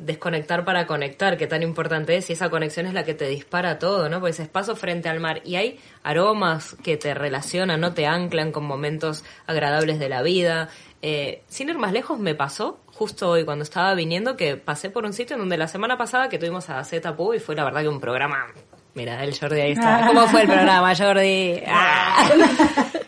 desconectar 0.00 0.64
para 0.64 0.86
conectar, 0.86 1.36
que 1.36 1.46
tan 1.46 1.62
importante 1.62 2.16
es, 2.16 2.30
y 2.30 2.32
esa 2.32 2.48
conexión 2.48 2.86
es 2.86 2.94
la 2.94 3.04
que 3.04 3.14
te 3.14 3.28
dispara 3.28 3.78
todo, 3.78 4.08
¿no? 4.08 4.18
Porque 4.18 4.32
dices, 4.32 4.48
paso 4.48 4.74
frente 4.74 5.08
al 5.08 5.20
mar 5.20 5.42
y 5.44 5.56
hay 5.56 5.78
aromas 6.02 6.76
que 6.82 6.96
te 6.96 7.14
relacionan, 7.14 7.80
no 7.80 7.92
te 7.92 8.06
anclan 8.06 8.50
con 8.50 8.64
momentos 8.64 9.24
agradables 9.46 9.98
de 9.98 10.08
la 10.08 10.22
vida. 10.22 10.70
Eh, 11.02 11.42
sin 11.48 11.68
ir 11.68 11.78
más 11.78 11.92
lejos, 11.92 12.18
me 12.18 12.34
pasó 12.34 12.80
justo 12.86 13.30
hoy 13.30 13.44
cuando 13.44 13.62
estaba 13.62 13.94
viniendo 13.94 14.36
que 14.36 14.56
pasé 14.56 14.90
por 14.90 15.04
un 15.04 15.12
sitio 15.12 15.34
en 15.34 15.40
donde 15.40 15.56
la 15.56 15.68
semana 15.68 15.96
pasada 15.96 16.28
que 16.28 16.38
tuvimos 16.38 16.70
a 16.70 16.82
Z 16.82 17.16
Pú 17.16 17.34
y 17.34 17.38
fue 17.38 17.54
la 17.54 17.64
verdad 17.64 17.82
que 17.82 17.88
un 17.88 18.00
programa... 18.00 18.46
Mira, 18.94 19.22
el 19.24 19.38
Jordi 19.38 19.60
ahí 19.60 19.72
está. 19.72 20.04
¿Cómo 20.06 20.26
fue 20.26 20.42
el 20.42 20.48
programa, 20.48 20.94
Jordi? 20.94 21.62
Ah. 21.66 22.30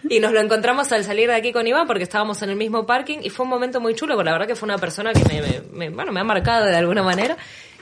Y 0.09 0.21
nos 0.21 0.33
lo 0.33 0.40
encontramos 0.40 0.92
al 0.92 1.05
salir 1.05 1.29
de 1.31 1.37
aquí 1.37 1.53
con 1.53 1.66
Iván 1.66 1.87
porque 1.87 2.03
estábamos 2.03 2.42
en 2.42 2.51
el 2.51 2.57
mismo 2.57 2.85
parking 2.85 3.21
y 3.23 3.31
fue 3.31 3.45
un 3.45 3.51
momento 3.51 3.81
muy 3.81 3.95
chulo, 3.95 4.14
porque 4.14 4.27
la 4.27 4.33
verdad 4.33 4.47
que 4.47 4.55
fue 4.57 4.66
una 4.66 4.77
persona 4.77 5.14
que 5.14 5.25
me, 5.25 5.40
me- 5.40 5.61
me- 5.73 5.88
bueno, 5.88 6.12
me 6.12 6.21
ha 6.21 6.25
marcado 6.25 6.66
de 6.66 6.77
alguna 6.77 7.03
manera. 7.03 7.35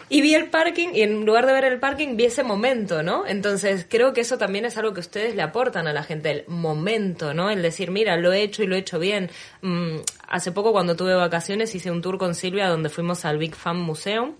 Y 0.09 0.21
vi 0.23 0.35
el 0.35 0.49
parking 0.49 0.91
y 0.95 1.03
en 1.03 1.25
lugar 1.25 1.47
de 1.47 1.53
ver 1.53 1.65
el 1.65 1.81
parking 1.81 2.17
vi 2.17 2.27
ese 2.27 2.45
momento, 2.45 3.03
¿no? 3.03 3.27
Entonces 3.27 3.85
creo 3.89 4.13
que 4.13 4.21
eso 4.21 4.39
también 4.39 4.65
es 4.65 4.77
algo 4.79 4.93
que 4.95 5.01
ustedes 5.01 5.35
le 5.35 5.43
aportan 5.43 5.89
a 5.89 5.93
la 5.93 6.05
gente, 6.05 6.31
el 6.31 6.45
momento, 6.47 7.35
¿no? 7.35 7.51
El 7.51 7.63
decir, 7.63 7.91
mira, 7.91 8.17
lo 8.17 8.33
he 8.33 8.43
hecho 8.43 8.63
y 8.63 8.69
lo 8.69 8.77
he 8.77 8.79
hecho 8.79 9.01
bien. 9.01 9.29
Mm, 9.63 9.97
hace 10.29 10.53
poco 10.53 10.71
cuando 10.71 10.95
tuve 10.95 11.15
vacaciones 11.15 11.75
hice 11.75 11.91
un 11.91 12.01
tour 12.01 12.17
con 12.17 12.37
Silvia 12.37 12.69
donde 12.69 12.91
fuimos 12.91 13.25
al 13.25 13.39
Big 13.39 13.57
Fan 13.57 13.77
Museum. 13.81 14.35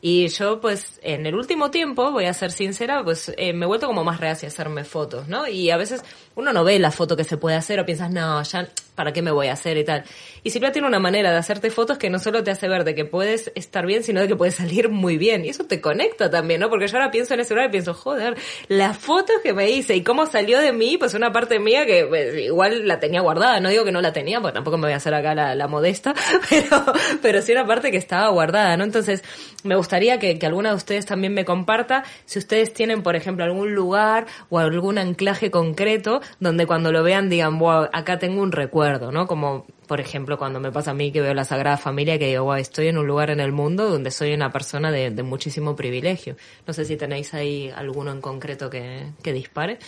Y 0.00 0.28
yo, 0.28 0.60
pues, 0.60 1.00
en 1.02 1.26
el 1.26 1.34
último 1.34 1.70
tiempo, 1.70 2.12
voy 2.12 2.26
a 2.26 2.34
ser 2.34 2.52
sincera, 2.52 3.02
pues 3.02 3.32
eh, 3.36 3.52
me 3.52 3.64
he 3.64 3.66
vuelto 3.66 3.88
como 3.88 4.04
más 4.04 4.20
reacia 4.20 4.48
a 4.48 4.52
hacerme 4.52 4.84
fotos, 4.84 5.26
¿no? 5.26 5.48
Y 5.48 5.70
a 5.70 5.76
veces 5.76 6.02
uno 6.36 6.52
no 6.52 6.62
ve 6.62 6.78
la 6.78 6.92
foto 6.92 7.16
que 7.16 7.24
se 7.24 7.36
puede 7.36 7.56
hacer 7.56 7.80
o 7.80 7.86
piensas, 7.86 8.10
no, 8.12 8.40
ya, 8.44 8.68
¿para 8.98 9.12
qué 9.12 9.22
me 9.22 9.30
voy 9.30 9.46
a 9.46 9.52
hacer 9.52 9.78
y 9.78 9.84
tal? 9.84 10.02
Y 10.42 10.50
Silvia 10.50 10.72
tiene 10.72 10.88
una 10.88 10.98
manera 10.98 11.30
de 11.30 11.36
hacerte 11.36 11.70
fotos 11.70 11.98
que 11.98 12.10
no 12.10 12.18
solo 12.18 12.42
te 12.42 12.50
hace 12.50 12.66
ver 12.66 12.82
de 12.82 12.96
que 12.96 13.04
puedes 13.04 13.52
estar 13.54 13.86
bien, 13.86 14.02
sino 14.02 14.20
de 14.20 14.26
que 14.26 14.34
puedes 14.34 14.56
salir 14.56 14.88
muy 14.88 15.16
bien. 15.16 15.44
Y 15.44 15.50
eso 15.50 15.66
te 15.66 15.80
conecta 15.80 16.28
también, 16.28 16.58
¿no? 16.58 16.68
Porque 16.68 16.88
yo 16.88 16.96
ahora 16.96 17.12
pienso 17.12 17.34
en 17.34 17.40
ese 17.40 17.54
lugar 17.54 17.68
y 17.68 17.70
pienso, 17.70 17.94
joder, 17.94 18.36
las 18.66 18.98
fotos 18.98 19.36
que 19.40 19.54
me 19.54 19.70
hice 19.70 19.94
y 19.94 20.02
cómo 20.02 20.26
salió 20.26 20.58
de 20.58 20.72
mí, 20.72 20.98
pues 20.98 21.14
una 21.14 21.30
parte 21.30 21.60
mía 21.60 21.86
que 21.86 22.06
pues, 22.06 22.36
igual 22.38 22.88
la 22.88 22.98
tenía 22.98 23.20
guardada. 23.20 23.60
No 23.60 23.68
digo 23.68 23.84
que 23.84 23.92
no 23.92 24.00
la 24.00 24.12
tenía, 24.12 24.40
porque 24.40 24.54
tampoco 24.54 24.78
me 24.78 24.88
voy 24.88 24.94
a 24.94 24.96
hacer 24.96 25.14
acá 25.14 25.32
la, 25.32 25.54
la 25.54 25.68
modesta, 25.68 26.12
pero, 26.50 26.84
pero 27.22 27.40
sí 27.40 27.52
una 27.52 27.66
parte 27.68 27.92
que 27.92 27.98
estaba 27.98 28.30
guardada, 28.30 28.76
¿no? 28.76 28.82
Entonces, 28.82 29.22
me 29.62 29.76
gustaría 29.76 30.18
que, 30.18 30.40
que 30.40 30.46
alguna 30.46 30.70
de 30.70 30.74
ustedes 30.74 31.06
también 31.06 31.34
me 31.34 31.44
comparta 31.44 32.02
si 32.24 32.40
ustedes 32.40 32.72
tienen, 32.72 33.04
por 33.04 33.14
ejemplo, 33.14 33.44
algún 33.44 33.76
lugar 33.76 34.26
o 34.50 34.58
algún 34.58 34.98
anclaje 34.98 35.52
concreto 35.52 36.20
donde 36.40 36.66
cuando 36.66 36.90
lo 36.90 37.04
vean 37.04 37.28
digan, 37.28 37.60
wow, 37.60 37.88
acá 37.92 38.18
tengo 38.18 38.42
un 38.42 38.50
recuerdo. 38.50 38.87
Recuerdo, 38.88 39.12
¿no? 39.12 39.26
Como, 39.26 39.66
por 39.86 40.00
ejemplo, 40.00 40.38
cuando 40.38 40.60
me 40.60 40.72
pasa 40.72 40.92
a 40.92 40.94
mí 40.94 41.12
que 41.12 41.20
veo 41.20 41.34
la 41.34 41.44
Sagrada 41.44 41.76
Familia, 41.76 42.18
que 42.18 42.26
digo, 42.28 42.44
wow, 42.44 42.54
estoy 42.54 42.88
en 42.88 42.98
un 42.98 43.06
lugar 43.06 43.30
en 43.30 43.40
el 43.40 43.52
mundo 43.52 43.88
donde 43.90 44.10
soy 44.10 44.32
una 44.32 44.50
persona 44.50 44.90
de, 44.90 45.10
de 45.10 45.22
muchísimo 45.22 45.76
privilegio. 45.76 46.36
No 46.66 46.72
sé 46.72 46.84
si 46.84 46.96
tenéis 46.96 47.34
ahí 47.34 47.70
alguno 47.74 48.12
en 48.12 48.20
concreto 48.20 48.70
que, 48.70 49.06
que 49.22 49.32
dispare. 49.32 49.78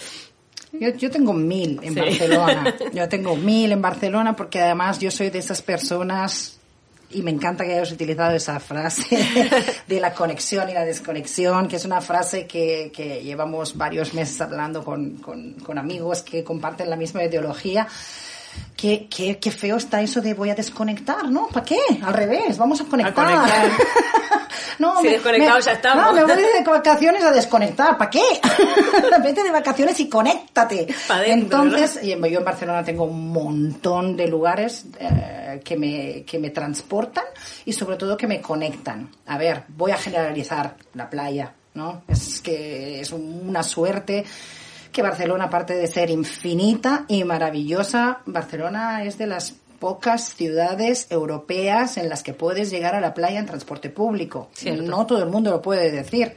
Yo, 0.72 0.90
yo 0.90 1.10
tengo 1.10 1.32
mil 1.32 1.80
en 1.82 1.94
Sí. 1.94 2.00
Barcelona. 2.00 2.74
Yo 2.92 3.08
tengo 3.08 3.36
mil 3.36 3.72
en 3.72 3.82
Barcelona 3.82 4.36
porque 4.36 4.60
además 4.60 5.00
yo 5.00 5.10
soy 5.10 5.30
de 5.30 5.40
esas 5.40 5.62
personas 5.62 6.60
y 7.10 7.22
me 7.22 7.32
encanta 7.32 7.64
que 7.64 7.72
hayas 7.74 7.90
utilizado 7.90 8.36
esa 8.36 8.60
frase 8.60 9.18
de 9.88 10.00
la 10.00 10.14
conexión 10.14 10.68
y 10.70 10.74
la 10.74 10.84
desconexión, 10.84 11.66
que 11.66 11.74
es 11.76 11.84
una 11.84 12.00
frase 12.00 12.46
que, 12.46 12.92
que 12.94 13.20
llevamos 13.24 13.76
varios 13.76 14.14
meses 14.14 14.40
hablando 14.40 14.84
con, 14.84 15.16
con, 15.16 15.54
con 15.54 15.76
amigos 15.76 16.22
que 16.22 16.44
comparten 16.44 16.88
la 16.88 16.94
misma 16.96 17.24
ideología. 17.24 17.88
Qué, 18.76 19.08
qué, 19.14 19.38
qué 19.38 19.50
feo 19.50 19.76
está 19.76 20.00
eso 20.00 20.22
de 20.22 20.32
voy 20.32 20.48
a 20.48 20.54
desconectar, 20.54 21.28
¿no? 21.28 21.48
¿Para 21.48 21.66
qué? 21.66 21.78
Al 22.02 22.14
revés, 22.14 22.56
vamos 22.56 22.80
a 22.80 22.84
conectar. 22.84 23.26
conectar. 23.26 23.70
no, 24.78 25.00
Si 25.02 25.08
desconectados 25.08 25.66
ya 25.66 25.72
estamos. 25.72 26.06
No, 26.06 26.12
me 26.14 26.24
voy 26.24 26.42
de 26.42 26.64
vacaciones 26.66 27.22
a 27.22 27.30
desconectar. 27.30 27.98
¿Para 27.98 28.08
qué? 28.08 28.22
Vete 29.22 29.42
de 29.42 29.50
vacaciones 29.50 30.00
y 30.00 30.08
conéctate. 30.08 30.86
Dentro, 31.26 31.62
Entonces, 31.62 32.00
y 32.02 32.08
yo 32.08 32.38
en 32.38 32.44
Barcelona 32.44 32.82
tengo 32.82 33.04
un 33.04 33.30
montón 33.30 34.16
de 34.16 34.28
lugares 34.28 34.86
eh, 34.98 35.60
que, 35.62 35.76
me, 35.76 36.24
que 36.24 36.38
me 36.38 36.48
transportan 36.48 37.24
y 37.66 37.74
sobre 37.74 37.96
todo 37.96 38.16
que 38.16 38.26
me 38.26 38.40
conectan. 38.40 39.10
A 39.26 39.36
ver, 39.36 39.64
voy 39.68 39.90
a 39.90 39.98
generalizar 39.98 40.74
la 40.94 41.10
playa, 41.10 41.52
¿no? 41.74 42.02
Es 42.08 42.40
que 42.40 43.00
es 43.00 43.12
una 43.12 43.62
suerte 43.62 44.24
que 44.92 45.02
Barcelona, 45.02 45.44
aparte 45.44 45.74
de 45.74 45.86
ser 45.86 46.10
infinita 46.10 47.04
y 47.08 47.24
maravillosa, 47.24 48.20
Barcelona 48.26 49.04
es 49.04 49.18
de 49.18 49.26
las 49.26 49.54
pocas 49.78 50.34
ciudades 50.34 51.06
europeas 51.10 51.96
en 51.96 52.08
las 52.08 52.22
que 52.22 52.34
puedes 52.34 52.70
llegar 52.70 52.94
a 52.94 53.00
la 53.00 53.14
playa 53.14 53.40
en 53.40 53.46
transporte 53.46 53.88
público. 53.88 54.50
Cierto. 54.52 54.82
No 54.82 55.06
todo 55.06 55.22
el 55.22 55.30
mundo 55.30 55.50
lo 55.50 55.62
puede 55.62 55.90
decir. 55.90 56.36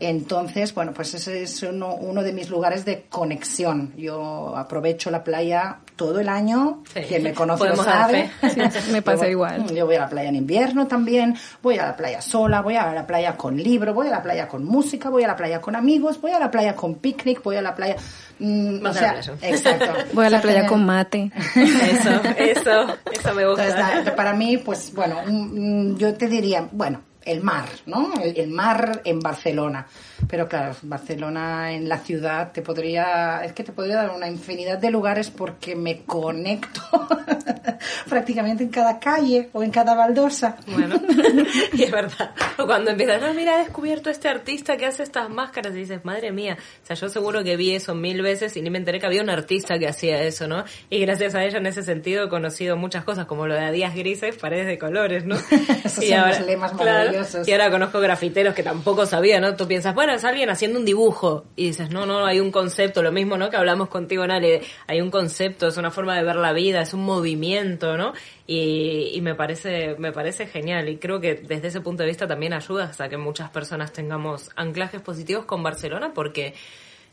Entonces, 0.00 0.74
bueno, 0.74 0.92
pues 0.92 1.14
ese 1.14 1.42
es 1.42 1.62
uno, 1.62 1.94
uno 1.94 2.22
de 2.22 2.32
mis 2.32 2.50
lugares 2.50 2.84
de 2.84 3.02
conexión. 3.08 3.92
Yo 3.96 4.56
aprovecho 4.56 5.10
la 5.10 5.22
playa 5.22 5.78
todo 6.02 6.18
el 6.18 6.28
año. 6.28 6.82
Sí. 6.92 7.00
Quien 7.02 7.22
me 7.22 7.32
conoce 7.32 7.68
lo 7.68 7.76
sabe. 7.76 8.30
Sí, 8.50 8.90
me 8.90 9.02
pasa 9.08 9.24
Yo- 9.26 9.30
igual. 9.30 9.72
Yo 9.74 9.86
voy 9.86 9.94
a 9.96 10.00
la 10.00 10.08
playa 10.08 10.28
en 10.30 10.36
invierno 10.36 10.86
también, 10.88 11.36
voy 11.62 11.78
a 11.78 11.86
la 11.86 11.96
playa 11.96 12.20
sola, 12.20 12.60
voy 12.60 12.74
a 12.76 12.92
la 12.92 13.06
playa 13.06 13.36
con 13.36 13.56
libro, 13.56 13.94
voy 13.94 14.08
a 14.08 14.10
la 14.10 14.22
playa 14.22 14.48
con 14.48 14.64
música, 14.64 15.08
voy 15.10 15.22
a 15.22 15.28
la 15.28 15.36
playa 15.36 15.60
con 15.60 15.76
amigos, 15.76 16.20
voy 16.20 16.32
a 16.32 16.40
la 16.40 16.50
playa 16.50 16.74
con 16.74 16.96
picnic, 16.96 17.42
voy 17.42 17.56
a 17.56 17.62
la 17.62 17.74
playa... 17.74 17.96
mm, 18.40 18.84
o 18.84 18.92
sea, 18.92 19.20
exacto. 19.42 19.92
Voy 20.12 20.26
a 20.26 20.30
la 20.30 20.40
playa 20.40 20.66
con 20.66 20.84
mate. 20.84 21.30
Eso, 21.54 22.10
eso, 22.36 22.96
eso 23.12 23.34
me 23.34 23.46
gusta. 23.46 23.68
entonces, 23.68 24.12
para 24.14 24.32
mí, 24.34 24.58
pues 24.58 24.92
bueno, 24.94 25.16
mm, 25.26 25.96
yo 25.96 26.14
te 26.14 26.26
diría, 26.26 26.66
bueno, 26.72 27.00
el 27.24 27.42
mar, 27.42 27.68
¿no? 27.86 28.12
El, 28.22 28.38
el 28.38 28.50
mar 28.50 29.02
en 29.04 29.20
Barcelona. 29.20 29.86
Pero 30.28 30.48
claro, 30.48 30.74
Barcelona 30.82 31.72
en 31.72 31.88
la 31.88 31.98
ciudad 31.98 32.52
te 32.52 32.62
podría, 32.62 33.44
es 33.44 33.52
que 33.52 33.64
te 33.64 33.72
podría 33.72 33.96
dar 33.96 34.10
una 34.10 34.28
infinidad 34.28 34.78
de 34.78 34.90
lugares 34.90 35.30
porque 35.30 35.74
me 35.74 36.02
conecto 36.02 36.80
prácticamente 38.08 38.64
en 38.64 38.70
cada 38.70 38.98
calle 38.98 39.50
o 39.52 39.62
en 39.62 39.70
cada 39.70 39.94
baldosa. 39.94 40.56
Bueno, 40.66 41.00
y 41.72 41.82
es 41.82 41.90
verdad. 41.90 42.34
O 42.58 42.66
cuando 42.66 42.90
empiezas, 42.90 43.20
no, 43.20 43.32
mira, 43.34 43.56
he 43.56 43.64
descubierto 43.64 44.10
este 44.10 44.28
artista 44.28 44.76
que 44.76 44.86
hace 44.86 45.02
estas 45.02 45.28
máscaras 45.28 45.74
y 45.74 45.80
dices, 45.80 46.04
madre 46.04 46.32
mía. 46.32 46.56
O 46.82 46.86
sea, 46.86 46.96
yo 46.96 47.08
seguro 47.08 47.42
que 47.42 47.56
vi 47.56 47.74
eso 47.74 47.94
mil 47.94 48.22
veces 48.22 48.56
y 48.56 48.62
ni 48.62 48.70
me 48.70 48.78
enteré 48.78 49.00
que 49.00 49.06
había 49.06 49.22
un 49.22 49.30
artista 49.30 49.78
que 49.78 49.88
hacía 49.88 50.22
eso, 50.22 50.46
¿no? 50.46 50.64
Y 50.90 51.00
gracias 51.00 51.34
a 51.34 51.44
ella 51.44 51.58
en 51.58 51.66
ese 51.66 51.82
sentido 51.82 52.24
he 52.24 52.28
conocido 52.28 52.76
muchas 52.76 53.04
cosas, 53.04 53.26
como 53.26 53.46
lo 53.46 53.54
de 53.54 53.60
a 53.60 53.72
días 53.72 53.94
grises, 53.94 54.36
paredes 54.36 54.66
de 54.66 54.78
colores, 54.78 55.24
¿no? 55.24 55.36
Esos 55.84 56.04
son 56.04 56.28
los 56.28 56.40
lemas 56.46 56.72
y 57.46 57.52
ahora 57.52 57.70
conozco 57.70 58.00
grafiteros 58.00 58.54
que 58.54 58.62
tampoco 58.62 59.06
sabía, 59.06 59.40
¿no? 59.40 59.56
Tú 59.56 59.66
piensas, 59.66 59.94
bueno, 59.94 60.12
es 60.14 60.24
alguien 60.24 60.50
haciendo 60.50 60.78
un 60.78 60.84
dibujo. 60.84 61.44
Y 61.56 61.66
dices, 61.66 61.90
no, 61.90 62.06
no, 62.06 62.24
hay 62.26 62.40
un 62.40 62.50
concepto, 62.50 63.02
lo 63.02 63.12
mismo, 63.12 63.36
¿no? 63.36 63.50
Que 63.50 63.56
hablamos 63.56 63.88
contigo, 63.88 64.26
Nale. 64.26 64.62
Hay 64.86 65.00
un 65.00 65.10
concepto, 65.10 65.68
es 65.68 65.76
una 65.76 65.90
forma 65.90 66.16
de 66.16 66.24
ver 66.24 66.36
la 66.36 66.52
vida, 66.52 66.82
es 66.82 66.94
un 66.94 67.04
movimiento, 67.04 67.96
¿no? 67.96 68.12
Y, 68.46 69.12
y 69.14 69.20
me 69.20 69.34
parece, 69.34 69.96
me 69.98 70.12
parece 70.12 70.46
genial. 70.46 70.88
Y 70.88 70.98
creo 70.98 71.20
que 71.20 71.34
desde 71.34 71.68
ese 71.68 71.80
punto 71.80 72.02
de 72.02 72.08
vista 72.08 72.26
también 72.26 72.52
ayuda 72.52 72.92
a 72.98 73.08
que 73.08 73.16
muchas 73.16 73.50
personas 73.50 73.92
tengamos 73.92 74.50
anclajes 74.56 75.00
positivos 75.00 75.44
con 75.44 75.62
Barcelona 75.62 76.12
porque 76.14 76.54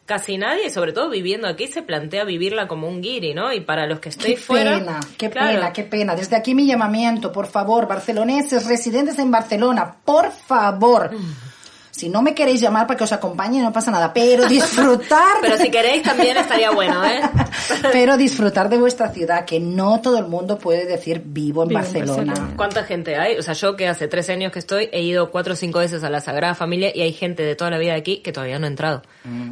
casi 0.10 0.40
nadie, 0.40 0.72
sobre 0.72 0.92
todo 0.92 1.08
viviendo 1.12 1.48
aquí, 1.48 1.68
se 1.68 1.84
plantea 1.84 2.24
vivirla 2.24 2.68
como 2.68 2.88
un 2.88 3.00
guiri, 3.00 3.36
¿no? 3.36 3.54
Y 3.54 3.60
para 3.62 3.86
los 3.86 4.00
que 4.00 4.10
estoy 4.10 4.32
Qué 4.34 4.38
fuera. 4.42 4.80
pena, 4.80 5.00
qué 5.20 5.30
claro, 5.30 5.54
pena, 5.54 5.72
qué 5.72 5.84
pena. 5.84 6.16
Desde 6.16 6.36
aquí 6.36 6.56
mi 6.56 6.66
llamamiento, 6.66 7.32
por 7.32 7.46
favor, 7.46 7.88
barceloneses, 7.88 8.66
residentes 8.66 9.20
en 9.20 9.30
Barcelona, 9.30 9.98
por 10.04 10.32
favor. 10.32 11.12
Si 12.00 12.08
no 12.08 12.22
me 12.22 12.34
queréis 12.34 12.62
llamar 12.62 12.88
para 12.88 12.98
que 12.98 13.04
os 13.04 13.12
acompañe, 13.12 13.62
no 13.62 13.74
pasa 13.74 13.92
nada, 13.92 14.14
pero 14.14 14.48
disfrutar. 14.48 15.20
Pero 15.42 15.58
si 15.58 15.70
queréis 15.70 16.02
también 16.02 16.38
estaría 16.38 16.72
bueno, 16.72 17.04
¿eh? 17.06 17.22
pero 17.92 18.16
disfrutar 18.16 18.70
de 18.70 18.78
vuestra 18.78 19.10
ciudad, 19.10 19.44
que 19.46 19.60
no 19.60 20.00
todo 20.00 20.18
el 20.18 20.28
mundo 20.28 20.58
puede 20.58 20.86
decir 20.86 21.22
vivo 21.26 21.64
en 21.64 21.70
Vivo 21.70 21.80
en 21.80 21.84
Barcelona. 21.84 22.24
Barcelona. 22.24 22.54
¿Cuánta 22.56 22.84
gente 22.86 23.18
hay? 23.18 23.38
O 23.38 23.44
sea, 23.44 23.54
yo 23.54 23.76
que 23.76 23.88
hace 23.88 24.08
13 24.08 24.34
años 24.34 24.52
que 24.54 24.60
estoy, 24.60 24.88
he 24.94 25.02
ido 25.02 25.30
cuatro 25.30 25.54
o 25.54 25.56
cinco 25.58 25.80
veces 25.80 26.04
a 26.04 26.10
la 26.10 26.22
Sagrada 26.22 26.56
Familia 26.56 26.92
y 26.96 27.02
hay 27.02 27.12
gente 27.12 27.44
de 27.44 27.56
toda 27.56 27.72
la 27.72 27.78
vida 27.78 27.96
aquí 27.96 28.20
que 28.20 28.32
todavía 28.32 28.60
no 28.60 28.66
ha 28.66 28.70
entrado. 28.70 29.02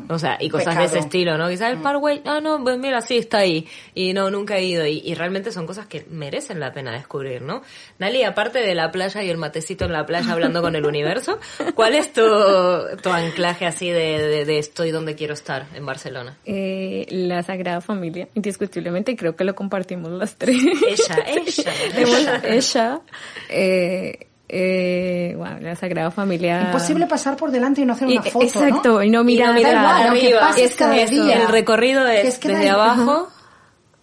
O 0.07 0.17
sea, 0.17 0.37
y 0.39 0.49
cosas 0.49 0.67
de 0.67 0.71
Pecado. 0.71 0.87
ese 0.87 0.99
estilo, 0.99 1.37
¿no? 1.37 1.49
Quizás 1.49 1.71
el 1.71 1.79
Parkway, 1.79 2.21
ah, 2.25 2.39
no, 2.41 2.63
pues 2.63 2.77
mira, 2.77 3.01
sí, 3.01 3.17
está 3.17 3.39
ahí. 3.39 3.67
Y 3.93 4.13
no, 4.13 4.31
nunca 4.31 4.57
he 4.57 4.63
ido. 4.63 4.85
Y, 4.85 5.01
y 5.05 5.13
realmente 5.15 5.51
son 5.51 5.67
cosas 5.67 5.87
que 5.87 6.05
merecen 6.09 6.59
la 6.59 6.71
pena 6.71 6.93
descubrir, 6.93 7.41
¿no? 7.41 7.61
Nali, 7.99 8.23
aparte 8.23 8.59
de 8.59 8.73
la 8.73 8.91
playa 8.91 9.21
y 9.23 9.29
el 9.29 9.37
matecito 9.37 9.85
en 9.85 9.91
la 9.91 10.05
playa 10.05 10.31
hablando 10.31 10.61
con 10.61 10.75
el 10.75 10.85
universo, 10.85 11.39
¿cuál 11.75 11.95
es 11.95 12.13
tu, 12.13 12.21
tu 13.01 13.09
anclaje 13.09 13.65
así 13.65 13.89
de, 13.89 14.19
de, 14.19 14.45
de 14.45 14.59
estoy 14.59 14.91
donde 14.91 15.15
quiero 15.15 15.33
estar 15.33 15.65
en 15.73 15.85
Barcelona? 15.85 16.37
Eh, 16.45 17.05
la 17.09 17.43
Sagrada 17.43 17.81
Familia, 17.81 18.27
indiscutiblemente, 18.33 19.11
y 19.11 19.15
creo 19.15 19.35
que 19.35 19.43
lo 19.43 19.55
compartimos 19.55 20.11
las 20.11 20.35
tres. 20.35 20.57
Ella, 20.63 21.23
ella, 21.27 21.71
ella. 21.95 22.41
ella, 22.43 23.01
eh, 23.49 24.27
eh, 24.49 25.33
wow, 25.35 25.59
la 25.61 25.75
Sagrada 25.75 26.09
Familia. 26.11 26.61
Imposible 26.67 27.05
pasar 27.07 27.35
por 27.35 27.51
delante 27.51 27.81
y 27.81 27.85
no 27.85 27.93
hacer 27.93 28.07
una 28.07 28.21
Y- 28.25 28.29
foto, 28.29 28.45
exacto, 28.45 28.89
¿no? 28.93 29.03
y 29.03 29.09
no 29.09 29.23
mirar 29.23 29.53
mirar 29.53 29.73
Da 29.75 29.79
igual, 29.81 30.07
lo 30.07 30.13
que 30.13 30.19
arriba. 30.27 30.39
pases 30.39 30.75
cada 30.75 30.95
Eso, 30.97 31.23
día. 31.25 31.41
El 31.43 31.47
recorrido 31.49 32.07
es 32.07 32.21
Que 32.21 32.27
es 32.29 32.37
que 32.39 32.47
desde 32.49 32.69
abajo 32.69 33.27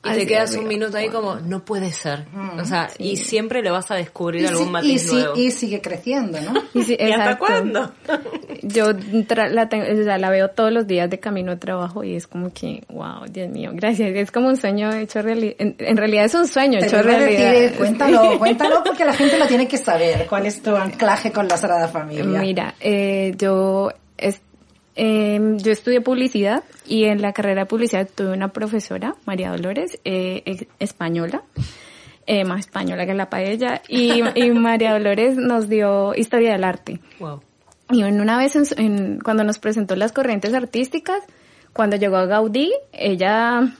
y 0.05 0.12
te 0.14 0.26
quedas 0.26 0.55
un 0.57 0.66
minuto 0.68 0.96
ahí 0.96 1.09
como, 1.09 1.36
no 1.36 1.64
puede 1.64 1.92
ser. 1.92 2.24
O 2.61 2.64
sea, 2.64 2.88
y 2.98 3.16
siempre 3.16 3.62
le 3.62 3.70
vas 3.70 3.90
a 3.90 3.94
descubrir 3.96 4.42
Y, 4.42 4.46
algún 4.46 4.66
si- 4.66 4.70
matiz 4.70 4.90
y 4.92 4.98
si- 4.98 5.14
nuevo. 5.14 5.36
y 5.36 5.50
sigue 5.50 5.80
creciendo, 5.80 6.38
¿no? 6.40 6.52
Y, 6.74 6.82
sí, 6.82 6.96
¿Y 7.00 7.11
hasta 7.12 7.38
cuándo? 7.38 7.92
Yo 8.62 8.92
la, 9.50 9.68
tengo- 9.68 9.84
o 10.00 10.05
sea, 10.05 10.18
la 10.18 10.30
veo 10.30 10.48
todos 10.50 10.72
los 10.72 10.86
días 10.86 11.09
de 11.11 11.18
camino 11.20 11.52
a 11.52 11.57
trabajo 11.57 12.02
y 12.05 12.16
es 12.16 12.26
como 12.26 12.52
que, 12.52 12.82
wow, 12.88 13.24
Dios 13.28 13.50
mío, 13.50 13.70
gracias. 13.74 14.11
Es 14.14 14.30
como 14.30 14.48
un 14.48 14.57
sueño 14.57 14.92
hecho 14.94 15.22
realidad. 15.22 15.55
En, 15.59 15.76
en 15.78 15.96
realidad 15.96 16.24
es 16.26 16.34
un 16.34 16.46
sueño 16.46 16.78
hecho 16.80 17.02
realidad. 17.02 17.52
decir, 17.52 17.76
cuéntalo, 17.78 18.38
cuéntalo 18.38 18.82
porque 18.84 19.05
la 19.05 19.12
gente 19.12 19.38
lo 19.38 19.46
tiene 19.46 19.68
que 19.68 19.78
saber. 19.78 20.26
¿Cuál 20.26 20.46
es 20.46 20.62
tu 20.62 20.74
anclaje 20.74 21.30
con 21.32 21.46
la 21.48 21.57
Sagrada 21.57 21.88
Familia? 21.88 22.40
Mira, 22.40 22.74
eh, 22.80 23.34
yo, 23.38 23.90
es, 24.16 24.40
eh, 24.97 25.40
yo 25.59 25.72
estudié 25.72 26.01
publicidad 26.01 26.62
y 26.86 27.05
en 27.05 27.20
la 27.22 27.32
carrera 27.32 27.62
de 27.62 27.66
publicidad 27.66 28.09
tuve 28.14 28.32
una 28.32 28.49
profesora, 28.49 29.14
María 29.26 29.51
Dolores, 29.51 29.99
eh, 30.05 30.66
española, 30.78 31.42
eh, 32.26 32.45
más 32.45 32.61
española 32.61 33.05
que 33.07 33.14
la 33.14 33.28
paella, 33.30 33.82
y, 33.88 34.22
y 34.34 34.51
María 34.53 34.92
Dolores 34.92 35.36
nos 35.36 35.68
dio 35.68 36.14
historia 36.14 36.53
del 36.53 36.64
arte. 36.64 37.01
Wow. 37.18 37.42
Y 37.90 38.03
una 38.03 38.38
vez 38.38 38.57
en- 38.57 38.64
en- 38.84 39.18
cuando 39.20 39.45
nos 39.45 39.59
presentó 39.59 39.95
las 39.97 40.12
corrientes 40.12 40.55
artísticas, 40.55 41.22
cuando 41.74 41.97
llegó 41.97 42.16
a 42.16 42.26
Gaudí, 42.26 42.72
ella 42.92 43.74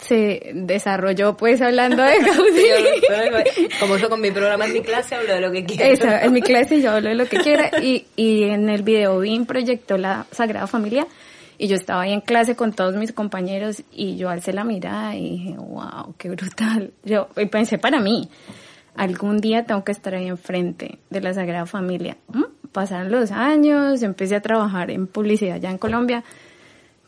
se 0.00 0.52
desarrolló 0.54 1.36
pues 1.36 1.60
hablando 1.60 2.02
de 2.02 2.18
Gaudí. 2.24 3.68
Como 3.80 3.96
yo 3.96 4.08
con 4.08 4.20
mi 4.20 4.30
programa 4.30 4.66
en 4.66 4.72
mi 4.72 4.82
clase 4.82 5.16
hablo 5.16 5.34
de 5.34 5.40
lo 5.40 5.50
que 5.50 5.64
quiero. 5.64 5.84
Esa, 5.84 6.24
en 6.24 6.32
mi 6.32 6.42
clase 6.42 6.80
yo 6.80 6.92
hablo 6.92 7.08
de 7.08 7.14
lo 7.14 7.26
que 7.26 7.38
quiera 7.38 7.70
y, 7.82 8.06
y 8.16 8.44
en 8.44 8.68
el 8.68 8.82
video 8.82 9.18
BIM 9.18 9.46
proyectó 9.46 9.98
la 9.98 10.26
Sagrada 10.30 10.66
Familia 10.66 11.06
y 11.58 11.66
yo 11.66 11.74
estaba 11.74 12.02
ahí 12.02 12.12
en 12.12 12.20
clase 12.20 12.54
con 12.54 12.72
todos 12.72 12.94
mis 12.94 13.12
compañeros 13.12 13.82
y 13.90 14.16
yo 14.16 14.30
alcé 14.30 14.52
la 14.52 14.62
mirada 14.62 15.16
y 15.16 15.30
dije, 15.30 15.56
wow, 15.58 16.14
qué 16.16 16.30
brutal. 16.30 16.92
Yo 17.02 17.28
y 17.36 17.46
pensé 17.46 17.78
para 17.78 18.00
mí, 18.00 18.28
algún 18.94 19.38
día 19.38 19.64
tengo 19.64 19.82
que 19.82 19.92
estar 19.92 20.14
ahí 20.14 20.28
enfrente 20.28 20.98
de 21.10 21.20
la 21.20 21.34
Sagrada 21.34 21.66
Familia. 21.66 22.16
¿Mm? 22.28 22.44
Pasaron 22.70 23.10
los 23.10 23.32
años, 23.32 24.02
empecé 24.02 24.36
a 24.36 24.40
trabajar 24.40 24.90
en 24.92 25.08
publicidad 25.08 25.58
ya 25.60 25.70
en 25.70 25.78
Colombia. 25.78 26.22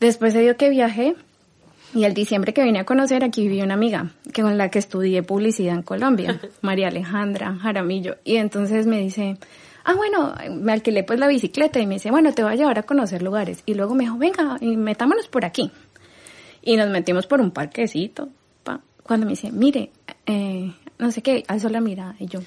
Después 0.01 0.33
se 0.33 0.41
dio 0.41 0.57
que 0.57 0.69
viajé 0.69 1.15
y 1.93 2.05
el 2.05 2.13
diciembre 2.13 2.53
que 2.53 2.63
vine 2.63 2.79
a 2.79 2.85
conocer, 2.85 3.23
aquí 3.23 3.47
viví 3.47 3.61
una 3.61 3.73
amiga 3.73 4.11
que 4.33 4.41
con 4.41 4.57
la 4.57 4.69
que 4.69 4.79
estudié 4.79 5.23
publicidad 5.23 5.75
en 5.75 5.83
Colombia, 5.83 6.39
María 6.61 6.87
Alejandra 6.87 7.55
Jaramillo. 7.55 8.17
Y 8.23 8.37
entonces 8.37 8.87
me 8.87 8.99
dice, 8.99 9.37
ah, 9.83 9.93
bueno, 9.95 10.33
me 10.51 10.73
alquilé 10.73 11.03
pues 11.03 11.19
la 11.19 11.27
bicicleta 11.27 11.79
y 11.79 11.87
me 11.87 11.95
dice, 11.95 12.11
bueno, 12.11 12.33
te 12.33 12.43
voy 12.43 12.53
a 12.53 12.55
llevar 12.55 12.79
a 12.79 12.83
conocer 12.83 13.21
lugares. 13.21 13.63
Y 13.65 13.73
luego 13.73 13.95
me 13.95 14.05
dijo, 14.05 14.17
venga, 14.17 14.57
y 14.61 14.77
metámonos 14.77 15.27
por 15.27 15.45
aquí. 15.45 15.71
Y 16.61 16.77
nos 16.77 16.89
metimos 16.89 17.27
por 17.27 17.41
un 17.41 17.51
parquecito. 17.51 18.29
pa. 18.63 18.81
cuando 19.03 19.25
me 19.25 19.31
dice, 19.31 19.51
mire, 19.51 19.91
eh, 20.25 20.73
no 20.97 21.11
sé 21.11 21.21
qué, 21.21 21.43
alzó 21.47 21.69
la 21.69 21.81
mirada 21.81 22.15
y 22.19 22.27
yo, 22.27 22.39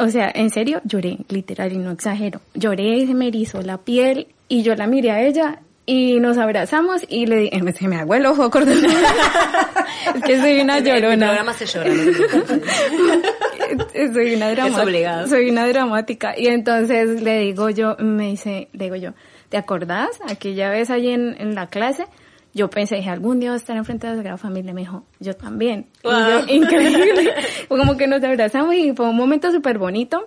o 0.00 0.08
sea, 0.08 0.30
en 0.32 0.50
serio, 0.50 0.80
lloré, 0.84 1.18
literal, 1.28 1.72
y 1.72 1.78
no 1.78 1.90
exagero. 1.90 2.40
Lloré, 2.54 3.04
se 3.04 3.14
me 3.14 3.26
erizó 3.26 3.60
la 3.62 3.78
piel 3.78 4.28
y 4.48 4.62
yo 4.62 4.76
la 4.76 4.86
miré 4.86 5.10
a 5.10 5.22
ella 5.22 5.60
y 5.90 6.20
nos 6.20 6.36
abrazamos 6.36 7.00
y 7.08 7.24
le 7.24 7.36
dije, 7.38 7.72
se 7.72 7.88
me 7.88 7.96
hago 7.96 8.14
el 8.14 8.26
ojo 8.26 8.44
es 8.52 10.22
que 10.22 10.38
soy 10.38 10.60
una 10.60 10.76
En 10.76 10.86
el 10.86 11.00
llorona. 11.00 11.26
programa 11.28 11.54
se 11.54 11.64
llora. 11.64 11.88
¿no? 11.88 11.94
soy 14.12 14.34
una 14.34 14.50
dramática. 14.50 15.26
Soy 15.26 15.48
una 15.50 15.66
dramática. 15.66 16.34
Y 16.38 16.48
entonces 16.48 17.22
le 17.22 17.38
digo 17.40 17.70
yo, 17.70 17.96
me 18.00 18.26
dice, 18.26 18.68
le 18.74 18.84
digo 18.84 18.96
yo, 18.96 19.12
¿te 19.48 19.56
acordás? 19.56 20.10
Aquella 20.28 20.68
vez 20.68 20.90
allí 20.90 21.08
en, 21.10 21.34
en 21.40 21.54
la 21.54 21.68
clase, 21.68 22.04
yo 22.52 22.68
pensé, 22.68 22.96
dije, 22.96 23.08
algún 23.08 23.40
día 23.40 23.48
voy 23.48 23.54
a 23.54 23.56
estar 23.56 23.74
enfrente 23.74 24.06
de 24.06 24.12
la 24.12 24.16
Sagrada 24.18 24.36
Familia. 24.36 24.74
Me 24.74 24.82
dijo, 24.82 25.04
yo 25.20 25.34
también. 25.36 25.86
Y 26.04 26.08
Wow. 26.08 26.46
yo, 26.46 26.48
increíble. 26.54 27.32
Como 27.66 27.96
que 27.96 28.06
nos 28.06 28.22
abrazamos 28.22 28.74
y 28.74 28.92
fue 28.92 29.08
un 29.08 29.16
momento 29.16 29.50
súper 29.52 29.78
bonito. 29.78 30.22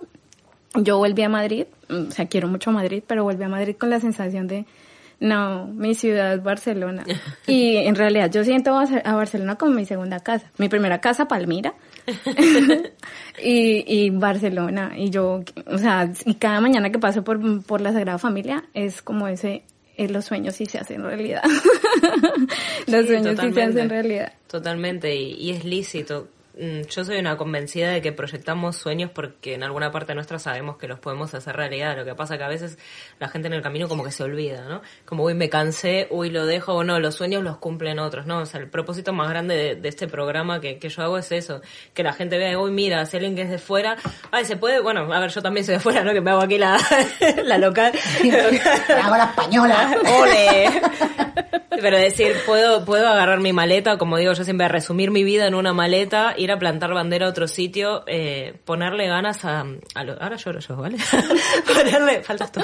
Yo 0.74 0.98
volví 0.98 1.22
a 1.22 1.28
Madrid, 1.28 1.66
mm, 1.88 2.08
o 2.08 2.10
sea, 2.10 2.26
quiero 2.26 2.48
mucho 2.48 2.70
a 2.70 2.72
Madrid, 2.72 3.04
pero 3.06 3.22
volví 3.22 3.44
a 3.44 3.48
Madrid 3.48 3.76
con 3.78 3.90
la 3.90 4.00
sensación 4.00 4.48
de, 4.48 4.64
no, 5.22 5.68
mi 5.68 5.94
ciudad 5.94 6.34
es 6.34 6.42
Barcelona. 6.42 7.04
Y 7.46 7.76
en 7.76 7.94
realidad 7.94 8.30
yo 8.30 8.44
siento 8.44 8.76
a 8.76 9.14
Barcelona 9.14 9.56
como 9.56 9.72
mi 9.72 9.84
segunda 9.84 10.20
casa. 10.20 10.50
Mi 10.58 10.68
primera 10.68 11.00
casa, 11.00 11.26
Palmira. 11.28 11.74
y, 13.42 13.84
y 13.86 14.10
Barcelona. 14.10 14.92
Y 14.96 15.10
yo, 15.10 15.42
o 15.66 15.78
sea, 15.78 16.10
y 16.24 16.34
cada 16.34 16.60
mañana 16.60 16.90
que 16.90 16.98
paso 16.98 17.22
por, 17.22 17.62
por 17.64 17.80
la 17.80 17.92
Sagrada 17.92 18.18
Familia 18.18 18.64
es 18.74 19.00
como 19.00 19.28
ese, 19.28 19.62
eh, 19.96 20.08
los 20.08 20.24
sueños 20.24 20.56
sí 20.56 20.66
se 20.66 20.78
hacen 20.78 21.02
realidad. 21.02 21.42
los 22.86 23.02
Sí, 23.02 23.06
sueños 23.06 23.38
sí 23.38 23.52
se 23.52 23.62
hacen 23.62 23.88
realidad. 23.88 24.32
Totalmente, 24.48 25.14
y, 25.14 25.34
y 25.34 25.50
es 25.50 25.64
lícito. 25.64 26.28
Mm, 26.54 26.82
Yo 26.82 27.04
soy 27.04 27.16
una 27.18 27.36
convencida 27.38 27.90
de 27.90 28.02
que 28.02 28.12
proyectamos 28.12 28.76
sueños 28.76 29.10
porque 29.14 29.54
en 29.54 29.62
alguna 29.62 29.90
parte 29.90 30.14
nuestra 30.14 30.38
sabemos 30.38 30.76
que 30.76 30.86
los 30.86 30.98
podemos 30.98 31.32
hacer 31.32 31.56
realidad. 31.56 31.96
Lo 31.96 32.04
que 32.04 32.14
pasa 32.14 32.36
que 32.36 32.44
a 32.44 32.48
veces 32.48 32.78
la 33.18 33.28
gente 33.28 33.48
en 33.48 33.54
el 33.54 33.62
camino 33.62 33.88
como 33.88 34.04
que 34.04 34.10
se 34.12 34.22
olvida, 34.22 34.62
¿no? 34.68 34.82
Como, 35.06 35.24
uy, 35.24 35.34
me 35.34 35.48
cansé, 35.48 36.08
uy, 36.10 36.28
lo 36.30 36.44
dejo, 36.44 36.74
o 36.74 36.84
no, 36.84 37.00
los 37.00 37.14
sueños 37.14 37.42
los 37.42 37.56
cumplen 37.56 37.98
otros, 37.98 38.26
¿no? 38.26 38.38
O 38.40 38.46
sea, 38.46 38.60
el 38.60 38.68
propósito 38.68 39.12
más 39.14 39.30
grande 39.30 39.56
de, 39.56 39.74
de 39.76 39.88
este 39.88 40.08
programa 40.08 40.60
que, 40.60 40.78
que 40.78 40.88
yo 40.90 41.02
hago 41.02 41.16
es 41.16 41.32
eso, 41.32 41.62
que 41.94 42.02
la 42.02 42.12
gente 42.12 42.36
vea, 42.36 42.58
uy, 42.58 42.70
mira, 42.70 43.06
si 43.06 43.16
alguien 43.16 43.34
que 43.34 43.42
es 43.42 43.50
de 43.50 43.58
fuera, 43.58 43.96
ay, 44.30 44.44
se 44.44 44.56
puede, 44.56 44.80
bueno, 44.80 45.10
a 45.12 45.20
ver, 45.20 45.30
yo 45.30 45.40
también 45.40 45.64
soy 45.64 45.74
de 45.76 45.80
fuera, 45.80 46.04
¿no? 46.04 46.12
Que 46.12 46.20
me 46.20 46.30
hago 46.32 46.42
aquí 46.42 46.58
la, 46.58 46.78
la 47.44 47.56
local. 47.56 47.92
Me 48.22 48.30
hago 49.00 49.16
la 49.16 49.24
española. 49.24 49.96
¡Ole! 50.20 51.61
Pero 51.80 51.96
decir, 51.96 52.34
puedo, 52.46 52.84
puedo 52.84 53.08
agarrar 53.08 53.40
mi 53.40 53.52
maleta, 53.52 53.96
como 53.98 54.18
digo 54.18 54.32
yo 54.34 54.44
siempre, 54.44 54.68
resumir 54.68 55.10
mi 55.10 55.24
vida 55.24 55.46
en 55.46 55.54
una 55.54 55.72
maleta, 55.72 56.34
ir 56.36 56.52
a 56.52 56.58
plantar 56.58 56.92
bandera 56.92 57.26
a 57.26 57.30
otro 57.30 57.48
sitio, 57.48 58.04
eh, 58.06 58.54
ponerle 58.64 59.06
ganas 59.08 59.44
a, 59.44 59.64
a 59.94 60.04
lo- 60.04 60.20
ahora 60.22 60.36
lloro 60.36 60.60
yo, 60.60 60.76
¿vale? 60.76 60.98
ponerle, 61.74 62.22
faltas 62.22 62.52
tú. 62.52 62.60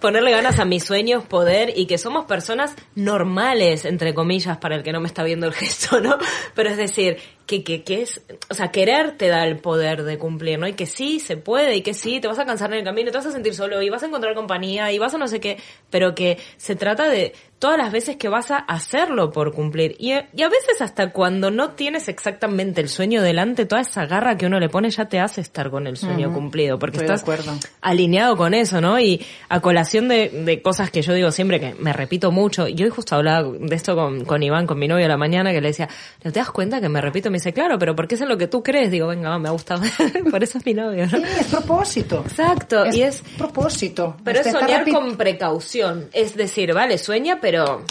Ponerle 0.00 0.30
ganas 0.30 0.58
a 0.58 0.64
mis 0.64 0.84
sueños, 0.84 1.24
poder, 1.24 1.72
y 1.76 1.86
que 1.86 1.98
somos 1.98 2.24
personas 2.24 2.74
normales, 2.94 3.84
entre 3.84 4.14
comillas, 4.14 4.56
para 4.56 4.76
el 4.76 4.82
que 4.82 4.92
no 4.92 5.00
me 5.00 5.06
está 5.08 5.22
viendo 5.24 5.46
el 5.46 5.52
gesto, 5.52 6.00
¿no? 6.00 6.16
Pero 6.54 6.70
es 6.70 6.76
decir, 6.78 7.18
que, 7.50 7.64
que, 7.64 7.82
que 7.82 8.02
es, 8.02 8.20
o 8.48 8.54
sea, 8.54 8.70
querer 8.70 9.16
te 9.16 9.26
da 9.26 9.44
el 9.44 9.58
poder 9.58 10.04
de 10.04 10.18
cumplir, 10.18 10.56
¿no? 10.56 10.68
Y 10.68 10.74
que 10.74 10.86
sí, 10.86 11.18
se 11.18 11.36
puede, 11.36 11.74
y 11.74 11.82
que 11.82 11.94
sí, 11.94 12.20
te 12.20 12.28
vas 12.28 12.38
a 12.38 12.46
cansar 12.46 12.72
en 12.72 12.78
el 12.78 12.84
camino, 12.84 13.10
te 13.10 13.16
vas 13.16 13.26
a 13.26 13.32
sentir 13.32 13.54
solo, 13.54 13.82
y 13.82 13.90
vas 13.90 14.04
a 14.04 14.06
encontrar 14.06 14.36
compañía, 14.36 14.92
y 14.92 15.00
vas 15.00 15.14
a 15.14 15.18
no 15.18 15.26
sé 15.26 15.40
qué, 15.40 15.58
pero 15.90 16.14
que 16.14 16.38
se 16.58 16.76
trata 16.76 17.08
de 17.08 17.32
todas 17.58 17.76
las 17.76 17.92
veces 17.92 18.16
que 18.16 18.28
vas 18.28 18.50
a 18.50 18.56
hacerlo 18.56 19.32
por 19.32 19.52
cumplir. 19.52 19.94
Y, 19.98 20.12
y 20.12 20.42
a 20.42 20.48
veces 20.48 20.80
hasta 20.80 21.10
cuando 21.10 21.50
no 21.50 21.72
tienes 21.72 22.08
exactamente 22.08 22.80
el 22.80 22.88
sueño 22.88 23.20
delante, 23.20 23.66
toda 23.66 23.82
esa 23.82 24.06
garra 24.06 24.36
que 24.36 24.46
uno 24.46 24.58
le 24.58 24.68
pone 24.68 24.88
ya 24.88 25.06
te 25.06 25.18
hace 25.18 25.40
estar 25.40 25.70
con 25.70 25.86
el 25.86 25.96
sueño 25.96 26.32
cumplido, 26.32 26.78
porque 26.78 26.98
Estoy 26.98 27.16
estás 27.16 27.70
alineado 27.82 28.36
con 28.36 28.54
eso, 28.54 28.80
¿no? 28.80 28.98
Y 28.98 29.26
a 29.48 29.60
colación 29.60 30.08
de, 30.08 30.28
de 30.30 30.62
cosas 30.62 30.90
que 30.90 31.02
yo 31.02 31.12
digo 31.12 31.32
siempre, 31.32 31.60
que 31.60 31.74
me 31.74 31.92
repito 31.92 32.30
mucho, 32.30 32.66
y 32.66 32.82
hoy 32.82 32.90
justo 32.90 33.16
hablaba 33.16 33.50
de 33.50 33.74
esto 33.74 33.94
con, 33.94 34.24
con 34.24 34.42
Iván, 34.42 34.66
con 34.66 34.78
mi 34.78 34.88
novio 34.88 35.04
a 35.04 35.08
la 35.08 35.18
mañana, 35.18 35.52
que 35.52 35.60
le 35.60 35.68
decía, 35.68 35.88
¿no 36.24 36.32
te 36.32 36.38
das 36.38 36.50
cuenta 36.50 36.80
que 36.80 36.88
me 36.88 37.00
repito? 37.00 37.30
Dice, 37.40 37.52
claro, 37.52 37.78
pero 37.78 37.94
porque 37.96 38.14
es 38.14 38.20
en 38.20 38.28
lo 38.28 38.38
que 38.38 38.46
tú 38.46 38.62
crees. 38.62 38.90
Digo, 38.90 39.06
venga, 39.08 39.38
me 39.38 39.48
ha 39.48 39.52
gustado. 39.52 39.82
Por 40.30 40.42
eso 40.42 40.58
es 40.58 40.66
mi 40.66 40.74
novio, 40.74 41.06
¿no? 41.06 41.18
Sí, 41.18 41.24
es 41.40 41.46
propósito. 41.46 42.24
Exacto, 42.26 42.86
y 42.92 43.02
es... 43.02 43.22
propósito. 43.36 44.16
Pero 44.24 44.40
es 44.40 44.46
Usted 44.46 44.60
está 44.60 44.66
soñar 44.66 44.90
con 44.90 45.16
precaución. 45.16 46.08
Es 46.12 46.36
decir, 46.36 46.72
vale, 46.72 46.98
sueña, 46.98 47.38
pero 47.40 47.82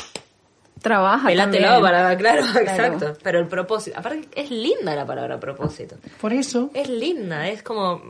Trabaja 0.82 1.28
pelátelo 1.28 1.68
también. 1.68 1.84
para, 1.84 2.18
claro, 2.18 2.42
Claro. 2.54 2.60
exacto. 2.62 3.18
Pero 3.22 3.40
el 3.40 3.48
propósito, 3.48 4.00
aparte 4.00 4.28
es 4.36 4.50
linda 4.50 4.96
la 4.96 5.06
palabra 5.06 5.40
propósito. 5.40 5.98
Por 6.22 6.34
eso. 6.34 6.72
Es 6.74 6.90
linda, 6.90 7.50
es 7.50 7.64
como, 7.64 8.02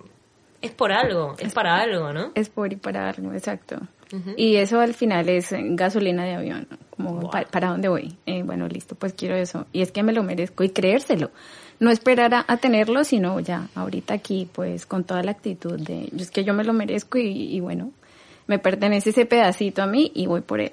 es 0.62 0.72
por 0.72 0.92
algo, 0.92 1.36
es 1.40 1.52
para 1.54 1.78
algo, 1.78 2.14
¿no? 2.14 2.32
Es 2.36 2.50
por 2.50 2.72
y 2.72 2.76
para 2.76 3.10
algo, 3.10 3.34
exacto. 3.34 3.78
Y 4.38 4.56
eso 4.56 4.80
al 4.80 4.96
final 4.96 5.30
es 5.30 5.50
gasolina 5.52 6.26
de 6.26 6.34
avión, 6.36 6.68
¿no? 6.70 6.78
Como 7.06 7.30
pa- 7.30 7.45
para 7.45 7.70
dónde 7.70 7.88
voy. 7.88 8.16
Eh, 8.26 8.43
bueno, 8.43 8.68
listo, 8.68 8.95
pues 8.95 9.14
quiero 9.14 9.36
eso. 9.36 9.66
Y 9.72 9.82
es 9.82 9.91
que 9.91 10.04
me 10.04 10.14
lo 10.14 10.24
merezco 10.24 10.64
y 10.64 10.70
creérselo. 10.70 11.32
No 11.80 11.91
esperar 11.91 12.34
a, 12.34 12.45
a 12.47 12.58
tenerlo, 12.58 13.04
sino 13.04 13.39
ya 13.39 13.70
ahorita 13.76 14.14
aquí, 14.14 14.47
pues 14.52 14.86
con 14.86 15.04
toda 15.06 15.24
la 15.24 15.32
actitud 15.32 15.80
de, 15.80 16.10
es 16.18 16.30
que 16.30 16.43
yo 16.43 16.54
me 16.54 16.64
lo 16.64 16.74
merezco 16.74 17.18
y, 17.18 17.56
y 17.56 17.60
bueno, 17.62 17.91
me 18.47 18.60
pertenece 18.60 19.12
ese 19.12 19.26
pedacito 19.26 19.82
a 19.82 19.88
mí 19.88 20.12
y 20.14 20.26
voy 20.28 20.41
por 20.41 20.60
él. 20.60 20.72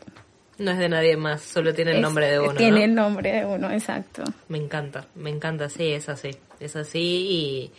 No 0.59 0.71
es 0.71 0.79
de 0.79 0.89
nadie 0.89 1.17
más, 1.19 1.43
solo 1.43 1.75
tiene 1.75 1.93
el 1.93 2.01
nombre 2.01 2.31
de 2.31 2.41
uno. 2.41 2.55
Tiene 2.55 2.79
¿no? 2.79 2.85
el 2.85 2.95
nombre 2.95 3.31
de 3.33 3.45
uno, 3.45 3.71
exacto. 3.71 4.25
Me 4.49 4.57
encanta, 4.59 5.07
me 5.15 5.29
encanta, 5.31 5.69
sí, 5.69 5.91
es 5.93 6.09
así, 6.09 6.31
es 6.61 6.75
así 6.77 6.99
y, 6.99 7.73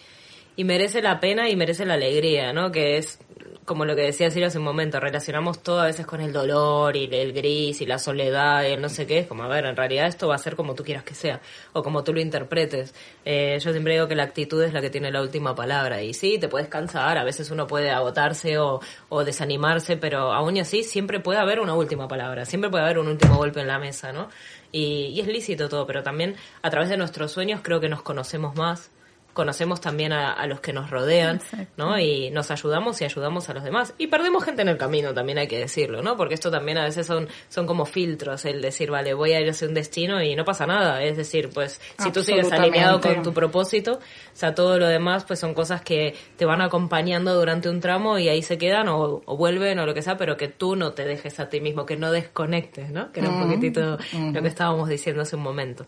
y 0.57 0.63
merece 0.63 1.01
la 1.01 1.19
pena 1.19 1.49
y 1.49 1.55
merece 1.55 1.85
la 1.85 1.93
alegría, 1.93 2.51
¿no? 2.51 2.71
Que 2.71 2.97
es 2.97 3.19
como 3.63 3.85
lo 3.85 3.95
que 3.95 4.01
decía 4.01 4.31
Silvia 4.31 4.47
hace 4.47 4.57
un 4.57 4.63
momento, 4.63 4.99
relacionamos 4.99 5.61
todo 5.61 5.81
a 5.81 5.85
veces 5.85 6.05
con 6.05 6.21
el 6.21 6.33
dolor 6.33 6.95
y 6.95 7.03
el 7.11 7.33
gris 7.33 7.81
y 7.81 7.85
la 7.85 7.99
soledad 7.99 8.63
y 8.63 8.71
el 8.71 8.81
no 8.81 8.89
sé 8.89 9.05
qué, 9.05 9.19
es 9.19 9.27
como, 9.27 9.43
a 9.43 9.47
ver, 9.49 9.65
en 9.65 9.75
realidad 9.75 10.07
esto 10.07 10.29
va 10.29 10.35
a 10.35 10.37
ser 10.39 10.55
como 10.55 10.73
tú 10.73 10.83
quieras 10.83 11.03
que 11.03 11.13
sea 11.13 11.41
o 11.73 11.83
como 11.83 12.03
tú 12.03 12.13
lo 12.13 12.21
interpretes. 12.21 12.95
Eh, 13.25 13.59
yo 13.61 13.71
siempre 13.71 13.93
digo 13.93 14.07
que 14.07 14.15
la 14.15 14.23
actitud 14.23 14.63
es 14.63 14.73
la 14.73 14.81
que 14.81 14.89
tiene 14.89 15.11
la 15.11 15.21
última 15.21 15.53
palabra 15.53 16.01
y 16.01 16.13
sí, 16.13 16.39
te 16.39 16.47
puedes 16.47 16.69
cansar, 16.69 17.17
a 17.19 17.23
veces 17.23 17.51
uno 17.51 17.67
puede 17.67 17.91
agotarse 17.91 18.57
o, 18.57 18.79
o 19.09 19.23
desanimarse, 19.23 19.97
pero 19.97 20.31
aún 20.33 20.57
y 20.57 20.61
así 20.61 20.83
siempre 20.83 21.19
puede 21.19 21.39
haber 21.39 21.59
una 21.59 21.75
última 21.75 22.07
palabra, 22.07 22.45
siempre 22.45 22.71
puede 22.71 22.85
haber 22.85 22.97
un 22.97 23.09
último 23.09 23.35
golpe 23.35 23.59
en 23.59 23.67
la 23.67 23.77
mesa, 23.77 24.11
¿no? 24.11 24.29
Y, 24.71 25.07
y 25.13 25.19
es 25.19 25.27
lícito 25.27 25.69
todo, 25.69 25.85
pero 25.85 26.01
también 26.03 26.35
a 26.63 26.69
través 26.71 26.89
de 26.89 26.97
nuestros 26.97 27.31
sueños 27.31 27.59
creo 27.61 27.79
que 27.79 27.89
nos 27.89 28.01
conocemos 28.01 28.55
más, 28.55 28.91
conocemos 29.37 29.79
también 29.79 30.13
a, 30.13 30.33
a 30.33 30.47
los 30.47 30.61
que 30.61 30.73
nos 30.73 30.89
rodean, 30.89 31.35
Exacto. 31.35 31.71
¿no? 31.77 31.99
Y 31.99 32.31
nos 32.31 32.49
ayudamos 32.49 32.99
y 33.01 33.05
ayudamos 33.05 33.47
a 33.49 33.53
los 33.53 33.63
demás. 33.63 33.93
Y 33.99 34.07
perdemos 34.07 34.43
gente 34.43 34.63
en 34.63 34.67
el 34.67 34.79
camino, 34.79 35.13
también 35.13 35.37
hay 35.37 35.47
que 35.47 35.59
decirlo, 35.59 36.01
¿no? 36.01 36.17
Porque 36.17 36.33
esto 36.33 36.49
también 36.49 36.79
a 36.79 36.85
veces 36.85 37.05
son, 37.05 37.27
son 37.47 37.67
como 37.67 37.85
filtros, 37.85 38.45
el 38.45 38.63
decir, 38.63 38.89
vale, 38.89 39.13
voy 39.13 39.33
a 39.33 39.39
ir 39.39 39.47
hacia 39.47 39.67
un 39.67 39.75
destino 39.75 40.23
y 40.23 40.35
no 40.35 40.43
pasa 40.43 40.65
nada. 40.65 41.03
Es 41.03 41.17
decir, 41.17 41.51
pues, 41.53 41.79
si 41.99 42.11
tú 42.11 42.23
sigues 42.23 42.51
alineado 42.51 42.99
con 42.99 43.21
tu 43.21 43.31
propósito, 43.31 43.99
o 43.99 44.35
sea, 44.35 44.55
todo 44.55 44.79
lo 44.79 44.87
demás, 44.87 45.23
pues 45.23 45.39
son 45.39 45.53
cosas 45.53 45.81
que 45.83 46.15
te 46.35 46.45
van 46.45 46.61
acompañando 46.61 47.35
durante 47.35 47.69
un 47.69 47.79
tramo 47.79 48.17
y 48.17 48.29
ahí 48.29 48.41
se 48.41 48.57
quedan 48.57 48.87
o, 48.89 49.21
o 49.23 49.37
vuelven 49.37 49.77
o 49.77 49.85
lo 49.85 49.93
que 49.93 50.01
sea, 50.01 50.17
pero 50.17 50.35
que 50.35 50.47
tú 50.47 50.75
no 50.75 50.93
te 50.93 51.05
dejes 51.05 51.39
a 51.39 51.47
ti 51.47 51.61
mismo, 51.61 51.85
que 51.85 51.95
no 51.95 52.11
desconectes, 52.11 52.89
¿no? 52.89 53.11
Que 53.11 53.19
era 53.19 53.29
un 53.29 53.43
poquitito 53.43 53.99
lo 54.33 54.41
que 54.41 54.47
estábamos 54.47 54.89
diciendo 54.89 55.21
hace 55.21 55.35
un 55.35 55.43
momento. 55.43 55.85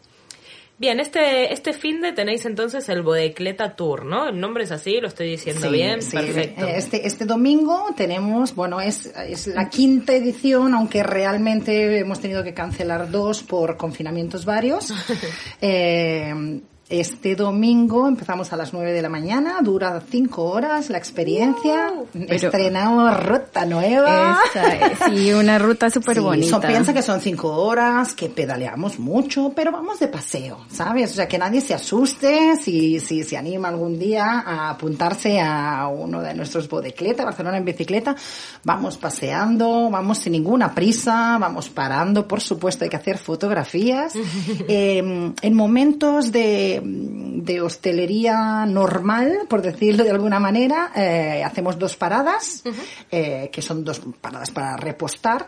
Bien, 0.79 1.01
este, 1.01 1.51
este 1.53 1.73
fin 1.73 1.99
de 1.99 2.13
tenéis 2.13 2.45
entonces 2.45 2.87
el 2.87 3.01
Bodecleta 3.01 3.75
Tour, 3.75 4.05
¿no? 4.05 4.29
El 4.29 4.39
nombre 4.39 4.63
es 4.63 4.71
así, 4.71 5.01
lo 5.01 5.09
estoy 5.09 5.29
diciendo 5.31 5.63
Sí, 5.67 5.69
bien, 5.73 6.01
sí. 6.01 6.15
perfecto. 6.15 6.65
Eh, 6.65 6.77
Este, 6.77 7.05
este 7.05 7.25
domingo 7.25 7.87
tenemos, 7.97 8.55
bueno, 8.55 8.79
es, 8.79 9.07
es 9.27 9.47
la 9.47 9.69
quinta 9.69 10.13
edición, 10.13 10.73
aunque 10.73 11.03
realmente 11.03 11.99
hemos 11.99 12.21
tenido 12.21 12.45
que 12.45 12.53
cancelar 12.53 13.11
dos 13.11 13.43
por 13.43 13.75
confinamientos 13.75 14.45
varios. 14.45 14.93
Eh, 15.61 16.61
este 16.89 17.35
domingo 17.35 18.07
empezamos 18.07 18.51
a 18.51 18.57
las 18.57 18.73
9 18.73 18.91
de 18.93 19.01
la 19.03 19.09
mañana, 19.09 19.59
dura 19.61 20.01
cinco 20.09 20.45
horas 20.45 20.89
la 20.89 20.97
experiencia. 20.97 21.91
Estrenamos 22.27 23.23
ruta 23.23 23.65
nueva. 23.65 24.39
Esa 24.49 24.75
es, 24.75 24.97
sí, 25.05 25.31
una 25.33 25.59
ruta 25.59 25.89
súper 25.91 26.17
Sí, 26.17 26.23
bonita. 26.23 26.47
son- 26.49 26.61
piensa 26.61 26.91
que 26.93 27.01
son 27.03 27.21
cinco 27.21 27.49
horas, 27.57 28.15
que 28.15 28.29
pedaleamos 28.29 28.97
mucho, 28.97 29.53
pero 29.55 29.71
vamos 29.71 29.99
de 29.99 30.07
paseo, 30.07 30.57
¿sabes? 30.71 31.11
O 31.11 31.15
sea, 31.15 31.27
que 31.27 31.37
nadie 31.37 31.61
se 31.61 31.75
asuste 31.75 32.55
si, 32.57 32.99
si 32.99 33.23
se 33.23 33.37
anima 33.37 33.67
algún 33.67 33.99
día 33.99 34.39
a 34.45 34.71
apuntarse 34.71 35.39
a 35.39 35.87
uno 35.87 36.21
de 36.21 36.33
nuestros 36.33 36.67
bodecleta, 36.67 37.23
Barcelona 37.23 37.57
en 37.57 37.65
bicicleta. 37.65 38.15
Vamos 38.63 38.97
paseando, 38.97 39.89
vamos 39.91 40.17
sin 40.19 40.31
ninguna 40.33 40.73
prisa, 40.73 41.37
vamos 41.39 41.69
parando, 41.69 42.27
por 42.27 42.41
supuesto, 42.41 42.83
hay 42.83 42.89
que 42.89 42.97
hacer 42.97 43.17
fotografías. 43.19 44.13
Eh, 44.71 44.99
en 45.41 45.53
momentos 45.53 46.31
de, 46.31 46.78
de 46.83 47.61
hostelería 47.61 48.65
normal, 48.65 49.39
por 49.49 49.61
decirlo 49.61 50.03
de 50.03 50.11
alguna 50.11 50.39
manera, 50.39 50.91
eh, 50.95 51.43
hacemos 51.43 51.77
dos 51.79 51.95
paradas, 51.95 52.63
eh, 53.11 53.49
que 53.51 53.61
son 53.61 53.83
dos 53.83 54.01
paradas 54.21 54.51
para 54.51 54.75
repostar. 54.77 55.47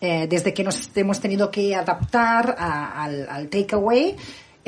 Eh, 0.00 0.26
desde 0.28 0.52
que 0.54 0.62
nos 0.64 0.90
hemos 0.94 1.20
tenido 1.20 1.50
que 1.50 1.74
adaptar 1.74 2.54
a- 2.58 3.02
al, 3.04 3.28
al 3.28 3.48
takeaway, 3.48 4.16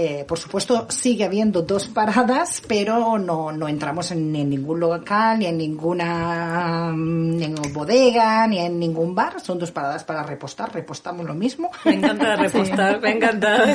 Eh, 0.00 0.24
por 0.28 0.38
supuesto, 0.38 0.86
sigue 0.90 1.24
habiendo 1.24 1.62
dos 1.62 1.88
paradas, 1.88 2.62
pero 2.68 3.18
no, 3.18 3.50
no 3.50 3.66
entramos 3.66 4.12
en, 4.12 4.32
en 4.36 4.48
ningún 4.48 4.78
local, 4.78 5.40
ni 5.40 5.46
en 5.46 5.58
ninguna 5.58 6.92
mm, 6.94 7.36
ni 7.36 7.44
en 7.46 7.56
bodega, 7.74 8.46
ni 8.46 8.60
en 8.60 8.78
ningún 8.78 9.12
bar. 9.12 9.40
Son 9.40 9.58
dos 9.58 9.72
paradas 9.72 10.04
para 10.04 10.22
repostar. 10.22 10.72
Repostamos 10.72 11.26
lo 11.26 11.34
mismo. 11.34 11.72
Me 11.84 11.94
encanta 11.94 12.36
repostar, 12.46 13.00
me 13.00 13.10
encanta. 13.10 13.74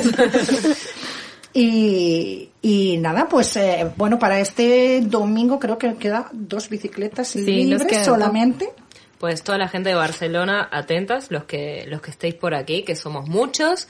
Y, 1.56 2.50
y 2.62 2.96
nada, 2.98 3.28
pues 3.28 3.56
eh, 3.56 3.88
bueno, 3.96 4.18
para 4.18 4.40
este 4.40 5.00
domingo 5.02 5.60
creo 5.60 5.78
que 5.78 5.94
queda 5.94 6.28
dos 6.32 6.68
bicicletas 6.68 7.28
Sí, 7.28 7.42
libres 7.44 8.04
solamente. 8.04 8.70
Pues 9.18 9.42
toda 9.44 9.56
la 9.56 9.68
gente 9.68 9.88
de 9.90 9.94
Barcelona, 9.94 10.68
atentas, 10.70 11.30
los 11.30 11.44
que, 11.44 11.84
los 11.86 12.02
que 12.02 12.10
estéis 12.10 12.34
por 12.34 12.54
aquí, 12.54 12.82
que 12.82 12.96
somos 12.96 13.28
muchos. 13.28 13.86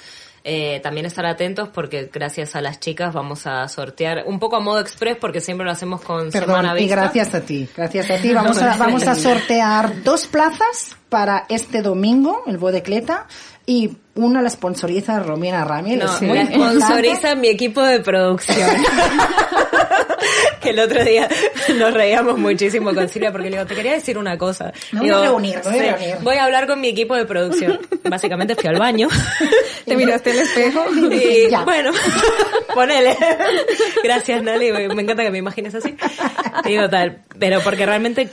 Eh, 0.47 0.81
también 0.83 1.07
estar 1.07 1.25
atentos 1.25 1.71
porque 1.71 2.11
gracias 2.13 2.55
a 2.55 2.61
las 2.61 2.79
chicas 2.79 3.15
vamos 3.15 3.47
a 3.47 3.67
sortear 3.67 4.25
un 4.27 4.39
poco 4.39 4.57
a 4.57 4.61
modo 4.61 4.79
express 4.79 5.17
porque 5.19 5.41
siempre 5.41 5.65
lo 5.65 5.73
hacemos 5.73 6.03
con 6.03 6.31
Perdón, 6.31 6.57
Semana 6.57 6.79
y 6.79 6.83
Vista. 6.83 6.97
gracias 6.97 7.35
a 7.35 7.41
ti, 7.41 7.67
gracias 7.75 8.11
a 8.11 8.19
ti. 8.19 8.35
Vamos 8.35 8.61
a, 8.61 8.77
vamos 8.79 9.09
a 9.09 9.15
sortear 9.15 10.03
dos 10.05 10.27
plazas 10.27 10.95
para 11.09 11.47
este 11.49 11.81
domingo, 11.81 12.43
el 12.47 12.59
Bodecleta, 12.59 13.27
y 13.67 13.91
una 14.15 14.43
la 14.43 14.51
sponsoriza 14.51 15.21
Romina 15.21 15.65
Ramírez. 15.65 16.05
No, 16.21 16.29
muy 16.29 16.39
la 16.39 16.47
sponsoriza 16.47 17.35
mi 17.35 17.49
equipo 17.49 17.83
de 17.83 18.01
producción. 18.01 18.69
que 20.61 20.71
el 20.71 20.79
otro 20.79 21.05
día 21.05 21.29
nos 21.77 21.93
reíamos 21.93 22.39
muchísimo 22.39 22.95
con 22.95 23.09
Silvia 23.09 23.33
porque 23.33 23.51
le 23.51 23.57
digo, 23.57 23.67
te 23.67 23.75
quería 23.75 23.93
decir 23.93 24.17
una 24.19 24.39
cosa. 24.39 24.73
Voy 24.93 25.05
Digo, 25.07 25.17
a 25.17 25.23
reunir, 25.23 25.57
me 25.57 25.63
voy 25.63 25.79
a 25.79 25.83
sí, 25.83 25.91
reunir. 26.05 26.17
voy 26.23 26.37
a 26.37 26.45
hablar 26.45 26.67
con 26.67 26.81
mi 26.81 26.89
equipo 26.89 27.15
de 27.15 27.25
producción. 27.27 27.81
Básicamente 28.05 28.55
fui 28.55 28.69
al 28.69 28.79
baño. 28.79 29.09
Te 29.85 29.97
miraste 29.97 30.31
al 30.33 30.39
espejo. 30.39 30.85
Y 31.11 31.49
Ya. 31.51 31.65
bueno, 31.65 31.91
ponele. 32.75 33.17
Gracias, 34.03 34.43
Nali. 34.43 34.73
Me 34.73 35.03
encanta 35.03 35.23
que 35.23 35.31
me 35.31 35.39
imagines 35.39 35.75
así. 35.75 35.95
Y 36.65 36.77
total. 36.77 37.23
Pero 37.39 37.61
porque 37.61 37.85
realmente, 37.85 38.29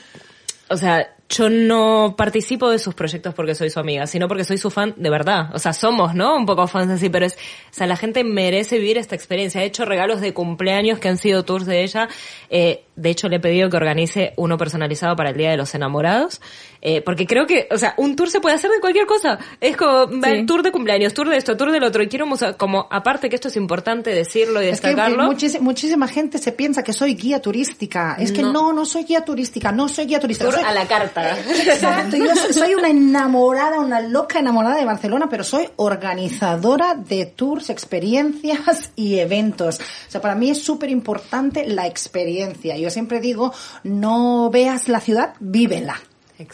o 0.70 0.78
sea, 0.78 1.08
yo 1.32 1.50
no 1.50 2.14
participo 2.18 2.70
de 2.70 2.78
sus 2.78 2.94
proyectos 2.94 3.34
porque 3.34 3.56
soy 3.56 3.70
su 3.70 3.80
amiga, 3.80 4.06
sino 4.06 4.28
porque 4.28 4.44
soy 4.44 4.58
su 4.58 4.70
fan 4.70 4.94
de 4.98 5.10
verdad. 5.10 5.50
O 5.54 5.60
sea, 5.60 5.74
somos, 5.74 6.14
¿no? 6.14 6.36
Un 6.36 6.46
poco 6.46 6.68
fans 6.68 6.92
así, 6.92 7.10
pero 7.10 7.26
es, 7.26 7.34
o 7.36 7.74
sea, 7.74 7.88
la 7.88 7.96
gente 7.96 8.24
merece 8.24 8.78
vivir 8.78 8.98
esta 8.98 9.16
experiencia. 9.16 9.64
He 9.64 9.66
hecho 9.66 9.86
regalos 9.86 10.22
de 10.22 10.34
cumpleaños 10.34 11.00
que 11.00 11.08
han 11.10 11.18
sido 11.18 11.44
tours 11.44 11.66
de 11.66 11.84
ella. 11.84 12.10
Eh, 12.50 12.84
de 12.96 13.10
hecho, 13.10 13.30
le 13.30 13.38
he 13.38 13.40
pedido 13.40 13.70
que 13.70 13.78
organice 13.78 14.34
uno 14.36 14.58
personalizado 14.58 15.16
para 15.16 15.30
el 15.32 15.38
Día 15.38 15.50
de 15.52 15.58
los 15.58 15.74
Enamorados. 15.74 16.42
Eh, 16.84 17.02
porque 17.02 17.26
creo 17.28 17.46
que, 17.48 17.68
o 17.72 17.78
sea, 17.78 17.94
un 17.98 18.16
tour 18.16 18.30
se 18.30 18.40
puede 18.42 18.56
hacer 18.56 18.70
de 18.72 18.80
cualquier 18.80 19.06
cosa. 19.06 19.40
Es 19.60 19.78
como, 19.78 20.08
va, 20.20 20.30
Sí. 20.32 20.46
tour 20.46 20.64
de 20.64 20.72
cumpleaños, 20.72 21.14
tour 21.14 21.30
de 21.30 21.38
esto, 21.38 21.56
tour 21.56 21.72
del 21.72 21.84
otro. 21.84 22.04
Y 22.04 22.08
quiero, 22.08 22.26
como, 22.58 22.88
aparte 22.92 23.30
que 23.30 23.36
esto 23.36 23.48
es 23.48 23.56
importante 23.56 24.10
decirlo 24.14 24.62
y 24.62 24.68
Es 24.68 24.82
que 24.82 24.88
eh, 24.88 24.90
destacarlo. 24.90 25.24
muchis- 25.32 25.60
muchísima 25.60 26.08
gente 26.08 26.38
se 26.40 26.52
piensa 26.52 26.84
que 26.84 26.92
soy 26.94 27.16
guía 27.16 27.40
turística. 27.42 28.16
Es 28.20 28.32
que 28.32 28.42
No. 28.42 28.52
no, 28.52 28.74
no 28.74 28.86
soy 28.86 29.04
guía 29.06 29.24
turística, 29.24 29.72
no 29.72 29.88
soy 29.88 30.06
guía 30.08 30.20
turística. 30.20 30.50
tour 30.50 30.60
soy- 30.60 30.70
a 30.70 30.74
la 30.74 30.88
carta. 30.88 31.21
Exacto, 31.30 32.18
yo 32.18 32.36
soy, 32.36 32.54
soy 32.54 32.74
una 32.76 32.90
enamorada, 32.90 33.80
una 33.80 34.00
loca 34.00 34.40
enamorada 34.40 34.76
de 34.76 34.86
Barcelona, 34.86 35.28
pero 35.30 35.44
soy 35.44 35.70
organizadora 35.76 36.96
de 36.96 37.26
tours, 37.26 37.70
experiencias 37.70 38.92
y 38.96 39.20
eventos. 39.20 39.80
O 39.80 40.12
sea, 40.12 40.22
para 40.22 40.36
mí 40.36 40.50
es 40.50 40.64
súper 40.64 40.90
importante 40.90 41.68
la 41.68 41.88
experiencia. 41.88 42.78
Yo 42.78 42.90
siempre 42.90 43.20
digo, 43.20 43.54
no 43.84 44.50
veas 44.50 44.88
la 44.88 45.00
ciudad, 45.00 45.36
vívela. 45.40 46.00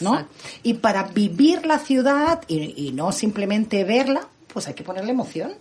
¿no? 0.00 0.14
Exacto. 0.14 0.34
Y 0.62 0.74
para 0.74 1.04
vivir 1.04 1.66
la 1.66 1.78
ciudad 1.78 2.42
y, 2.46 2.88
y 2.88 2.92
no 2.92 3.10
simplemente 3.12 3.84
verla, 3.84 4.28
pues 4.52 4.68
hay 4.68 4.74
que 4.74 4.82
ponerle 4.82 5.12
emoción. 5.12 5.52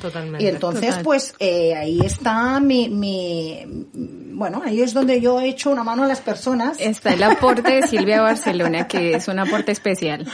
Totalmente. 0.00 0.42
Y 0.44 0.48
entonces, 0.48 0.88
Total. 0.90 1.02
pues 1.04 1.34
eh, 1.38 1.74
ahí 1.74 2.00
está 2.00 2.58
mi, 2.60 2.88
mi, 2.88 3.60
bueno, 4.32 4.62
ahí 4.64 4.82
es 4.82 4.92
donde 4.92 5.20
yo 5.20 5.40
he 5.40 5.48
hecho 5.48 5.70
una 5.70 5.84
mano 5.84 6.02
a 6.04 6.06
las 6.06 6.20
personas. 6.20 6.80
Está 6.80 7.14
el 7.14 7.22
aporte 7.22 7.70
de 7.80 7.86
Silvia 7.86 8.20
Barcelona, 8.20 8.86
que 8.88 9.14
es 9.14 9.28
un 9.28 9.38
aporte 9.38 9.72
especial. 9.72 10.26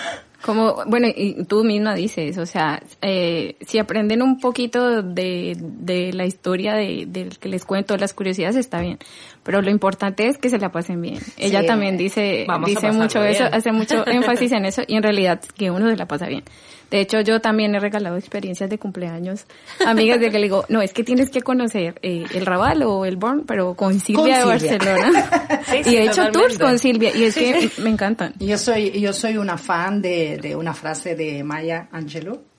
Como, 0.43 0.77
bueno, 0.87 1.07
y 1.15 1.45
tú 1.45 1.65
misma 1.65 1.95
dices, 1.95 2.39
o 2.39 2.47
sea, 2.47 2.83
eh, 3.03 3.57
si 3.61 3.79
aprenden 3.79 4.23
un 4.23 4.41
poquito 4.41 5.03
de, 5.03 5.55
de 5.61 6.15
la 6.15 6.25
historia 6.25 6.73
de, 6.75 7.05
del 7.07 7.39
que 7.39 7.51
les 7.51 7.67
cuento, 7.67 7.95
las 7.99 8.15
curiosidades, 8.15 8.57
está 8.57 8.81
bien. 8.81 8.99
Pero 9.43 9.61
lo 9.61 9.71
importante 9.71 10.29
es 10.29 10.39
que 10.39 10.49
se 10.49 10.57
la 10.59 10.73
pasen 10.73 11.03
bien. 11.03 11.19
Ella 11.37 11.61
Sí. 11.61 11.67
también 11.67 11.99
dice, 11.99 12.47
Vamos 12.49 12.71
dice 12.71 12.91
mucho 12.91 13.23
eso, 13.23 13.45
hace 13.53 13.71
mucho 13.73 14.07
énfasis 14.07 14.53
en 14.53 14.65
eso, 14.65 14.81
y 14.87 14.97
en 14.97 15.03
realidad 15.03 15.43
que 15.59 15.71
uno 15.71 15.91
se 15.91 15.97
la 15.97 16.07
pasa 16.09 16.27
bien. 16.27 16.45
De 16.91 17.01
hecho, 17.01 17.21
yo 17.21 17.41
también 17.41 17.75
he 17.75 17.81
regalado 17.81 18.17
experiencias 18.17 18.69
de 18.69 18.79
cumpleaños, 18.79 19.47
amigas 19.87 20.19
de 20.21 20.31
que 20.31 20.39
le 20.39 20.45
digo, 20.45 20.65
no, 20.69 20.83
es 20.83 20.93
que 20.93 21.05
tienes 21.05 21.31
que 21.31 21.41
conocer 21.41 21.99
eh, 22.03 22.25
el 22.35 22.45
Raval 22.47 22.83
o 22.83 23.05
el 23.05 23.17
Born, 23.17 23.45
pero 23.47 23.75
con 23.75 24.01
Silvia 24.01 24.45
de 24.45 24.59
Silvia. 24.59 24.79
Barcelona. 24.79 25.31
Sí, 25.71 25.85
sí, 25.85 25.91
y 25.91 25.97
he 25.97 26.03
hecho 26.05 26.27
totalmente. 26.27 26.39
tours 26.41 26.59
con 26.59 26.79
Silvia, 26.79 27.17
y 27.17 27.25
es 27.25 27.35
que 27.35 27.71
me 27.79 27.91
encantan. 27.91 28.35
Yo 28.39 28.59
soy, 28.59 28.91
yo 29.01 29.13
soy 29.13 29.37
una 29.37 29.57
fan 29.57 30.03
de, 30.03 30.39
de 30.39 30.57
una 30.57 30.75
frase 30.75 31.15
de 31.15 31.45
Maya 31.45 31.89
Angelou 31.93 32.50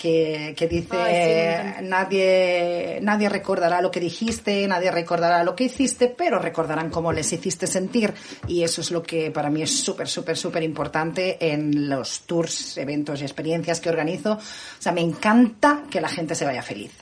que, 0.00 0.54
que 0.56 0.66
dice 0.66 0.96
Ay, 0.96 1.74
sí, 1.76 1.88
nadie, 1.88 3.00
nadie 3.02 3.28
recordará 3.28 3.82
lo 3.82 3.90
que 3.90 4.00
dijiste, 4.00 4.66
nadie 4.66 4.90
recordará 4.90 5.44
lo 5.44 5.54
que 5.54 5.64
hiciste, 5.64 6.08
pero 6.08 6.38
recordarán 6.38 6.88
cómo 6.88 7.12
les 7.12 7.30
hiciste 7.30 7.66
sentir. 7.66 8.14
Y 8.48 8.62
eso 8.62 8.80
es 8.80 8.90
lo 8.90 9.02
que 9.02 9.30
para 9.30 9.50
mí 9.50 9.60
es 9.60 9.84
súper, 9.84 10.08
súper, 10.08 10.38
súper 10.38 10.62
importante 10.62 11.36
en 11.52 11.90
los 11.90 12.22
tours, 12.22 12.78
eventos 12.78 13.20
y 13.20 13.24
experiencias 13.24 13.78
que 13.78 13.90
organizo. 13.90 14.32
O 14.32 14.82
sea, 14.82 14.92
me 14.92 15.02
encanta 15.02 15.82
que 15.90 16.00
la 16.00 16.08
gente 16.08 16.34
se 16.34 16.46
vaya 16.46 16.62
feliz. 16.62 16.92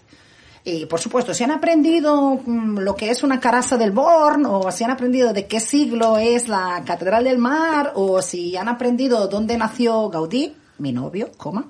Y 0.64 0.86
por 0.86 0.98
supuesto, 0.98 1.32
si 1.32 1.44
han 1.44 1.52
aprendido 1.52 2.40
mm, 2.44 2.78
lo 2.78 2.96
que 2.96 3.10
es 3.10 3.22
una 3.22 3.38
caraza 3.38 3.76
del 3.76 3.92
Born, 3.92 4.44
o 4.44 4.72
si 4.72 4.82
han 4.82 4.90
aprendido 4.90 5.32
de 5.32 5.46
qué 5.46 5.60
siglo 5.60 6.18
es 6.18 6.48
la 6.48 6.82
Catedral 6.84 7.24
del 7.24 7.38
Mar, 7.38 7.92
o 7.94 8.20
si 8.22 8.56
han 8.56 8.68
aprendido 8.68 9.28
dónde 9.28 9.56
nació 9.56 10.10
Gaudí, 10.10 10.56
mi 10.78 10.92
novio, 10.92 11.30
coma, 11.36 11.66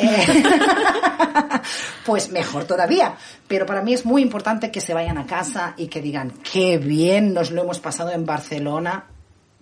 eh, 0.00 0.26
pues 2.06 2.30
mejor 2.30 2.64
todavía. 2.64 3.14
Pero 3.46 3.66
para 3.66 3.82
mí 3.82 3.92
es 3.92 4.04
muy 4.04 4.22
importante 4.22 4.70
que 4.70 4.80
se 4.80 4.94
vayan 4.94 5.18
a 5.18 5.26
casa 5.26 5.74
y 5.76 5.88
que 5.88 6.00
digan, 6.00 6.32
qué 6.52 6.78
bien 6.78 7.34
nos 7.34 7.50
lo 7.50 7.62
hemos 7.62 7.80
pasado 7.80 8.10
en 8.10 8.24
Barcelona 8.24 9.06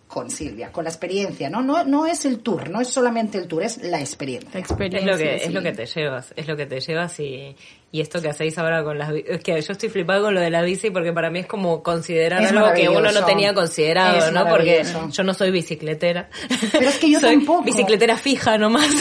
con 0.08 0.30
Silvia, 0.30 0.72
con 0.72 0.84
la 0.84 0.90
experiencia, 0.90 1.50
¿no? 1.50 1.60
No, 1.62 1.84
no 1.84 2.06
es 2.06 2.24
el 2.24 2.40
tour, 2.40 2.70
no 2.70 2.80
es 2.80 2.88
solamente 2.88 3.36
el 3.36 3.46
tour, 3.46 3.62
es 3.62 3.82
la 3.82 4.00
experiencia. 4.00 4.48
La 4.54 4.60
Es 4.60 4.64
experiencia. 4.70 5.12
lo 5.12 5.18
que, 5.18 5.34
es 5.36 5.52
lo 5.52 5.62
que 5.62 5.72
te 5.72 5.84
llevas, 5.84 6.32
es 6.34 6.48
lo 6.48 6.56
que 6.56 6.66
te 6.66 6.80
llevas 6.80 7.20
y, 7.20 7.54
y 7.90 8.00
esto 8.02 8.20
que 8.20 8.28
hacéis 8.28 8.58
ahora 8.58 8.84
con 8.84 8.98
las 8.98 9.10
es 9.12 9.40
que 9.42 9.52
yo 9.62 9.72
estoy 9.72 9.88
flipada 9.88 10.20
con 10.20 10.34
lo 10.34 10.40
de 10.40 10.50
la 10.50 10.62
bici 10.62 10.90
porque 10.90 11.12
para 11.12 11.30
mí 11.30 11.38
es 11.38 11.46
como 11.46 11.82
considerar 11.82 12.42
Es 12.42 12.50
algo 12.52 12.72
que 12.74 12.88
uno 12.88 13.10
no 13.10 13.24
tenía 13.24 13.54
considerado, 13.54 14.18
Es 14.26 14.32
¿no? 14.32 14.46
Porque 14.46 14.84
yo 15.10 15.22
no 15.24 15.32
soy 15.34 15.50
bicicletera. 15.50 16.28
Pero 16.72 16.88
es 16.88 16.98
que 16.98 17.10
yo 17.10 17.18
soy 17.20 17.36
tampoco. 17.36 17.62
bicicletera 17.62 18.16
fija 18.16 18.58
nomás. 18.58 18.88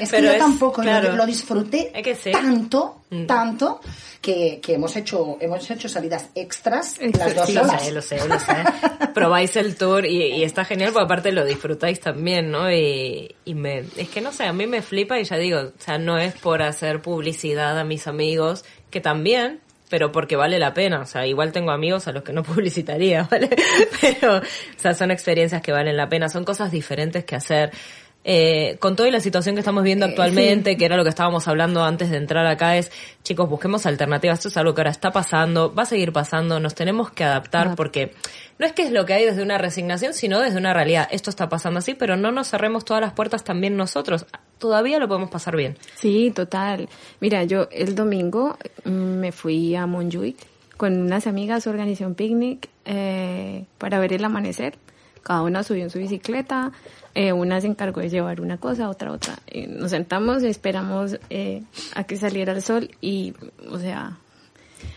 Es 0.00 0.10
que 0.12 0.18
Pero 0.18 0.32
yo 0.32 0.38
tampoco, 0.38 0.80
lo- 0.80 0.88
claro. 0.88 1.16
lo, 1.16 1.26
disfruté 1.26 1.90
Es 1.92 2.02
que 2.04 2.14
sí. 2.14 2.30
tanto, 2.30 2.94
Mm. 3.10 3.24
tanto, 3.24 3.80
que, 4.20 4.60
que 4.62 4.74
hemos 4.74 4.94
hecho 4.94 5.38
hemos 5.40 5.68
hecho 5.70 5.88
salidas 5.88 6.28
extras 6.34 6.96
Extra, 7.00 7.24
las 7.28 7.34
dos 7.36 7.46
sí, 7.46 7.54
Lo 7.54 7.64
sé, 7.66 7.92
lo 7.92 8.02
sé, 8.02 8.28
lo 8.28 8.38
sé. 8.38 8.52
Probáis 9.14 9.56
el 9.56 9.76
tour 9.76 10.04
y, 10.04 10.24
y 10.34 10.44
está 10.44 10.64
genial 10.66 10.90
porque 10.92 11.04
aparte 11.06 11.32
lo 11.32 11.44
disfrutáis 11.46 12.00
también, 12.00 12.50
¿no? 12.50 12.70
Y, 12.70 13.34
y 13.46 13.54
me, 13.54 13.82
es 13.96 14.10
que 14.10 14.20
no 14.20 14.30
sé, 14.30 14.44
a 14.44 14.52
mí 14.52 14.66
me 14.66 14.82
flipa 14.82 15.18
y 15.18 15.24
ya 15.24 15.36
digo, 15.38 15.58
o 15.60 15.72
sea, 15.82 15.96
no 15.98 16.18
es 16.18 16.34
por 16.34 16.60
hacer 16.62 17.00
publicidad 17.00 17.78
a 17.78 17.84
mis 17.98 18.06
amigos, 18.06 18.64
que 18.90 19.00
también, 19.00 19.60
pero 19.88 20.12
porque 20.12 20.36
vale 20.36 20.58
la 20.58 20.72
pena. 20.72 21.00
O 21.00 21.06
sea, 21.06 21.26
igual 21.26 21.50
tengo 21.52 21.72
amigos 21.72 22.06
a 22.06 22.12
los 22.12 22.22
que 22.22 22.32
no 22.32 22.42
publicitaría, 22.44 23.26
¿vale? 23.30 23.50
Pero, 24.00 24.38
o 24.38 24.42
sea, 24.76 24.94
son 24.94 25.10
experiencias 25.10 25.60
que 25.62 25.72
valen 25.72 25.96
la 25.96 26.08
pena, 26.08 26.28
son 26.28 26.44
cosas 26.44 26.70
diferentes 26.70 27.24
que 27.24 27.36
hacer. 27.36 27.72
Eh, 28.30 28.76
con 28.78 28.94
toda 28.94 29.10
la 29.10 29.20
situación 29.20 29.54
que 29.54 29.60
estamos 29.60 29.82
viendo 29.82 30.04
actualmente, 30.04 30.76
que 30.76 30.84
era 30.84 30.98
lo 30.98 31.02
que 31.02 31.08
estábamos 31.08 31.48
hablando 31.48 31.82
antes 31.82 32.10
de 32.10 32.18
entrar 32.18 32.46
acá, 32.46 32.76
es, 32.76 32.92
chicos, 33.22 33.48
busquemos 33.48 33.86
alternativas. 33.86 34.38
Esto 34.38 34.48
es 34.48 34.56
algo 34.58 34.74
que 34.74 34.82
ahora 34.82 34.90
está 34.90 35.12
pasando, 35.12 35.74
va 35.74 35.84
a 35.84 35.86
seguir 35.86 36.12
pasando, 36.12 36.60
nos 36.60 36.74
tenemos 36.74 37.10
que 37.10 37.24
adaptar 37.24 37.74
porque 37.74 38.12
no 38.58 38.66
es 38.66 38.74
que 38.74 38.82
es 38.82 38.92
lo 38.92 39.06
que 39.06 39.14
hay 39.14 39.24
desde 39.24 39.42
una 39.42 39.56
resignación, 39.56 40.12
sino 40.12 40.40
desde 40.40 40.58
una 40.58 40.74
realidad. 40.74 41.08
Esto 41.10 41.30
está 41.30 41.48
pasando 41.48 41.78
así, 41.78 41.94
pero 41.94 42.18
no 42.18 42.30
nos 42.30 42.50
cerremos 42.50 42.84
todas 42.84 43.00
las 43.00 43.14
puertas 43.14 43.44
también 43.44 43.78
nosotros. 43.78 44.26
Todavía 44.58 44.98
lo 44.98 45.08
podemos 45.08 45.30
pasar 45.30 45.56
bien. 45.56 45.78
Sí, 45.94 46.30
total. 46.30 46.86
Mira, 47.20 47.44
yo 47.44 47.68
el 47.72 47.94
domingo 47.94 48.58
mm, 48.84 48.90
me 48.90 49.32
fui 49.32 49.74
a 49.74 49.86
Montjuic 49.86 50.36
con 50.76 51.00
unas 51.00 51.26
amigas, 51.26 51.66
organizé 51.66 52.04
un 52.04 52.14
picnic 52.14 52.68
eh, 52.84 53.64
para 53.78 53.98
ver 53.98 54.12
el 54.12 54.22
amanecer. 54.22 54.76
Cada 55.22 55.42
una 55.42 55.62
subió 55.62 55.84
en 55.84 55.90
su 55.90 55.98
bicicleta, 55.98 56.72
eh, 57.18 57.32
una 57.32 57.60
se 57.60 57.66
encargó 57.66 58.00
de 58.00 58.08
llevar 58.10 58.40
una 58.40 58.58
cosa, 58.58 58.88
otra 58.88 59.10
otra. 59.10 59.34
Y 59.50 59.66
nos 59.66 59.90
sentamos, 59.90 60.44
esperamos 60.44 61.18
eh, 61.30 61.64
a 61.96 62.04
que 62.04 62.16
saliera 62.16 62.52
el 62.52 62.62
sol 62.62 62.92
y, 63.00 63.34
o 63.68 63.76
sea, 63.80 64.18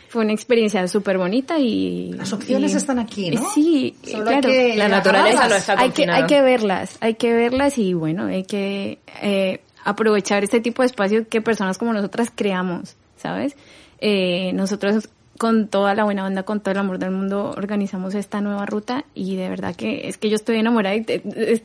fue 0.08 0.22
una 0.24 0.32
experiencia 0.32 0.88
súper 0.88 1.18
bonita 1.18 1.58
y... 1.58 2.14
Las 2.14 2.32
opciones 2.32 2.74
y- 2.74 2.78
están 2.78 3.00
aquí, 3.00 3.32
¿no? 3.32 3.50
Sí, 3.56 3.96
Solo 4.04 4.26
claro. 4.26 4.50
hay 4.50 4.56
que 4.56 4.76
La 4.78 4.88
naturaleza 4.88 5.48
no 5.48 5.56
está 5.56 5.80
hay 5.80 5.90
que, 5.90 6.08
hay 6.12 6.28
que 6.28 6.42
verlas, 6.44 6.98
hay 7.02 7.16
que 7.16 7.34
verlas 7.34 7.80
y 7.80 7.96
bueno, 7.96 8.26
hay 8.26 8.44
que 8.44 9.00
eh, 9.24 9.62
aprovechar 9.84 10.44
este 10.44 10.62
tipo 10.62 10.84
de 10.84 10.88
espacios 10.88 11.26
que 11.28 11.42
personas 11.42 11.80
como 11.80 11.92
nosotras 11.92 12.32
creamos, 12.36 12.98
¿sabes? 13.18 13.56
Eh, 14.00 14.52
nosotros 14.54 15.10
con 15.42 15.68
toda 15.70 15.96
la 15.96 16.04
buena 16.04 16.24
onda, 16.28 16.44
con 16.44 16.60
todo 16.60 16.72
el 16.74 16.78
amor 16.78 17.00
del 17.00 17.10
mundo, 17.10 17.52
organizamos 17.58 18.14
esta 18.14 18.42
nueva 18.42 18.68
ruta 18.68 19.06
y 19.16 19.36
de 19.38 19.50
verdad 19.50 19.76
que 19.76 20.08
es 20.08 20.20
que 20.20 20.30
yo 20.30 20.36
estoy 20.36 20.58
enamorada 20.58 20.96
y 20.96 21.02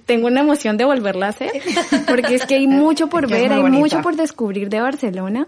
tengo 0.07 0.29
una 0.29 0.41
emoción 0.41 0.79
de 0.79 0.87
volverla 0.87 1.27
a 1.27 1.29
hacer, 1.29 1.51
porque 2.09 2.37
es 2.37 2.47
que 2.47 2.55
hay 2.55 2.67
mucho 2.67 3.09
por 3.11 3.27
que 3.27 3.35
ver, 3.35 3.53
hay 3.53 3.61
bonita. 3.61 3.79
mucho 3.79 4.01
por 4.01 4.17
descubrir 4.17 4.71
de 4.71 4.81
Barcelona 4.81 5.47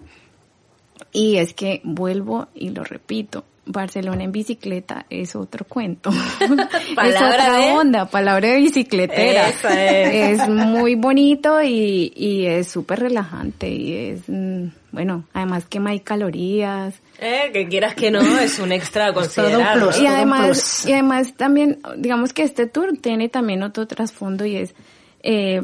y 1.11 1.37
es 1.37 1.55
que 1.55 1.81
vuelvo 1.85 2.49
y 2.55 2.68
lo 2.68 2.85
repito. 2.85 3.45
Barcelona 3.64 4.24
en 4.24 4.33
bicicleta 4.33 5.07
es 5.09 5.35
otro 5.35 5.64
cuento. 5.66 6.11
es 6.41 6.95
Palabra 6.95 7.29
otra 7.31 7.57
de- 7.59 7.72
onda, 7.72 8.05
palabra 8.11 8.49
de 8.49 8.57
bicicletera. 8.59 9.49
Es. 9.49 9.64
Es 10.43 10.49
muy 10.51 10.97
bonito 10.97 11.62
y, 11.62 12.12
y 12.14 12.45
es 12.45 12.68
súper 12.68 13.01
relajante 13.01 13.70
y 13.70 13.95
es, 13.95 14.20
mm, 14.26 14.64
bueno, 14.93 15.24
además 15.33 15.64
quema 15.66 15.91
hay 15.91 16.01
calorías. 16.01 16.95
Eh, 17.21 17.51
que 17.53 17.66
quieras 17.69 17.95
que 17.95 18.11
no, 18.11 18.21
es 18.39 18.59
un 18.59 18.73
extra 18.73 19.07
a 19.07 19.09
todo 19.12 19.21
un 19.21 19.27
considerar. 19.27 19.79
plus. 19.79 19.97
¿no? 19.97 20.03
Y 20.03 20.05
todo 20.05 20.09
un 20.09 20.16
además, 20.16 20.47
plus. 20.47 20.87
y 20.87 20.93
además 20.93 21.35
también, 21.37 21.81
digamos 21.97 22.33
que 22.33 22.43
este 22.43 22.66
tour 22.66 22.97
tiene 23.01 23.29
también 23.29 23.62
otro 23.62 23.87
trasfondo 23.87 24.45
y 24.47 24.57
es 24.57 24.75
eh, 25.23 25.62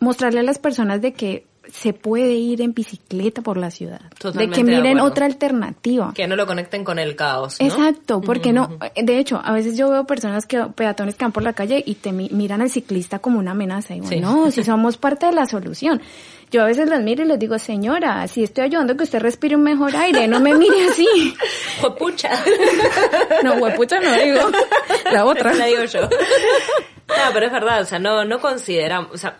mostrarle 0.00 0.40
a 0.40 0.42
las 0.42 0.58
personas 0.58 1.00
de 1.02 1.12
que 1.12 1.46
se 1.72 1.92
puede 1.92 2.32
ir 2.34 2.62
en 2.62 2.72
bicicleta 2.74 3.42
por 3.42 3.56
la 3.56 3.70
ciudad. 3.70 4.00
Totalmente 4.18 4.56
de 4.60 4.64
que 4.64 4.70
miren 4.76 5.00
otra 5.00 5.26
alternativa. 5.26 6.12
Que 6.14 6.26
no 6.26 6.36
lo 6.36 6.46
conecten 6.46 6.84
con 6.84 6.98
el 6.98 7.16
caos, 7.16 7.56
¿no? 7.60 7.66
Exacto, 7.66 8.20
porque 8.20 8.52
no, 8.52 8.78
de 8.94 9.18
hecho, 9.18 9.40
a 9.44 9.52
veces 9.52 9.76
yo 9.76 9.90
veo 9.90 10.04
personas 10.06 10.46
que, 10.46 10.58
peatones 10.74 11.14
que 11.16 11.24
van 11.24 11.32
por 11.32 11.42
la 11.42 11.52
calle 11.52 11.82
y 11.84 11.96
te 11.96 12.12
mi- 12.12 12.28
miran 12.30 12.62
al 12.62 12.70
ciclista 12.70 13.18
como 13.18 13.38
una 13.38 13.52
amenaza. 13.52 13.94
Y 13.94 14.00
digo, 14.00 14.08
Sí. 14.08 14.20
no, 14.20 14.50
si 14.50 14.62
somos 14.64 14.96
parte 14.96 15.26
de 15.26 15.32
la 15.32 15.46
solución. 15.46 16.00
Yo 16.52 16.62
a 16.62 16.66
veces 16.66 16.88
los 16.88 17.00
miro 17.02 17.24
y 17.24 17.26
les 17.26 17.40
digo, 17.40 17.58
señora, 17.58 18.28
si 18.28 18.44
estoy 18.44 18.64
ayudando 18.66 18.92
a 18.92 18.96
que 18.96 19.02
usted 19.02 19.18
respire 19.20 19.56
un 19.56 19.64
mejor 19.64 19.96
aire, 19.96 20.28
no 20.28 20.38
me 20.38 20.54
mire 20.54 20.86
así. 20.88 21.34
Juepucha. 21.80 22.30
No, 23.42 23.54
huepucha 23.54 24.00
no 24.00 24.12
digo, 24.12 24.40
la 25.12 25.24
otra. 25.24 25.52
La 25.54 25.66
digo 25.66 25.84
yo. 25.84 26.00
No, 26.02 27.32
pero 27.32 27.46
es 27.46 27.52
verdad, 27.52 27.82
o 27.82 27.84
sea, 27.84 27.98
no, 27.98 28.24
no 28.24 28.40
consideramos, 28.40 29.10
o 29.12 29.18
sea, 29.18 29.38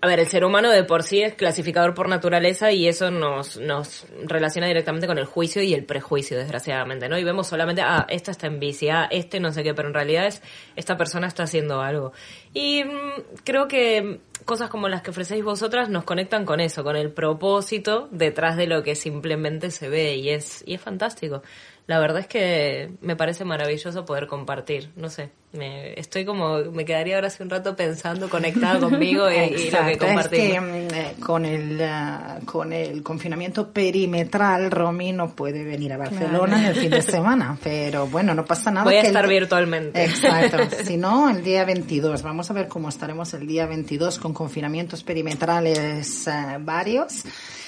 a 0.00 0.06
ver, 0.06 0.20
el 0.20 0.28
ser 0.28 0.44
humano 0.44 0.70
de 0.70 0.84
por 0.84 1.02
sí 1.02 1.22
es 1.22 1.34
clasificador 1.34 1.92
por 1.94 2.08
naturaleza 2.08 2.70
y 2.70 2.86
eso 2.86 3.10
nos, 3.10 3.56
nos 3.56 4.06
relaciona 4.24 4.68
directamente 4.68 5.08
con 5.08 5.18
el 5.18 5.24
juicio 5.24 5.60
y 5.62 5.74
el 5.74 5.84
prejuicio, 5.84 6.38
desgraciadamente, 6.38 7.08
¿no? 7.08 7.18
Y 7.18 7.24
vemos 7.24 7.48
solamente, 7.48 7.82
ah, 7.82 8.06
esta 8.08 8.30
está 8.30 8.46
en 8.46 8.60
bici, 8.60 8.88
ah, 8.90 9.08
este 9.10 9.40
no 9.40 9.52
sé 9.52 9.64
qué, 9.64 9.74
pero 9.74 9.88
en 9.88 9.94
realidad 9.94 10.26
es, 10.26 10.40
esta 10.76 10.96
persona 10.96 11.26
está 11.26 11.42
haciendo 11.42 11.80
algo. 11.80 12.12
Y 12.54 12.84
mm, 12.84 13.42
creo 13.44 13.66
que 13.66 14.20
cosas 14.44 14.70
como 14.70 14.88
las 14.88 15.02
que 15.02 15.10
ofrecéis 15.10 15.44
vosotras 15.44 15.88
nos 15.88 16.04
conectan 16.04 16.44
con 16.44 16.60
eso, 16.60 16.82
con 16.84 16.96
el 16.96 17.10
propósito 17.12 18.08
detrás 18.10 18.56
de 18.56 18.66
lo 18.66 18.82
que 18.82 18.94
simplemente 18.94 19.70
se 19.70 19.88
ve 19.88 20.16
y 20.16 20.30
es, 20.30 20.62
y 20.66 20.74
es 20.74 20.80
fantástico. 20.80 21.42
La 21.86 21.98
verdad 22.00 22.18
es 22.18 22.26
que 22.26 22.90
me 23.00 23.16
parece 23.16 23.46
maravilloso 23.46 24.04
poder 24.04 24.26
compartir, 24.26 24.90
no 24.96 25.08
sé, 25.08 25.30
me, 25.54 25.98
estoy 25.98 26.26
como, 26.26 26.58
me 26.70 26.84
quedaría 26.84 27.14
ahora 27.14 27.28
hace 27.28 27.42
un 27.42 27.48
rato 27.48 27.74
pensando, 27.76 28.28
conectada 28.28 28.78
conmigo 28.90 29.30
y, 29.30 29.34
y 29.36 29.40
lo 29.50 29.56
que 29.56 29.64
Exacto, 29.64 29.90
es 29.92 29.98
compartimos. 30.12 30.30
que 30.30 30.60
mm, 30.60 30.94
eh, 30.94 31.14
con 31.24 31.46
el 31.46 31.80
ah, 31.82 32.40
con 32.44 32.74
el 32.74 33.02
confinamiento 33.02 33.72
perimetral 33.72 34.70
Romy 34.70 35.12
no 35.12 35.30
puede 35.34 35.64
venir 35.64 35.94
a 35.94 35.96
Barcelona 35.96 36.58
en 36.60 36.64
el 36.66 36.74
fin 36.74 36.90
de 36.90 37.00
semana, 37.00 37.58
pero 37.64 38.06
bueno, 38.06 38.34
no 38.34 38.44
pasa 38.44 38.70
nada. 38.70 38.84
Voy 38.84 38.96
a 38.96 39.00
que 39.00 39.06
el 39.06 39.16
estar 39.16 39.26
di- 39.26 39.34
virtualmente. 39.34 40.04
Exacto, 40.04 40.58
si 40.84 40.98
no, 40.98 41.30
el 41.30 41.42
día 41.42 41.64
22, 41.64 42.22
vamos 42.22 42.50
a 42.50 42.52
ver 42.52 42.68
cómo 42.68 42.90
estaremos 42.90 43.32
el 43.32 43.46
día 43.46 43.64
22 43.64 44.18
con 44.18 44.27
confinamientos 44.32 45.02
perimetrales 45.02 46.26
eh, 46.26 46.58
varios. 46.60 47.24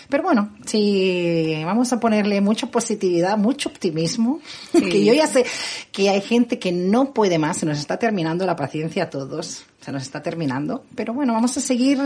Pero 0.09 0.25
bueno, 0.25 0.51
sí, 0.67 1.63
vamos 1.65 1.93
a 1.93 2.01
ponerle 2.01 2.41
mucha 2.41 2.67
positividad, 2.67 3.39
mucho 3.39 3.69
optimismo, 3.69 4.41
que 4.73 5.05
yo 5.05 5.13
ya 5.15 5.29
sé 5.29 5.47
que 5.93 6.11
hay 6.11 6.21
gente 6.21 6.59
que 6.59 6.73
no 6.73 7.15
puede 7.15 7.39
más, 7.39 7.59
se 7.59 7.67
nos 7.67 7.79
está 7.79 7.97
terminando 7.97 8.45
la 8.45 8.57
paciencia 8.57 9.05
a 9.05 9.11
todos, 9.11 9.65
se 9.81 9.93
nos 9.93 10.03
está 10.03 10.21
terminando, 10.21 10.85
pero 10.97 11.15
bueno, 11.15 11.33
vamos 11.33 11.57
a 11.57 11.61
seguir 11.61 11.99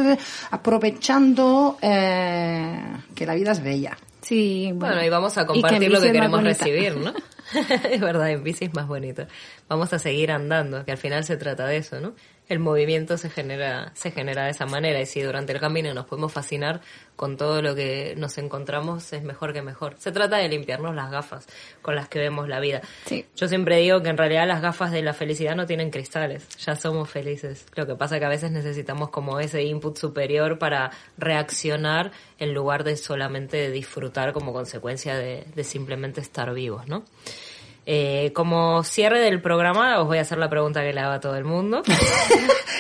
aprovechando 0.51 1.79
eh, 1.81 2.79
que 3.15 3.25
la 3.25 3.35
vida 3.35 3.53
es 3.53 3.63
bella. 3.63 3.97
Sí, 4.21 4.71
bueno. 4.75 4.95
Bueno, 4.95 5.07
y 5.07 5.09
vamos 5.09 5.37
a 5.39 5.47
compartir 5.47 5.91
lo 5.91 6.01
que 6.01 6.13
queremos 6.13 6.43
recibir, 6.43 6.97
¿no? 6.97 7.13
es 7.91 8.01
verdad, 8.01 8.31
en 8.31 8.43
bici 8.43 8.67
es 8.67 8.75
más 8.75 8.87
bonito. 8.87 9.27
Vamos 9.69 9.93
a 9.93 9.99
seguir 9.99 10.31
andando, 10.31 10.85
que 10.85 10.93
al 10.93 10.99
final 10.99 11.25
se 11.25 11.37
trata 11.37 11.67
de 11.67 11.79
eso, 11.79 12.01
¿no? 12.01 12.15
El 12.49 12.59
movimiento 12.59 13.17
se 13.17 13.31
genera, 13.31 13.93
se 13.95 14.11
genera 14.11 14.45
de 14.45 14.51
esa 14.51 14.67
manera 14.67 15.01
y 15.01 15.07
si 15.07 15.23
durante 15.23 15.53
el 15.53 15.61
camino 15.61 15.95
nos 15.95 16.05
podemos 16.05 16.33
fascinar 16.33 16.83
con 17.17 17.37
todo 17.37 17.63
lo 17.63 17.75
que 17.75 18.15
nos 18.17 18.37
encontramos, 18.39 19.13
es 19.13 19.23
mejor 19.23 19.53
que 19.53 19.63
mejor. 19.63 19.95
Se 19.99 20.13
trata 20.13 20.37
de 20.37 20.49
limpiarnos 20.49 20.95
las 20.95 21.11
gafas 21.11 21.47
con 21.81 21.95
las 21.95 22.09
que 22.09 22.19
vemos 22.19 22.49
la 22.49 22.61
vida. 22.61 22.83
Sí. 23.07 23.25
Yo 23.37 23.49
siempre 23.49 23.79
digo 23.79 24.03
que 24.03 24.11
en 24.11 24.19
realidad 24.19 24.47
las 24.47 24.61
gafas 24.61 24.93
de 24.93 25.03
la 25.03 25.15
felicidad 25.15 25.57
no 25.57 25.67
tienen 25.67 25.91
cristales, 25.91 26.47
ya 26.59 26.77
somos 26.77 27.09
felices. 27.09 27.67
Lo 27.75 27.87
que 27.87 27.95
pasa 27.95 28.19
que 28.19 28.25
a 28.27 28.29
veces 28.31 28.51
necesitamos 28.51 29.11
como 29.11 29.41
ese 29.41 29.63
input 29.63 29.97
superior 29.97 30.59
para 30.59 30.91
reaccionar 31.17 32.13
en 32.39 32.53
lugar 32.53 32.85
de 32.85 32.97
solamente 32.97 33.71
disfrutar 33.71 34.33
como 34.33 34.53
consecuencia 34.53 35.17
de, 35.17 35.47
de 35.55 35.65
simplemente 35.65 36.21
estar 36.21 36.53
vivos, 36.53 36.87
¿no? 36.89 37.05
Eh, 37.87 38.33
como 38.35 38.83
cierre 38.83 39.21
del 39.21 39.43
programa, 39.43 40.01
os 40.01 40.07
voy 40.07 40.19
a 40.19 40.23
hacer 40.23 40.39
la 40.39 40.49
pregunta 40.49 40.81
que 40.83 40.93
le 40.93 41.01
hago 41.01 41.13
a 41.13 41.21
todo 41.21 41.37
el 41.37 41.45
mundo. 41.45 41.83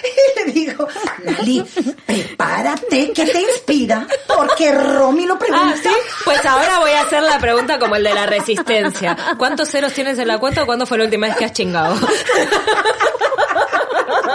Y 0.04 0.46
le 0.46 0.52
digo, 0.52 0.86
Nali, 1.24 1.64
prepárate, 2.04 3.12
que 3.12 3.24
te 3.26 3.40
inspira, 3.40 4.06
porque 4.26 4.70
Romy 4.72 5.26
lo 5.26 5.38
pregunta. 5.38 5.72
Ah, 5.74 5.80
¿sí? 5.82 5.88
Pues 6.24 6.44
ahora 6.44 6.80
voy 6.80 6.90
a 6.90 7.02
hacer 7.02 7.22
la 7.22 7.38
pregunta 7.38 7.78
como 7.78 7.96
el 7.96 8.04
de 8.04 8.12
la 8.12 8.26
resistencia. 8.26 9.16
¿Cuántos 9.38 9.70
ceros 9.70 9.92
tienes 9.92 10.18
en 10.18 10.28
la 10.28 10.38
cuenta 10.38 10.62
o 10.62 10.66
cuándo 10.66 10.84
fue 10.86 10.98
la 10.98 11.04
última 11.04 11.28
vez 11.28 11.36
que 11.36 11.44
has 11.46 11.52
chingado? 11.52 11.96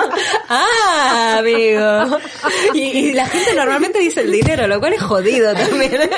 ah, 0.50 1.38
amigo. 1.40 2.20
Y, 2.74 2.80
y 2.82 3.14
la 3.14 3.26
gente 3.28 3.54
normalmente 3.56 4.00
dice 4.00 4.22
el 4.22 4.32
dinero, 4.32 4.68
lo 4.68 4.80
cual 4.80 4.94
es 4.94 5.02
jodido 5.02 5.54
también. 5.54 6.10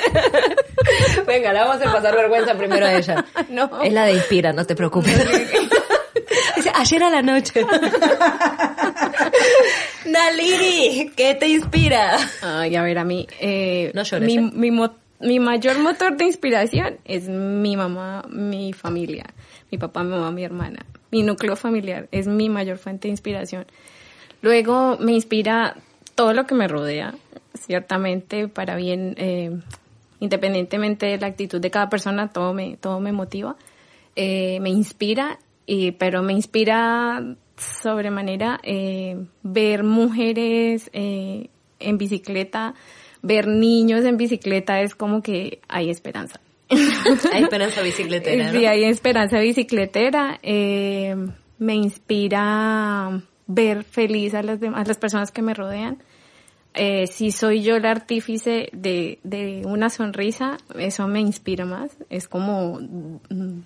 Venga, 1.28 1.54
la 1.54 1.66
vamos 1.66 1.86
a 1.86 1.92
pasar 1.92 2.16
vergüenza 2.16 2.56
primero 2.56 2.86
a 2.86 2.94
ella. 2.96 3.26
No. 3.50 3.82
Es 3.84 3.92
la 3.94 4.06
de 4.06 4.14
Inspira, 4.14 4.54
no 4.54 4.66
te 4.66 4.76
preocupes. 4.76 5.18
Dice, 6.56 6.72
ayer 6.74 7.04
a 7.04 7.10
la 7.10 7.22
noche. 7.22 7.66
Naliri, 10.06 11.12
¿qué 11.16 11.36
te 11.36 11.48
inspira? 11.48 12.18
Ay, 12.42 12.76
a 12.76 12.82
ver, 12.82 12.98
a 12.98 13.04
mí, 13.06 13.28
eh, 13.39 13.92
No 13.94 14.04
llores, 14.04 14.26
mi, 14.28 14.36
¿eh? 14.38 14.52
mi, 14.54 14.72
mo- 14.72 14.96
mi 15.20 15.39
mayor 15.39 15.80
motor 15.80 16.18
de 16.18 16.26
inspiración 16.26 16.98
es 17.06 17.28
mi 17.28 17.76
mamá, 17.76 18.24
mi 18.30 18.74
familia, 18.74 19.26
mi 19.72 19.78
papá, 19.78 20.04
mi 20.04 20.12
mamá, 20.12 20.32
mi 20.32 20.44
hermana. 20.44 20.86
Mi 21.12 21.24
núcleo 21.24 21.55
familiar 21.55 22.07
es 22.12 22.28
mi 22.28 22.49
mayor 22.49 22.78
fuente 22.78 23.07
de 23.07 23.12
inspiración. 23.12 23.66
Luego 24.41 24.97
me 24.99 25.12
inspira 25.12 25.76
todo 26.16 26.34
lo 26.34 26.45
que 26.45 26.55
me 26.55 26.68
rodea, 26.68 27.14
ciertamente 27.53 28.47
para 28.47 28.76
bien, 28.76 29.16
eh, 29.18 29.51
independientemente 30.20 31.05
de 31.05 31.18
la 31.18 31.28
actitud 31.28 31.59
de 31.59 31.70
cada 31.70 31.89
persona, 31.89 32.30
todo 32.30 32.53
me, 32.53 32.78
todo 32.78 32.99
me 32.99 33.12
motiva, 33.12 33.55
eh, 34.16 34.59
me 34.62 34.70
inspira, 34.70 35.39
y, 35.66 35.91
pero 35.91 36.24
me 36.24 36.34
inspira 36.34 37.36
sobremanera 37.57 38.59
eh, 38.64 39.26
ver 39.43 39.84
mujeres 39.84 40.89
eh, 40.93 41.49
en 41.80 41.97
bicicleta, 41.97 42.74
ver 43.22 43.47
niños 43.47 44.03
en 44.05 44.18
bicicleta, 44.18 44.82
es 44.82 44.95
como 44.95 45.22
que 45.22 45.62
hay 45.68 45.89
esperanza. 45.89 46.39
Hay 47.34 47.44
esperanza 47.44 47.82
bicicletera, 47.84 48.52
¿no? 48.52 48.60
Sí, 48.60 48.66
hay 48.66 48.84
esperanza 48.86 49.40
bicicletera. 49.40 50.40
eh, 50.42 51.16
me 51.60 51.76
inspira 51.76 53.22
ver 53.46 53.84
feliz 53.84 54.34
a 54.34 54.42
las, 54.42 54.60
a 54.64 54.84
las 54.84 54.98
personas 54.98 55.32
que 55.32 55.42
me 55.42 55.54
rodean. 55.54 56.02
Eh, 56.74 57.06
si 57.08 57.32
soy 57.32 57.62
yo 57.62 57.76
el 57.76 57.86
artífice 57.86 58.70
de, 58.72 59.20
de 59.24 59.62
una 59.66 59.90
sonrisa, 59.90 60.58
eso 60.76 61.08
me 61.08 61.20
inspira 61.20 61.66
más. 61.66 61.92
Es 62.10 62.28
como 62.28 62.80
mm, 62.80 63.60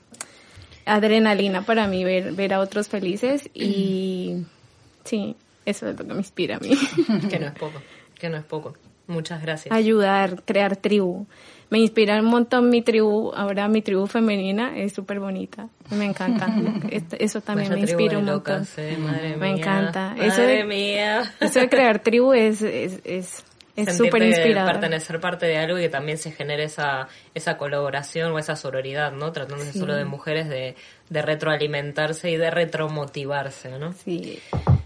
adrenalina 0.86 1.62
para 1.62 1.88
mí 1.88 2.04
ver, 2.04 2.34
ver 2.34 2.54
a 2.54 2.60
otros 2.60 2.90
felices 2.90 3.50
y 3.54 4.44
sí, 5.06 5.36
eso 5.66 5.88
es 5.88 5.98
lo 5.98 6.06
que 6.06 6.14
me 6.14 6.20
inspira 6.20 6.58
a 6.58 6.60
mí. 6.60 6.72
Que 7.30 7.40
no 7.40 7.48
es 7.48 7.54
poco, 7.54 7.82
que 8.20 8.30
no 8.30 8.38
es 8.38 8.44
poco. 8.44 8.74
Muchas 9.08 9.42
gracias. 9.42 9.74
Ayudar, 9.74 10.44
crear 10.44 10.76
tribu. 10.76 11.28
Me 11.72 11.80
inspira 11.80 12.20
un 12.20 12.26
montón 12.26 12.70
mi 12.70 12.82
tribu, 12.82 13.32
ahora 13.36 13.68
mi 13.68 13.82
tribu 13.82 14.06
femenina 14.08 14.78
es 14.78 14.94
súper 14.94 15.20
bonita, 15.20 15.68
me 15.92 16.06
encanta. 16.06 16.48
Eso 17.20 17.42
también 17.42 17.70
Vaya 17.70 17.76
me 17.86 17.90
inspira 17.92 18.20
un 18.20 18.26
locas, 18.28 18.70
montón. 18.78 18.86
eh, 18.86 18.98
madre 18.98 19.30
me 19.38 19.54
mía. 19.54 19.58
encanta. 19.58 20.10
Madre 20.12 20.28
eso 20.28 20.42
de, 20.44 20.64
mía. 20.64 21.34
eso 21.40 21.60
de 21.60 21.70
crear 21.70 22.00
tribu 22.00 22.34
es 22.34 22.62
es 22.62 23.02
es 23.04 23.44
es 23.76 23.98
súper 23.98 24.24
inspirador. 24.24 24.72
pertenecer 24.74 25.20
parte 25.20 25.48
de 25.48 25.58
algo 25.58 25.78
y 25.78 25.82
que 25.82 25.90
también 25.90 26.18
se 26.18 26.32
genere 26.32 26.64
esa, 26.64 27.10
esa 27.34 27.58
colaboración 27.58 28.32
o 28.32 28.40
esa 28.40 28.56
sororidad, 28.56 29.12
¿no? 29.12 29.34
Tratándose 29.34 29.74
Sí. 29.74 29.80
solo 29.80 29.96
de 29.96 30.06
mujeres 30.06 30.48
de, 30.48 30.76
de 31.10 31.22
retroalimentarse 31.22 32.32
y 32.32 32.38
de 32.38 32.52
retromotivarse, 32.52 33.78
¿no? 33.78 33.92
Sí. 33.92 34.40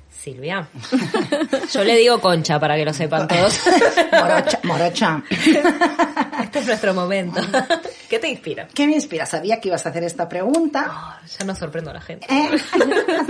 Silvia. 0.10 0.68
Yo 1.74 1.84
le 1.84 1.96
digo 1.96 2.20
concha 2.20 2.60
para 2.60 2.76
que 2.76 2.86
lo 2.86 2.94
sepan 2.94 3.28
todos. 3.28 3.62
Morocha, 4.12 4.60
morocha. 4.64 5.24
Este 6.44 6.60
es 6.60 6.68
nuestro 6.68 6.94
momento. 6.96 7.40
¿Qué 8.10 8.18
te 8.18 8.28
inspira? 8.28 8.68
¿Qué 8.74 8.88
me 8.88 8.94
inspira? 8.94 9.26
Sabía 9.28 9.60
que 9.60 9.68
ibas 9.68 9.86
a 9.86 9.90
hacer 9.90 10.04
esta 10.04 10.28
pregunta. 10.28 10.88
Oh, 10.90 11.28
ya 11.28 11.46
no 11.46 11.54
sorprendo 11.54 11.92
a 11.92 11.94
la 11.94 12.02
gente. 12.02 12.26
Eh, 12.28 12.50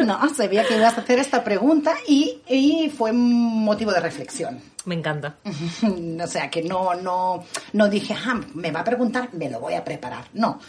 no, 0.06 0.34
sabía 0.34 0.64
que 0.64 0.78
ibas 0.78 0.98
a 0.98 1.02
hacer 1.02 1.20
esta 1.20 1.44
pregunta 1.44 1.96
y, 2.08 2.40
y 2.48 2.90
fue 2.96 3.12
un 3.12 3.64
motivo 3.66 3.92
de 3.92 4.00
reflexión. 4.00 4.62
Me 4.90 4.96
encanta. 4.96 5.36
o 6.24 6.28
sea, 6.28 6.50
que 6.50 6.64
no, 6.64 6.96
no, 6.96 7.44
no 7.74 7.90
dije, 7.90 8.16
ah, 8.26 8.42
me 8.56 8.72
va 8.72 8.80
a 8.80 8.84
preguntar, 8.84 9.32
me 9.34 9.48
lo 9.48 9.60
voy 9.60 9.76
a 9.76 9.84
preparar. 9.84 10.26
No, 10.34 10.60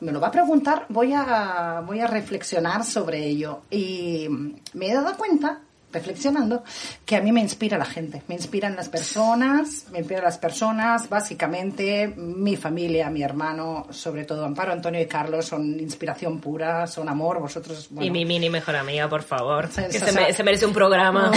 me 0.00 0.12
lo 0.12 0.18
va 0.18 0.28
a 0.28 0.30
preguntar, 0.30 0.86
voy 0.88 1.12
a, 1.12 1.82
voy 1.86 2.00
a 2.00 2.06
reflexionar 2.06 2.84
sobre 2.84 3.22
ello. 3.26 3.64
Y 3.70 4.28
me 4.72 4.88
he 4.88 4.94
dado 4.94 5.14
cuenta 5.18 5.60
reflexionando, 5.92 6.62
que 7.06 7.16
a 7.16 7.20
mí 7.20 7.32
me 7.32 7.40
inspira 7.40 7.78
la 7.78 7.84
gente, 7.86 8.22
me 8.28 8.34
inspiran 8.34 8.76
las 8.76 8.88
personas, 8.88 9.86
me 9.92 9.98
inspiran 10.00 10.24
las 10.24 10.36
personas, 10.36 11.08
básicamente 11.08 12.08
mi 12.16 12.56
familia, 12.56 13.08
mi 13.08 13.22
hermano, 13.22 13.86
sobre 13.90 14.24
todo 14.24 14.44
Amparo, 14.44 14.72
Antonio 14.72 15.00
y 15.00 15.06
Carlos 15.06 15.46
son 15.46 15.78
inspiración 15.80 16.38
pura, 16.40 16.86
son 16.86 17.08
amor, 17.08 17.40
vosotros... 17.40 17.88
y 18.00 18.10
mi 18.10 18.24
mini 18.26 18.50
mejor 18.50 18.76
amiga, 18.76 19.08
por 19.08 19.22
favor, 19.22 19.68
que 19.68 19.90
se- 19.90 19.98
se, 20.00 20.12
me- 20.12 20.32
se 20.32 20.42
merece 20.42 20.66
un 20.66 20.72
programa. 20.74 21.30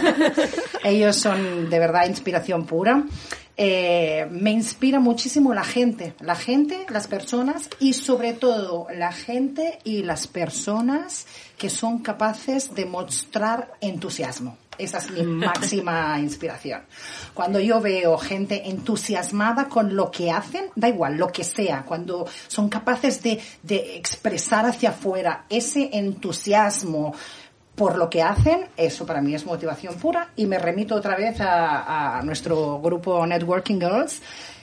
Ellos 0.84 1.16
son 1.16 1.68
de 1.68 1.78
verdad 1.78 2.06
inspiración 2.06 2.64
pura. 2.66 3.02
Eh, 3.62 4.26
me 4.30 4.52
inspira 4.52 5.00
muchísimo 5.00 5.52
la 5.52 5.64
gente, 5.64 6.14
la 6.20 6.34
gente, 6.34 6.86
las 6.88 7.06
personas 7.08 7.68
y 7.78 7.92
sobre 7.92 8.32
todo 8.32 8.86
la 8.90 9.12
gente 9.12 9.80
y 9.84 10.02
las 10.02 10.26
personas 10.28 11.26
que 11.58 11.68
son 11.68 11.98
capaces 11.98 12.74
de 12.74 12.86
mostrar 12.86 13.74
entusiasmo. 13.82 14.56
Esa 14.78 14.96
es 14.96 15.10
mi 15.10 15.22
máxima 15.46 16.18
inspiración. 16.18 16.80
Cuando 17.34 17.60
yo 17.60 17.82
veo 17.82 18.16
gente 18.16 18.70
entusiasmada 18.70 19.68
con 19.68 19.94
lo 19.94 20.10
que 20.10 20.30
hacen, 20.30 20.70
da 20.74 20.88
igual, 20.88 21.18
lo 21.18 21.30
que 21.30 21.44
sea, 21.44 21.82
cuando 21.82 22.26
son 22.48 22.70
capaces 22.70 23.22
de, 23.22 23.42
de 23.62 23.98
expresar 23.98 24.64
hacia 24.64 24.88
afuera 24.88 25.44
ese 25.50 25.90
entusiasmo, 25.92 27.14
por 27.80 27.96
lo 27.96 28.10
que 28.10 28.20
hacen, 28.22 28.66
eso 28.76 29.06
para 29.06 29.22
mí 29.22 29.34
es 29.34 29.46
motivación 29.46 29.94
pura. 29.94 30.28
Y 30.36 30.44
me 30.44 30.58
remito 30.58 30.94
otra 30.94 31.16
vez 31.16 31.40
a, 31.40 32.18
a 32.18 32.22
nuestro 32.22 32.78
grupo 32.78 33.26
Networking 33.26 33.80
Girls 33.80 34.20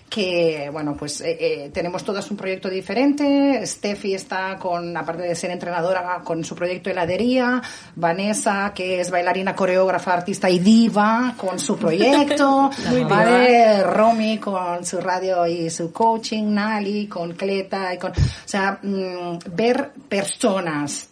que 0.08 0.70
bueno 0.72 0.96
pues 0.96 1.20
eh, 1.20 1.38
eh, 1.38 1.72
tenemos 1.74 2.04
todas 2.04 2.30
un 2.30 2.38
proyecto 2.38 2.70
diferente. 2.70 3.66
Steffi 3.66 4.14
está 4.14 4.58
con 4.60 4.96
aparte 4.96 5.24
de 5.24 5.34
ser 5.34 5.50
entrenadora 5.50 6.22
con 6.24 6.44
su 6.44 6.54
proyecto 6.54 6.92
heladería. 6.92 7.60
Vanessa 7.96 8.72
que 8.76 9.02
es 9.02 9.10
bailarina 9.10 9.56
coreógrafa 9.56 10.14
artista 10.14 10.48
y 10.48 10.60
diva 10.60 11.34
con 11.36 11.58
su 11.58 11.76
proyecto. 11.76 12.70
Vale 13.10 13.82
Romy 13.82 14.38
con 14.38 14.86
su 14.86 15.02
radio 15.02 15.48
y 15.48 15.72
su 15.72 15.92
coaching 15.92 16.54
Nali 16.54 17.08
con 17.08 17.34
Cleta 17.34 17.96
y 17.96 17.98
con 17.98 18.12
o 18.12 18.16
sea 18.46 18.78
mm, 18.84 19.40
ver 19.56 19.90
personas 20.08 21.10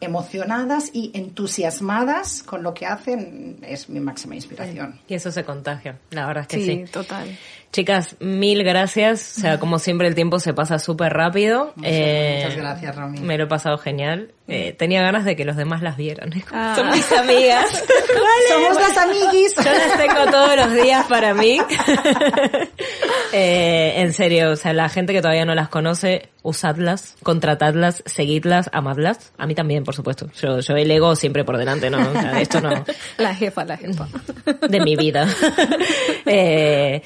emocionadas 0.00 0.90
y 0.92 1.10
entusiasmadas 1.14 2.42
con 2.42 2.62
lo 2.62 2.74
que 2.74 2.86
hacen 2.86 3.58
es 3.62 3.88
mi 3.88 3.98
máxima 4.00 4.34
inspiración. 4.34 5.00
Y 5.08 5.14
eso 5.14 5.30
se 5.32 5.44
contagia, 5.44 5.98
la 6.10 6.26
verdad 6.26 6.42
es 6.42 6.48
que 6.48 6.56
Sí, 6.56 6.84
sí. 6.86 6.92
total. 6.92 7.36
Chicas, 7.72 8.16
mil 8.20 8.62
gracias. 8.64 9.36
O 9.36 9.40
sea, 9.40 9.58
como 9.60 9.78
siempre 9.78 10.06
el 10.08 10.14
tiempo 10.14 10.38
se 10.38 10.54
pasa 10.54 10.78
súper 10.78 11.12
rápido. 11.12 11.72
Muchas- 11.76 11.92
Eh, 11.94 12.40
muchas 12.44 12.56
gracias, 12.58 12.96
Romy. 12.96 13.18
Me 13.20 13.36
lo 13.36 13.44
he 13.44 13.46
pasado 13.48 13.76
genial. 13.76 14.32
Eh, 14.48 14.72
tenía 14.78 15.02
ganas 15.02 15.24
de 15.24 15.34
que 15.36 15.44
los 15.44 15.56
demás 15.56 15.82
las 15.82 15.96
vieran. 15.96 16.30
Ah. 16.52 16.74
Son 16.76 16.90
mis 16.90 17.10
amigas. 17.12 17.84
Somos 18.48 18.74
las 18.76 18.96
amiguis. 18.96 19.54
Yo 19.56 19.64
las 19.72 19.96
tengo 19.98 20.30
todos 20.30 20.56
los 20.56 20.72
días 20.74 21.06
para 21.06 21.34
mí. 21.34 21.58
Eh, 23.38 24.00
en 24.00 24.14
serio, 24.14 24.52
o 24.52 24.56
sea, 24.56 24.72
la 24.72 24.88
gente 24.88 25.12
que 25.12 25.20
todavía 25.20 25.44
no 25.44 25.54
las 25.54 25.68
conoce, 25.68 26.30
usadlas, 26.42 27.16
contratadlas, 27.22 28.02
seguidlas, 28.06 28.70
amadlas. 28.72 29.34
A 29.36 29.46
mí 29.46 29.54
también, 29.54 29.84
por 29.84 29.94
supuesto. 29.94 30.30
Yo, 30.40 30.60
yo 30.60 30.74
el 30.74 30.90
ego 30.90 31.14
siempre 31.16 31.44
por 31.44 31.58
delante, 31.58 31.90
¿no? 31.90 31.98
O 31.98 32.12
sea, 32.12 32.40
esto 32.40 32.62
no, 32.62 32.70
La 33.18 33.34
jefa, 33.34 33.66
la 33.66 33.76
jefa. 33.76 34.08
de 34.70 34.80
mi 34.80 34.96
vida. 34.96 35.28
eh, 36.24 37.02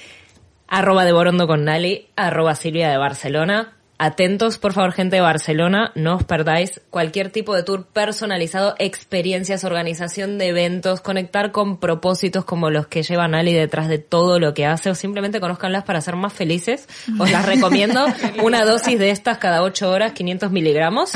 arroba 0.68 1.04
de 1.04 1.10
Borondo 1.10 1.48
con 1.48 1.64
Nali, 1.64 2.10
arroba 2.14 2.54
Silvia 2.54 2.90
de 2.90 2.96
Barcelona. 2.96 3.79
Atentos, 4.02 4.56
por 4.56 4.72
favor, 4.72 4.92
gente 4.92 5.16
de 5.16 5.20
Barcelona, 5.20 5.92
no 5.94 6.16
os 6.16 6.24
perdáis 6.24 6.80
cualquier 6.88 7.28
tipo 7.28 7.54
de 7.54 7.62
tour 7.62 7.84
personalizado, 7.84 8.74
experiencias, 8.78 9.62
organización 9.62 10.38
de 10.38 10.48
eventos, 10.48 11.02
conectar 11.02 11.52
con 11.52 11.76
propósitos 11.76 12.46
como 12.46 12.70
los 12.70 12.86
que 12.86 13.02
lleva 13.02 13.28
Nali 13.28 13.52
detrás 13.52 13.88
de 13.88 13.98
todo 13.98 14.38
lo 14.38 14.54
que 14.54 14.64
hace, 14.64 14.88
o 14.88 14.94
simplemente 14.94 15.38
conozcanlas 15.38 15.84
para 15.84 16.00
ser 16.00 16.16
más 16.16 16.32
felices. 16.32 16.88
Os 17.18 17.30
las 17.30 17.44
recomiendo. 17.44 18.06
Una 18.42 18.64
dosis 18.64 18.98
de 18.98 19.10
estas 19.10 19.36
cada 19.36 19.62
8 19.62 19.90
horas, 19.90 20.12
500 20.12 20.50
miligramos. 20.50 21.12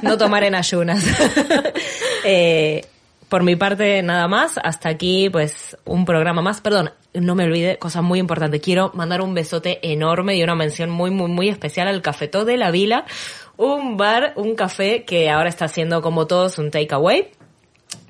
No 0.00 0.16
tomar 0.16 0.44
en 0.44 0.54
ayunas. 0.54 1.04
eh, 2.24 2.86
por 3.28 3.42
mi 3.42 3.56
parte, 3.56 4.02
nada 4.02 4.28
más. 4.28 4.58
Hasta 4.62 4.88
aquí, 4.88 5.28
pues, 5.30 5.76
un 5.84 6.04
programa 6.04 6.42
más. 6.42 6.60
Perdón, 6.60 6.90
no 7.14 7.34
me 7.34 7.44
olvide, 7.44 7.78
cosa 7.78 8.02
muy 8.02 8.18
importante. 8.18 8.60
Quiero 8.60 8.90
mandar 8.94 9.20
un 9.20 9.34
besote 9.34 9.78
enorme 9.82 10.36
y 10.36 10.42
una 10.42 10.54
mención 10.54 10.90
muy, 10.90 11.10
muy, 11.10 11.30
muy 11.30 11.48
especial 11.48 11.88
al 11.88 12.02
Cafetó 12.02 12.44
de 12.44 12.56
la 12.56 12.70
Vila. 12.70 13.04
Un 13.56 13.96
bar, 13.96 14.32
un 14.36 14.54
café 14.54 15.04
que 15.04 15.30
ahora 15.30 15.48
está 15.48 15.64
haciendo 15.64 16.00
como 16.00 16.26
todos 16.26 16.58
un 16.58 16.70
takeaway 16.70 17.30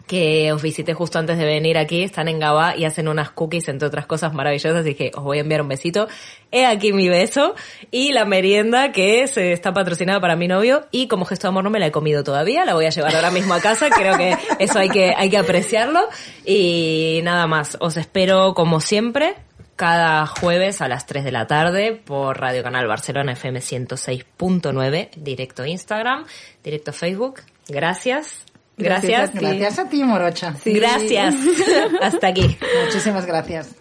que 0.09 0.51
os 0.53 0.61
visité 0.61 0.95
justo 0.95 1.19
antes 1.21 1.39
de 1.39 1.45
venir 1.45 1.79
aquí, 1.79 2.03
están 2.03 2.27
en 2.27 2.41
Gabá 2.41 2.75
y 2.77 2.85
hacen 2.85 3.07
unas 3.07 3.31
cookies, 3.31 3.69
entre 3.69 3.87
otras 3.87 4.07
cosas 4.07 4.35
maravillosas, 4.35 4.85
y 4.85 4.89
dije, 4.89 5.13
os 5.15 5.23
voy 5.23 5.39
a 5.39 5.43
enviar 5.43 5.63
un 5.63 5.69
besito. 5.69 6.09
He 6.51 6.67
aquí 6.67 6.93
mi 6.93 7.09
beso 7.09 7.55
y 7.93 8.13
la 8.13 8.25
merienda 8.25 8.91
que 8.91 9.29
se 9.29 9.53
está 9.53 9.73
patrocinada 9.73 10.21
para 10.21 10.35
mi 10.35 10.49
novio 10.49 10.87
y 10.91 11.07
como 11.07 11.27
gesto 11.27 11.47
de 11.47 11.51
amor 11.51 11.63
no 11.63 11.71
me 11.71 11.79
la 11.79 11.87
he 11.87 11.93
comido 11.93 12.25
todavía, 12.25 12.65
la 12.65 12.75
voy 12.75 12.87
a 12.87 12.91
llevar 12.91 13.15
ahora 13.15 13.31
mismo 13.31 13.55
a 13.55 13.61
casa, 13.61 13.91
creo 13.91 14.17
que 14.17 14.37
eso 14.59 14.79
hay 14.79 14.89
que, 14.89 15.15
hay 15.17 15.31
que 15.31 15.39
apreciarlo 15.39 16.01
y 16.45 17.21
nada 17.23 17.47
más, 17.47 17.77
os 17.81 17.97
espero 17.97 18.55
como 18.55 18.81
siempre 18.81 19.37
cada 19.77 20.27
jueves 20.27 20.81
a 20.81 20.89
las 20.89 21.07
3 21.07 21.23
de 21.23 21.31
la 21.31 21.47
tarde 21.47 21.93
por 21.93 22.41
Radio 22.41 22.65
Canal 22.65 22.89
Barcelona 22.89 23.33
FM 23.33 23.61
106.9, 23.61 25.11
directo 25.17 25.65
Instagram, 25.65 26.25
directo 26.65 26.93
Facebook. 26.93 27.43
Gracias. 27.69 28.48
Gracias. 28.79 29.33
Gracias 29.33 29.35
a 29.35 29.39
ti. 29.39 29.59
Gracias 29.59 29.79
a 29.79 29.89
ti, 29.89 30.05
Morocha. 30.05 30.55
Gracias. 30.64 31.35
Hasta 32.03 32.29
aquí. 32.29 32.57
Muchísimas 32.85 33.26
gracias. 33.26 33.74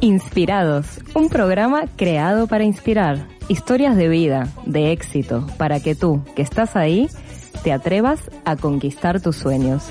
Inspirados, 0.00 0.86
un 1.14 1.28
programa 1.28 1.84
creado 1.96 2.46
para 2.46 2.64
inspirar. 2.64 3.28
Historias 3.48 3.96
de 3.96 4.08
vida, 4.08 4.48
de 4.64 4.92
éxito, 4.92 5.46
para 5.58 5.80
que 5.80 5.94
tú, 5.94 6.24
que 6.34 6.42
estás 6.42 6.74
ahí, 6.76 7.08
te 7.62 7.72
atrevas 7.72 8.30
a 8.44 8.56
conquistar 8.56 9.20
tus 9.20 9.36
sueños. 9.36 9.90